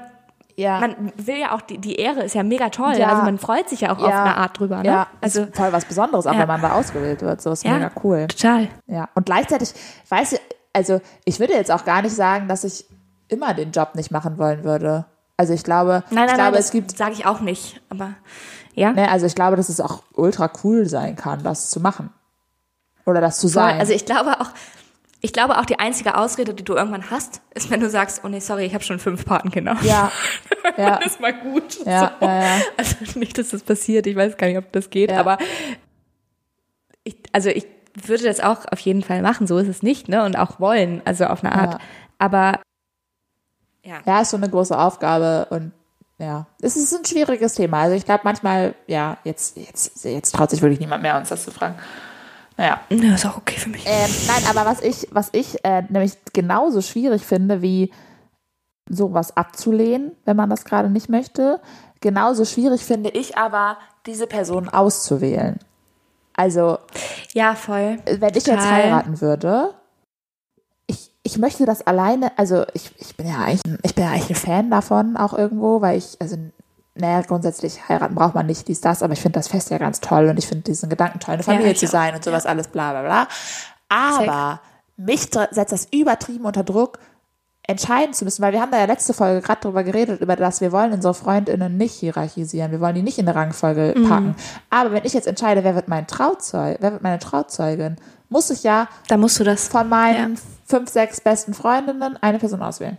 [0.60, 0.80] ja.
[0.80, 2.94] man will ja auch, die, die Ehre ist ja mega toll.
[2.96, 3.08] Ja.
[3.08, 4.24] Also man freut sich ja auch auf Ja.
[4.24, 4.78] eine Art drüber.
[4.78, 4.86] Ne?
[4.86, 7.40] Ja, also ist voll was Besonderes, auch wenn man da ausgewählt wird.
[7.40, 8.26] So ist mega cool.
[8.28, 8.68] Total.
[8.86, 9.08] Ja.
[9.14, 9.72] Und gleichzeitig,
[10.08, 10.36] weißt du,
[10.72, 12.84] also ich würde jetzt auch gar nicht sagen, dass ich
[13.28, 15.06] immer den Job nicht machen wollen würde.
[15.36, 17.80] Also ich glaube, Nein, nein, ich nein, glaube, das es gibt, sage ich auch nicht.
[17.88, 18.10] Aber
[18.74, 18.92] ja.
[18.92, 22.10] ne, also ich glaube, dass es auch ultra cool sein kann, das zu machen.
[23.06, 23.80] Oder das zu sein.
[23.80, 24.50] Also ich glaube auch,
[25.20, 28.28] ich glaube auch die einzige Ausrede, die du irgendwann hast, ist, wenn du sagst, oh
[28.28, 29.76] nee, sorry, ich habe schon fünf Patenkinder.
[29.82, 30.10] ja,
[30.76, 31.84] ja, Das ist mal gut.
[31.84, 32.26] Ja, so.
[32.26, 32.60] ja, ja.
[32.76, 34.06] Also nicht, dass das passiert.
[34.06, 35.20] Ich weiß gar nicht, ob das geht, Ja.
[35.20, 35.38] aber
[37.04, 39.46] ich, also ich würde das auch auf jeden Fall machen.
[39.46, 40.24] So ist es nicht, ne?
[40.24, 41.74] Und auch wollen, also auf eine Art.
[41.74, 41.80] Ja.
[42.18, 42.60] Aber
[43.84, 45.72] ja, ja, ist schon eine große Aufgabe und
[46.18, 47.80] ja, es ist ein schwieriges Thema.
[47.80, 51.44] Also ich glaube manchmal, ja, jetzt, jetzt, jetzt traut sich wirklich niemand mehr, uns das
[51.44, 51.76] zu fragen.
[52.60, 52.78] Naja.
[52.90, 53.84] ja ist auch okay für mich.
[53.86, 57.90] Ähm, nein, aber was ich, was ich äh, nämlich genauso schwierig finde, wie
[58.86, 61.60] sowas abzulehnen, wenn man das gerade nicht möchte,
[62.02, 65.58] genauso schwierig finde ich aber, diese Person auszuwählen.
[66.34, 66.78] Also,
[67.32, 67.98] Ja, voll.
[68.04, 68.70] wenn ich jetzt Total.
[68.70, 69.74] heiraten würde,
[70.86, 74.10] ich, ich möchte das alleine, also ich, ich bin ja eigentlich, ein- ich bin ja
[74.10, 76.36] eigentlich ein Fan davon auch irgendwo, weil ich, also
[76.94, 80.00] naja, grundsätzlich heiraten braucht man nicht dies, das, aber ich finde das Fest ja ganz
[80.00, 81.90] toll und ich finde diesen Gedanken toll, eine Familie ich zu auch.
[81.90, 83.28] sein und sowas alles, bla bla bla.
[83.88, 84.60] Aber
[84.96, 86.98] mich dr- setzt das übertrieben unter Druck,
[87.62, 90.60] entscheiden zu müssen, weil wir haben da ja letzte Folge gerade drüber geredet, über das,
[90.60, 94.08] wir wollen unsere FreundInnen nicht hierarchisieren, wir wollen die nicht in eine Rangfolge Mhm.
[94.08, 94.34] packen.
[94.70, 97.96] Aber wenn ich jetzt entscheide, wer wird mein Trauzeug, wer wird meine Trauzeugin,
[98.28, 99.68] muss ich ja Da musst du das.
[99.68, 102.96] von meinen fünf, sechs besten Freundinnen eine Person auswählen.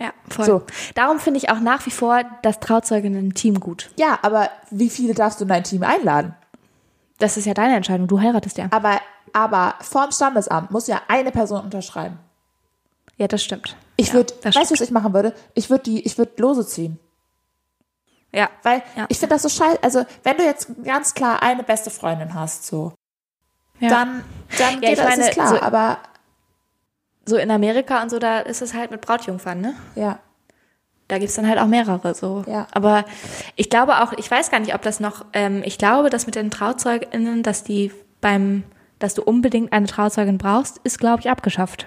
[0.00, 0.44] Ja, voll.
[0.46, 0.62] So.
[0.94, 3.90] Darum finde ich auch nach wie vor das Trauzeuginnen-Team gut.
[3.98, 6.34] Ja, aber wie viele darfst du in dein Team einladen?
[7.18, 8.06] Das ist ja deine Entscheidung.
[8.08, 8.68] Du heiratest ja.
[8.70, 8.98] Aber,
[9.34, 12.18] aber vorm Standesamt muss ja eine Person unterschreiben.
[13.18, 13.76] Ja, das stimmt.
[13.96, 15.34] Ich Ja, würde, weißt du, was ich machen würde?
[15.52, 16.98] Ich würde die, ich würde Lose ziehen.
[18.32, 18.48] Ja.
[18.62, 19.04] Weil Ja.
[19.10, 19.82] ich finde das so scheiße.
[19.82, 22.94] Also, wenn du jetzt ganz klar eine beste Freundin hast, so,
[23.80, 23.90] ja.
[23.90, 24.24] dann,
[24.56, 25.48] dann Ja, geht das meine, ist klar.
[25.48, 25.98] so- aber
[27.26, 29.74] so in Amerika und so, da ist es halt mit Brautjungfern, ne?
[29.94, 30.18] ja,
[31.08, 32.44] Da gibt's dann halt auch mehrere so.
[32.46, 32.66] Ja.
[32.72, 33.04] Aber
[33.56, 36.34] ich glaube auch, ich weiß gar nicht, ob das noch, ähm, ich glaube, dass mit
[36.34, 38.64] den TrauzeugInnen, dass die beim,
[38.98, 41.86] dass du unbedingt eine Trauzeugin brauchst, ist, glaube ich, abgeschafft.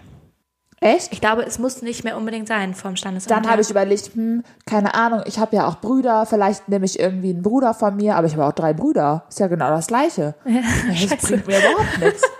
[0.81, 1.13] echt?
[1.13, 3.31] Ich glaube, es muss nicht mehr unbedingt sein vom Standesamt.
[3.31, 6.99] Dann habe ich überlegt, hm, keine Ahnung, ich habe ja auch Brüder, vielleicht nehme ich
[6.99, 9.23] irgendwie einen Bruder von mir, aber ich habe auch drei Brüder.
[9.29, 10.35] Ist ja genau das Gleiche.
[10.45, 12.23] das bringt mir überhaupt nichts.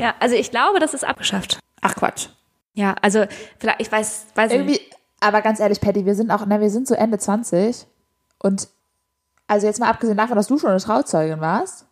[0.00, 1.58] Ja, also ich glaube, das ist abgeschafft.
[1.84, 2.28] Ach Quatsch.
[2.74, 3.24] Ja, also
[3.58, 4.58] vielleicht, ich weiß, weiß nicht.
[4.60, 4.80] Irgendwie,
[5.20, 7.86] aber ganz ehrlich, Patty, wir sind auch, ne, wir sind so Ende 20
[8.38, 8.68] und
[9.46, 11.84] also jetzt mal abgesehen davon, dass du schon eine Trauzeugin warst,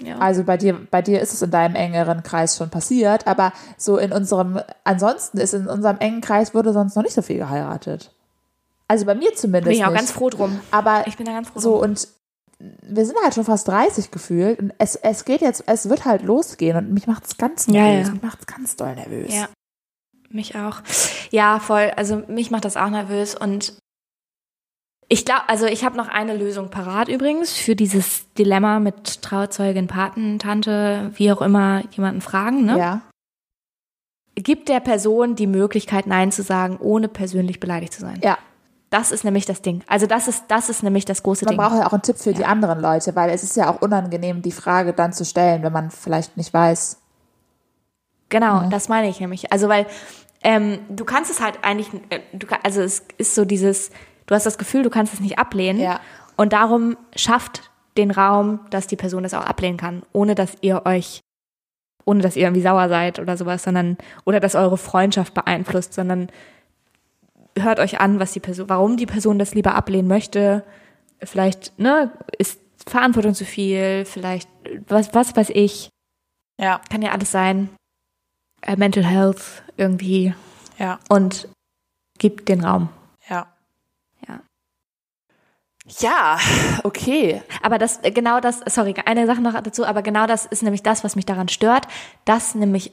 [0.00, 0.18] Ja.
[0.18, 3.98] also bei dir, bei dir ist es in deinem engeren Kreis schon passiert, aber so
[3.98, 8.12] in unserem, ansonsten ist in unserem engen Kreis wurde sonst noch nicht so viel geheiratet.
[8.86, 9.98] Also bei mir zumindest bin ich auch nicht.
[9.98, 10.60] ganz froh drum.
[10.70, 11.90] aber Ich bin da ganz froh so drum.
[11.90, 12.08] und
[12.60, 16.22] wir sind halt schon fast 30 gefühlt und es, es geht jetzt, es wird halt
[16.22, 18.06] losgehen und mich macht es ganz Ja, nervös.
[18.08, 18.12] ja.
[18.14, 19.34] Mich macht es ganz doll nervös.
[19.34, 19.48] Ja.
[20.30, 20.82] Mich auch.
[21.30, 21.92] Ja, voll.
[21.96, 23.74] Also mich macht das auch nervös und
[25.08, 29.86] ich glaube, also ich habe noch eine Lösung parat übrigens für dieses Dilemma mit Trauzeugin,
[29.86, 32.64] Paten, Tante, wie auch immer jemanden fragen.
[32.66, 32.78] Ne?
[32.78, 33.00] ja.
[34.34, 38.20] Gibt der Person die Möglichkeit, Nein zu sagen, ohne persönlich beleidigt zu sein.
[38.22, 38.38] Ja.
[38.90, 39.82] Das ist nämlich das Ding.
[39.86, 41.58] Also das ist, das ist nämlich das große Man Ding.
[41.58, 44.40] braucht ja auch einen Tipp für die anderen Leute, weil es ist ja auch unangenehm,
[44.40, 46.98] die Frage dann zu stellen, wenn man vielleicht nicht weiß.
[48.30, 49.52] Genau, das meine ich nämlich.
[49.52, 49.86] Also weil
[50.42, 53.90] ähm, du kannst es halt eigentlich, äh, du, also es ist so dieses,
[54.26, 55.80] du hast das Gefühl, du kannst es nicht ablehnen.
[55.80, 56.00] Ja.
[56.36, 60.86] Und darum schafft den Raum, dass die Person es auch ablehnen kann, ohne dass ihr
[60.86, 61.20] euch,
[62.04, 66.28] ohne dass ihr irgendwie sauer seid oder sowas, sondern oder dass eure Freundschaft beeinflusst, sondern
[67.62, 70.64] hört euch an, was die Person, warum die Person das lieber ablehnen möchte.
[71.22, 74.48] Vielleicht, ne, ist Verantwortung zu viel, vielleicht,
[74.86, 75.90] was, was weiß ich,
[76.60, 77.68] Ja, kann ja alles sein.
[78.62, 80.34] Äh, Mental Health irgendwie
[80.78, 81.48] ja, und
[82.18, 82.88] gibt den Raum.
[83.28, 83.46] ja.
[84.26, 84.40] Ja.
[86.00, 86.38] Ja,
[86.84, 87.42] okay.
[87.62, 90.82] Aber das, äh, genau das, sorry, eine Sache noch dazu, aber genau das ist nämlich
[90.82, 91.86] das, was mich daran stört,
[92.24, 92.92] dass nämlich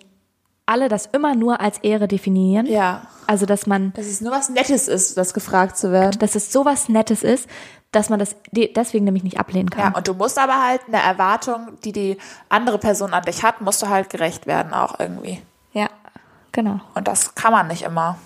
[0.65, 2.65] alle das immer nur als Ehre definieren.
[2.65, 3.07] Ja.
[3.27, 6.17] Also, dass man, Dass es nur was Nettes ist, das gefragt zu werden.
[6.19, 7.47] dass es sowas Nettes ist,
[7.91, 9.93] dass man das de- deswegen nämlich nicht ablehnen Ja, kann.
[9.95, 12.17] und du musst aber halt eine Erwartung, die die
[12.49, 15.41] andere Person an dich hat, musst du halt gerecht werden auch irgendwie.
[15.73, 15.87] Ja,
[16.51, 16.79] genau.
[16.93, 18.17] Und das kann man nicht immer.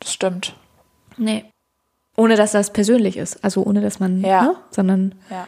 [0.00, 0.54] Das stimmt.
[1.16, 1.44] Nee.
[2.16, 3.42] Ohne dass das persönlich ist.
[3.44, 4.42] Also ohne dass man, Ja.
[4.42, 4.56] ne?
[4.70, 5.46] sondern Ja.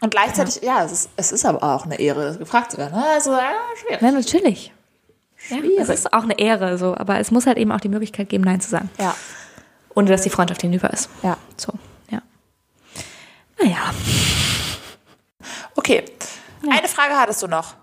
[0.00, 2.94] Und gleichzeitig, ja, es, ist, es ist aber auch eine Ehre, gefragt zu werden.
[2.94, 4.00] Also, ja, schwierig.
[4.00, 4.72] Ja, natürlich.
[5.50, 5.78] Ja, Schwierig.
[5.78, 8.44] es ist auch eine Ehre, so, aber es muss halt eben auch die Möglichkeit geben,
[8.44, 8.90] Nein zu sagen.
[8.98, 9.14] Ja,
[9.94, 11.08] Ohne dass die Freundschaft hinüber ist.
[11.22, 11.36] ja.
[11.56, 11.72] So,
[12.10, 12.20] ja.
[13.62, 13.94] Naja.
[15.76, 16.04] Okay.
[16.68, 17.74] Eine Frage hattest du noch.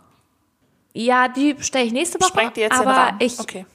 [0.94, 2.30] Ja, die stelle ich nächste Woche.
[2.30, 3.18] Sprengt dir jetzt aber den Rahmen.
[3.20, 3.66] ich, okay.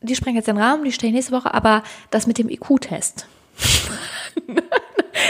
[0.00, 3.26] die sprengen jetzt den Rahmen, die stelle ich nächste Woche, aber das mit dem IQ-Test.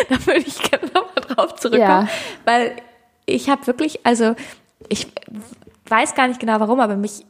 [0.08, 2.08] da würde ich gerne nochmal drauf zurückkommen, Ja.
[2.44, 2.76] weil
[3.26, 4.34] ich habe wirklich, also
[4.88, 5.06] ich
[5.88, 7.24] weiß gar nicht genau warum, aber mich,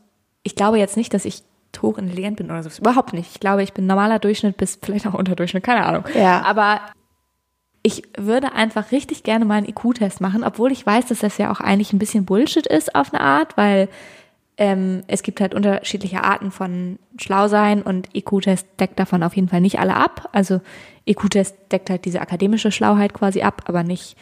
[0.47, 1.43] ich glaube jetzt nicht, dass ich
[1.83, 2.71] hochintelligent bin oder so.
[2.81, 3.31] Überhaupt nicht.
[3.33, 6.05] Ich glaube, ich bin normaler Durchschnitt bis vielleicht auch Unterdurchschnitt, keine Ahnung.
[6.15, 6.43] Ja.
[6.43, 6.81] Aber
[7.83, 11.53] ich würde einfach richtig gerne mal einen IQ-Test machen, obwohl ich weiß, dass das ja
[11.53, 13.89] auch eigentlich ein bisschen Bullshit ist auf eine Art, weil
[14.57, 19.61] ähm, es gibt halt unterschiedliche Arten von Schlausein und IQ-Test deckt davon auf jeden Fall
[19.61, 20.31] nicht alle ab.
[20.33, 20.61] Also
[21.07, 24.17] IQ-Test deckt halt diese akademische Schlauheit quasi ab, aber nicht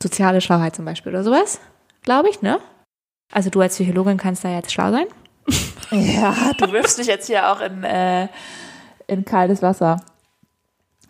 [0.00, 1.60] soziale Schlauheit zum Beispiel oder sowas,
[2.02, 2.60] glaube ich, ne?
[3.32, 5.06] Also du als Psychologin kannst da jetzt schlau sein.
[5.90, 8.28] Ja, du wirfst mich jetzt hier auch in, äh,
[9.06, 10.00] in kaltes Wasser.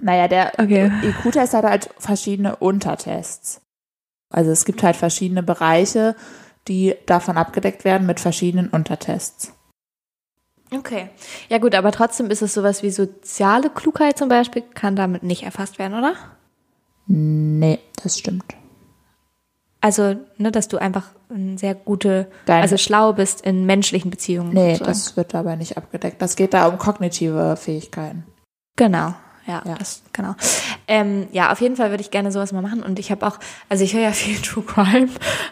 [0.01, 0.91] Naja, der Okay.
[1.03, 3.61] IQ-Test hat halt verschiedene Untertests.
[4.31, 6.17] Also es gibt halt verschiedene Bereiche,
[6.69, 9.53] die davon abgedeckt werden mit verschiedenen Untertests.
[10.75, 11.09] Okay.
[11.49, 15.45] Ja gut, aber trotzdem ist es sowas wie soziale Klugheit zum Beispiel, kann damit nicht
[15.45, 16.15] erfasst werden, oder?
[17.07, 18.45] Nee, das stimmt.
[19.85, 24.55] Also, ne, dass du einfach ein sehr gute, Dein- also schlau bist in menschlichen Beziehungen.
[24.55, 24.89] Nee, sozusagen.
[24.89, 26.23] das wird dabei nicht abgedeckt.
[26.23, 28.25] Das geht da um kognitive Fähigkeiten.
[28.77, 29.15] Genau.
[29.47, 29.75] Ja, Ja.
[29.79, 30.35] das, genau.
[30.89, 32.83] Ähm, ja, auf jeden Fall würde ich gerne sowas mal machen.
[32.83, 33.39] Und ich habe auch,
[33.69, 35.09] also ich höre ja viel True Crime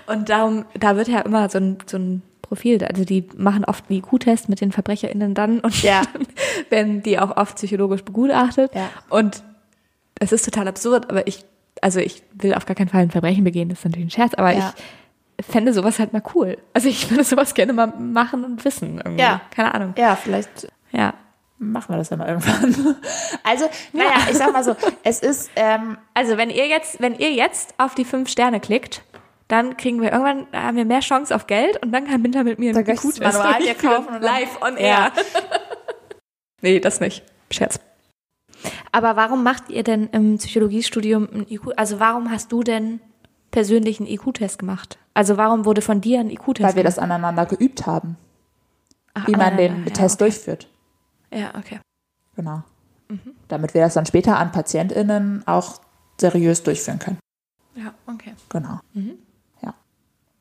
[0.07, 3.85] und darum, da wird ja immer so ein, so ein Profil, also die machen oft
[3.91, 6.01] einen IQ-Test mit den VerbrecherInnen dann und Ja.
[6.15, 6.27] dann
[6.71, 8.75] werden die auch oft psychologisch begutachtet.
[8.75, 8.89] Ja.
[9.11, 9.43] Und
[10.19, 11.45] es ist total absurd, aber ich,
[11.83, 14.33] also ich will auf gar keinen Fall ein Verbrechen begehen, das ist natürlich ein Scherz,
[14.35, 14.73] aber Ja.
[15.37, 16.57] ich fände sowas halt mal cool.
[16.73, 19.23] Also ich würde sowas gerne mal machen und wissen irgendwie.
[19.23, 19.41] Ja.
[19.55, 19.95] Keine Ahnung.
[19.99, 21.13] Ja, vielleicht Ja.
[21.59, 22.97] machen wir das ja mal irgendwann.
[23.45, 27.33] Also, naja, ich sag mal so, es ist, ähm, Also wenn ihr jetzt, wenn ihr
[27.33, 29.03] jetzt auf die fünf Sterne klickt,
[29.49, 32.59] dann kriegen wir irgendwann, haben wir mehr Chance auf Geld und dann kann Binter mit
[32.59, 34.81] mir das IQ-Test Manual kaufen live on Ja.
[34.81, 35.13] air.
[36.63, 37.23] nee, das nicht.
[37.51, 37.81] Scherz.
[38.93, 41.73] Aber warum macht ihr denn im Psychologiestudium ein IQ?
[41.77, 43.01] Also warum hast du denn
[43.51, 44.99] persönlich einen IQ-Test gemacht?
[45.15, 46.87] Also warum wurde von dir ein IQ-Test weil wir gemacht?
[46.87, 48.17] das aneinander geübt haben,
[49.15, 50.25] Ach, wie man den aneinander, ja, Test okay.
[50.31, 50.69] durchführt.
[51.33, 51.81] Ja, okay.
[52.37, 52.63] Genau.
[53.49, 55.81] Damit wir das dann später an PatientInnen auch
[56.19, 57.19] seriös durchführen können.
[57.75, 58.33] Ja, okay.
[58.49, 58.81] Genau.
[59.63, 59.75] Ja.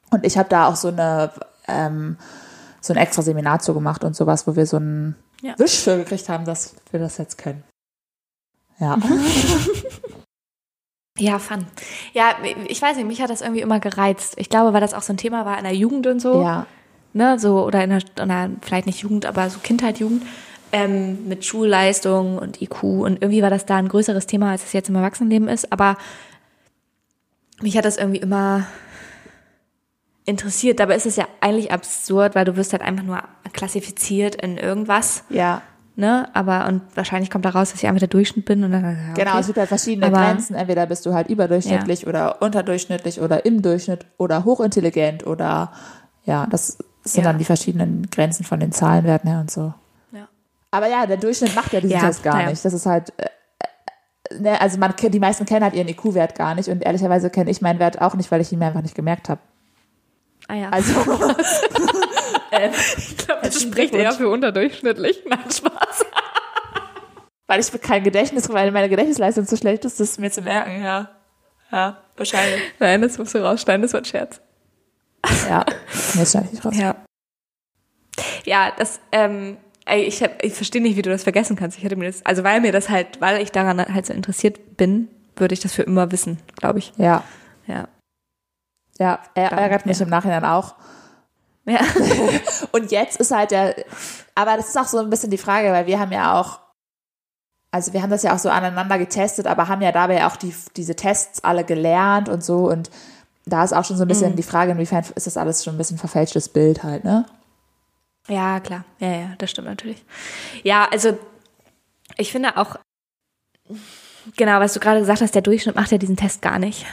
[0.09, 1.31] Und ich habe da auch so eine
[1.67, 2.17] ähm,
[2.79, 5.57] so ein extra Seminar zu gemacht und sowas, wo wir so einen Ja.
[5.57, 7.63] Wisch für gekriegt haben, dass wir das jetzt können.
[8.81, 8.97] Ja.
[11.19, 11.67] Ja, fun.
[12.13, 12.35] Ja,
[12.67, 14.33] ich weiß nicht, mich hat das irgendwie immer gereizt.
[14.37, 16.41] Ich glaube, weil das auch so ein Thema war in der Jugend und so.
[16.41, 16.65] ja.
[17.13, 20.23] ne, so oder in der, in der vielleicht nicht Jugend, aber so Kindheit, Jugend
[20.71, 24.73] ähm, mit Schulleistung und IQ und irgendwie war das da ein größeres Thema, als es
[24.73, 25.71] jetzt im Erwachsenenleben ist.
[25.71, 25.97] Aber
[27.61, 28.65] mich hat das irgendwie immer
[30.25, 30.79] interessiert.
[30.79, 33.21] Dabei ist es ja eigentlich absurd, weil du wirst halt einfach nur
[33.53, 35.61] klassifiziert in irgendwas, Ja.
[36.01, 36.27] Ne?
[36.33, 38.89] Aber und wahrscheinlich kommt da raus, dass ich einfach der Durchschnitt bin und dann ja,
[39.11, 39.23] okay.
[39.23, 40.55] Genau, es gibt halt verschiedene Aber- Grenzen.
[40.55, 45.71] Entweder bist du halt überdurchschnittlich oder unterdurchschnittlich oder im Durchschnitt oder hochintelligent oder
[46.25, 47.31] ja, das sind Ja.
[47.31, 49.73] dann die verschiedenen Grenzen von den Zahlenwerten her und so.
[50.11, 50.27] Ja.
[50.71, 52.65] Aber ja, der Durchschnitt macht ja diesen Ja, Test gar nicht.
[52.65, 53.25] Das ist halt, äh,
[54.35, 57.49] äh, ne, also man, die meisten kennen halt ihren IQ-Wert gar nicht und ehrlicherweise kenne
[57.49, 59.39] ich meinen Wert auch nicht, weil ich ihn mir einfach nicht gemerkt habe.
[60.51, 60.69] Ah ja.
[60.69, 60.91] Also,
[62.51, 65.23] ähm, ich glaube, das spricht eher für unterdurchschnittlich.
[65.29, 66.05] Nein, Spaß.
[67.47, 71.09] weil ich kein Gedächtnis, weil meine Gedächtnisleistung zu schlecht ist, das mir zu merken, ja.
[71.71, 72.61] Ja, wahrscheinlich.
[72.79, 74.41] Nein, das musst du rausschneiden, das war ein Scherz.
[75.47, 75.63] Ja,
[76.17, 76.75] das schneide ich nicht raus.
[76.75, 76.95] Ja.
[78.43, 79.55] Ja, das, ähm,
[79.89, 81.77] ich, hab, ich verstehe nicht, wie du das vergessen kannst.
[81.77, 84.75] Ich hätte mir das, also weil mir das halt, weil ich daran halt so interessiert
[84.75, 85.07] bin,
[85.37, 86.91] würde ich das für immer wissen, glaube ich.
[86.97, 87.23] Ja,
[87.67, 87.87] Ja.
[88.99, 90.05] Ja, er ärgert mich ja.
[90.05, 90.75] im Nachhinein auch.
[91.65, 91.79] Ja.
[92.71, 93.75] Und jetzt ist halt der,
[94.35, 96.59] aber das ist auch so ein bisschen die Frage, weil wir haben ja auch,
[97.71, 100.53] also wir haben das ja auch so aneinander getestet, aber haben ja dabei auch die,
[100.75, 102.89] diese Tests alle gelernt und so und
[103.45, 105.77] da ist auch schon so ein bisschen die Frage, inwiefern ist das alles schon ein
[105.77, 107.25] bisschen verfälschtes Bild halt, ne?
[108.27, 108.85] Ja, klar.
[108.99, 110.03] Ja, ja, das stimmt natürlich.
[110.63, 111.17] Ja, also
[112.17, 112.75] ich finde auch,
[114.37, 116.85] genau, was du gerade gesagt hast, der Durchschnitt macht ja diesen Test gar nicht.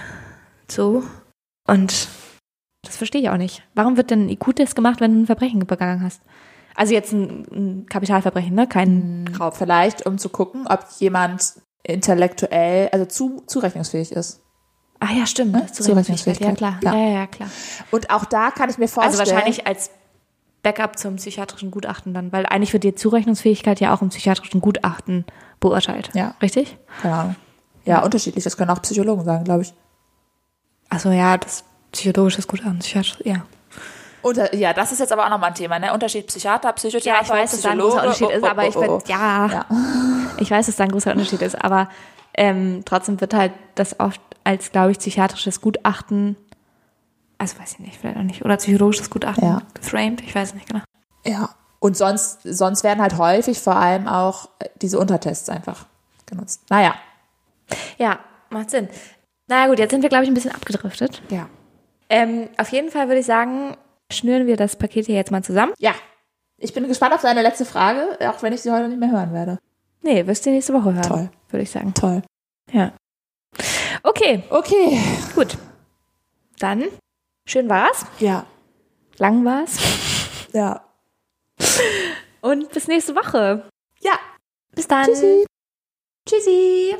[0.70, 1.04] So.
[1.68, 2.08] Und
[2.82, 3.62] das verstehe ich auch nicht.
[3.74, 6.22] Warum wird denn ein IQ-Test gemacht, wenn du ein Verbrechen begangen hast?
[6.74, 8.66] Also jetzt ein, ein Kapitalverbrechen, ne?
[8.66, 9.56] Kein Raub.
[9.56, 14.42] Vielleicht, um zu gucken, ob jemand intellektuell, also zu, zurechnungsfähig ist.
[15.00, 15.52] Ah ja, stimmt.
[15.52, 15.66] Ne?
[15.72, 16.48] Zurechnungsfähigkeit.
[16.48, 16.80] Ja, klar.
[16.82, 16.94] Ja.
[16.94, 16.98] Ja.
[16.98, 17.50] ja, ja, klar.
[17.90, 19.20] Und auch da kann ich mir vorstellen.
[19.20, 19.90] Also wahrscheinlich als
[20.62, 25.24] Backup zum psychiatrischen Gutachten dann, weil eigentlich wird die Zurechnungsfähigkeit ja auch im psychiatrischen Gutachten
[25.60, 26.10] beurteilt.
[26.14, 26.34] Ja.
[26.42, 26.76] Richtig?
[27.02, 27.36] Keine Ahnung.
[27.84, 28.44] Ja, unterschiedlich.
[28.44, 29.74] Das können auch Psychologen sagen, glaube ich.
[30.88, 33.44] Also ja, das psychologisches Gutachten, psychiatrisch, ja.
[34.22, 35.92] Unter, ja, das ist jetzt aber auch nochmal ein Thema, ne?
[35.92, 38.66] Unterschied Psychiater, Ja, Psychotherapeut, ich weiß, dass da ein großer Unterschied ist, oh, oh, aber
[38.66, 39.02] ich oh, würde, oh.
[39.06, 39.66] ja, Ja.
[40.38, 41.88] ich weiß, dass da ein großer Unterschied ist, aber
[42.34, 46.36] ähm, trotzdem wird halt das oft als, glaube ich, psychiatrisches Gutachten,
[47.38, 49.62] also weiß ich nicht, vielleicht auch nicht, oder psychologisches Gutachten Ja.
[49.74, 50.82] geframed, ich weiß nicht genau.
[51.24, 51.50] Ja.
[51.80, 55.86] Und sonst, sonst werden halt häufig vor allem auch äh, diese Untertests einfach
[56.26, 56.62] genutzt.
[56.70, 56.94] Naja.
[57.98, 58.18] Ja,
[58.50, 58.88] macht Sinn.
[59.48, 61.22] Naja gut, jetzt sind wir, glaube ich, ein bisschen abgedriftet.
[61.30, 61.48] Ja.
[62.10, 63.76] Ähm, auf jeden Fall würde ich sagen,
[64.12, 65.72] schnüren wir das Paket hier jetzt mal zusammen.
[65.78, 65.94] Ja.
[66.58, 69.32] Ich bin gespannt auf deine letzte Frage, auch wenn ich sie heute nicht mehr hören
[69.32, 69.58] werde.
[70.02, 71.02] Nee, wirst du nächste Woche hören.
[71.02, 71.30] Toll.
[71.50, 71.94] Würde ich sagen.
[71.94, 72.22] Toll.
[72.72, 72.92] Ja.
[74.02, 74.98] Okay, Okay.
[75.34, 75.56] gut.
[76.58, 76.84] Dann,
[77.46, 78.44] schön war's, Ja.
[79.18, 79.78] lang war's
[80.52, 80.84] Ja.
[82.40, 83.68] und bis nächste Woche.
[84.00, 84.12] Ja.
[84.74, 85.04] Bis dann.
[85.06, 85.46] Tschüssi.
[86.28, 86.98] Tschüssi.